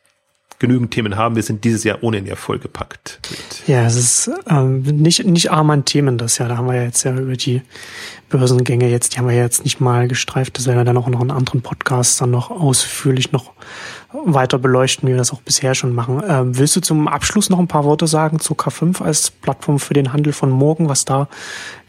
[0.61, 1.35] genügend Themen haben.
[1.35, 3.19] Wir sind dieses Jahr ohne Ende vollgepackt.
[3.66, 6.49] Ja, es ist ähm, nicht, nicht arm an Themen das Jahr.
[6.49, 7.62] Da haben wir ja jetzt ja über die
[8.28, 10.57] Börsengänge jetzt, die haben wir ja jetzt nicht mal gestreift.
[10.57, 13.53] Das werden wir dann auch noch in anderen Podcasts dann noch ausführlich noch
[14.12, 16.23] weiter beleuchten, wie wir das auch bisher schon machen.
[16.28, 19.95] Ähm, willst du zum Abschluss noch ein paar Worte sagen zu K5 als Plattform für
[19.95, 21.28] den Handel von morgen, was da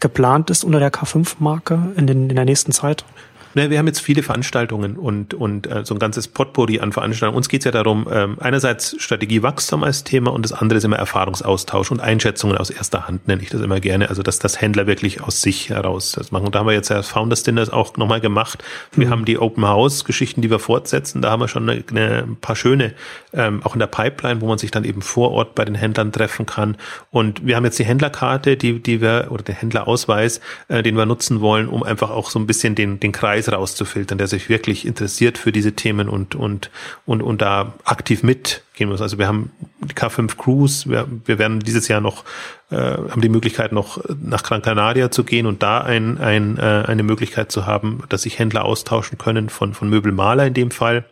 [0.00, 3.04] geplant ist unter der K5-Marke in, in der nächsten Zeit?
[3.54, 7.36] Ne, wir haben jetzt viele Veranstaltungen und, und äh, so ein ganzes Potpourri an Veranstaltungen.
[7.36, 10.96] Uns geht's ja darum, ähm, einerseits Strategie Wachstum als Thema und das andere ist immer
[10.96, 14.08] Erfahrungsaustausch und Einschätzungen aus erster Hand, nenne ich das immer gerne.
[14.08, 16.46] Also dass das Händler wirklich aus sich heraus das machen.
[16.46, 18.64] Und da haben wir jetzt ja Founders Dinners auch nochmal gemacht.
[18.92, 19.10] Wir mhm.
[19.10, 21.20] haben die Open House Geschichten, die wir fortsetzen.
[21.20, 22.94] Da haben wir schon eine, eine, ein paar schöne,
[23.34, 26.12] ähm, auch in der Pipeline, wo man sich dann eben vor Ort bei den Händlern
[26.12, 26.76] treffen kann.
[27.10, 31.06] Und wir haben jetzt die Händlerkarte, die, die wir, oder den Händlerausweis, äh, den wir
[31.06, 34.48] nutzen wollen, um einfach auch so ein bisschen den, den Kreis Kreis rauszufiltern, der sich
[34.48, 36.70] wirklich interessiert für diese Themen und, und,
[37.06, 39.00] und, und da aktiv mitgehen muss.
[39.00, 39.50] Also wir haben
[39.80, 42.24] die K5 Cruise, wir, wir werden dieses Jahr noch,
[42.70, 46.84] äh, haben die Möglichkeit noch nach Gran Canaria zu gehen und da ein, ein, äh,
[46.86, 51.04] eine Möglichkeit zu haben, dass sich Händler austauschen können von, von Möbelmaler in dem Fall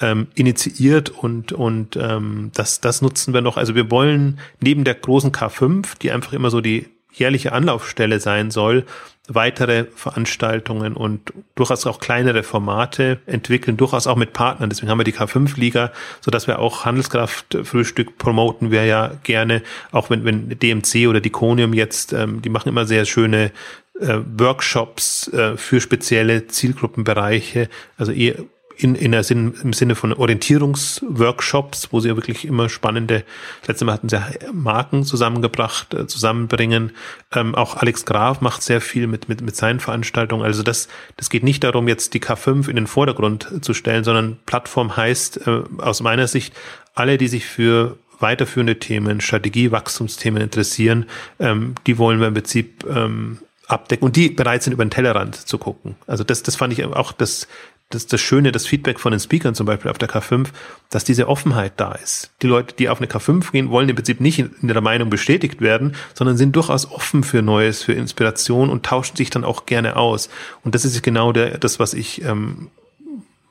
[0.00, 3.58] ähm, initiiert und und ähm, das das nutzen wir noch.
[3.58, 8.50] Also wir wollen neben der großen K5, die einfach immer so die jährliche Anlaufstelle sein
[8.50, 8.86] soll,
[9.34, 14.70] weitere Veranstaltungen und durchaus auch kleinere Formate entwickeln, durchaus auch mit Partnern.
[14.70, 19.62] Deswegen haben wir die K5-Liga, so dass wir auch Handelskraft-Frühstück promoten wir ja gerne,
[19.92, 23.52] auch wenn, wenn DMC oder Diconium jetzt, ähm, die machen immer sehr schöne
[24.00, 28.36] äh, Workshops äh, für spezielle Zielgruppenbereiche, also eher
[28.82, 33.24] in, in der Sinn, im Sinne von Orientierungsworkshops, wo sie ja wirklich immer spannende,
[33.66, 34.20] letztes Mal hatten sie
[34.52, 36.92] Marken zusammengebracht, äh, zusammenbringen.
[37.34, 40.44] Ähm, auch Alex Graf macht sehr viel mit, mit, mit seinen Veranstaltungen.
[40.44, 44.38] Also das, das geht nicht darum, jetzt die K5 in den Vordergrund zu stellen, sondern
[44.46, 46.54] Plattform heißt äh, aus meiner Sicht,
[46.94, 51.06] alle, die sich für weiterführende Themen, Strategie, Wachstumsthemen interessieren,
[51.38, 53.38] ähm, die wollen wir im Prinzip ähm,
[53.70, 55.94] abdecken und die bereit sind, über den Tellerrand zu gucken.
[56.06, 57.46] Also das, das fand ich auch das,
[57.90, 60.48] das, das Schöne, das Feedback von den Speakern zum Beispiel auf der K5,
[60.90, 62.30] dass diese Offenheit da ist.
[62.40, 65.60] Die Leute, die auf eine K5 gehen, wollen im Prinzip nicht in der Meinung bestätigt
[65.60, 69.96] werden, sondern sind durchaus offen für Neues, für Inspiration und tauschen sich dann auch gerne
[69.96, 70.30] aus.
[70.62, 72.68] Und das ist genau der, das, was ich, ähm,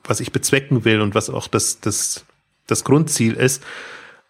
[0.04, 2.24] was ich bezwecken will und was auch das, das,
[2.66, 3.62] das Grundziel ist.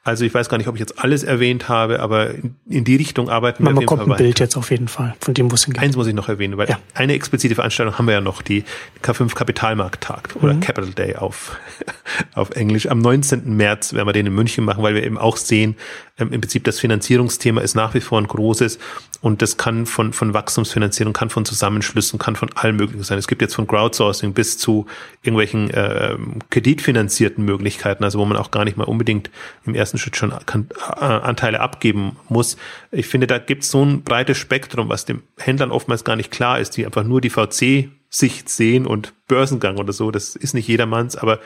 [0.02, 2.30] Also ich weiß gar nicht, ob ich jetzt alles erwähnt habe, aber
[2.66, 4.88] in die Richtung arbeiten wir Man auf jeden bekommt Fall ein Bild jetzt auf jeden
[4.88, 5.82] Fall von dem, wo es hingeht.
[5.82, 6.78] Eins muss ich noch erwähnen, weil ja.
[6.94, 8.64] eine explizite Veranstaltung haben wir ja noch, die
[9.02, 10.60] K5 Kapitalmarkttag oder mhm.
[10.60, 11.58] Capital Day auf,
[12.34, 12.88] auf Englisch.
[12.88, 13.54] Am 19.
[13.56, 15.76] März werden wir den in München machen, weil wir eben auch sehen,
[16.20, 18.78] ähm, im Prinzip das Finanzierungsthema ist nach wie vor ein großes
[19.20, 23.18] und das kann von, von Wachstumsfinanzierung, kann von Zusammenschlüssen, kann von allem möglichen sein.
[23.18, 24.86] Es gibt jetzt von Crowdsourcing bis zu
[25.22, 26.16] irgendwelchen äh,
[26.50, 29.30] kreditfinanzierten Möglichkeiten, also wo man auch gar nicht mal unbedingt
[29.66, 32.56] im ersten Schritt schon kann, äh, Anteile abgeben muss.
[32.92, 36.30] Ich finde, da gibt es so ein breites Spektrum, was dem Händlern oftmals gar nicht
[36.30, 40.10] klar ist, die einfach nur die VC Sicht sehen und Börsengang oder so.
[40.10, 41.38] Das ist nicht jedermanns, aber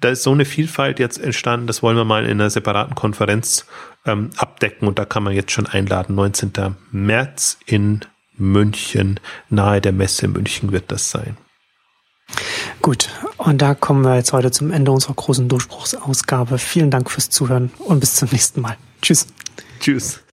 [0.00, 3.66] da ist so eine Vielfalt jetzt entstanden, das wollen wir mal in einer separaten Konferenz
[4.06, 6.14] ähm, abdecken und da kann man jetzt schon einladen.
[6.14, 6.52] 19.
[6.90, 8.00] März in
[8.36, 11.36] München, nahe der Messe München wird das sein.
[12.80, 16.58] Gut, und da kommen wir jetzt heute zum Ende unserer großen Durchbruchsausgabe.
[16.58, 18.76] Vielen Dank fürs Zuhören und bis zum nächsten Mal.
[19.02, 19.26] Tschüss.
[19.80, 20.22] Tschüss.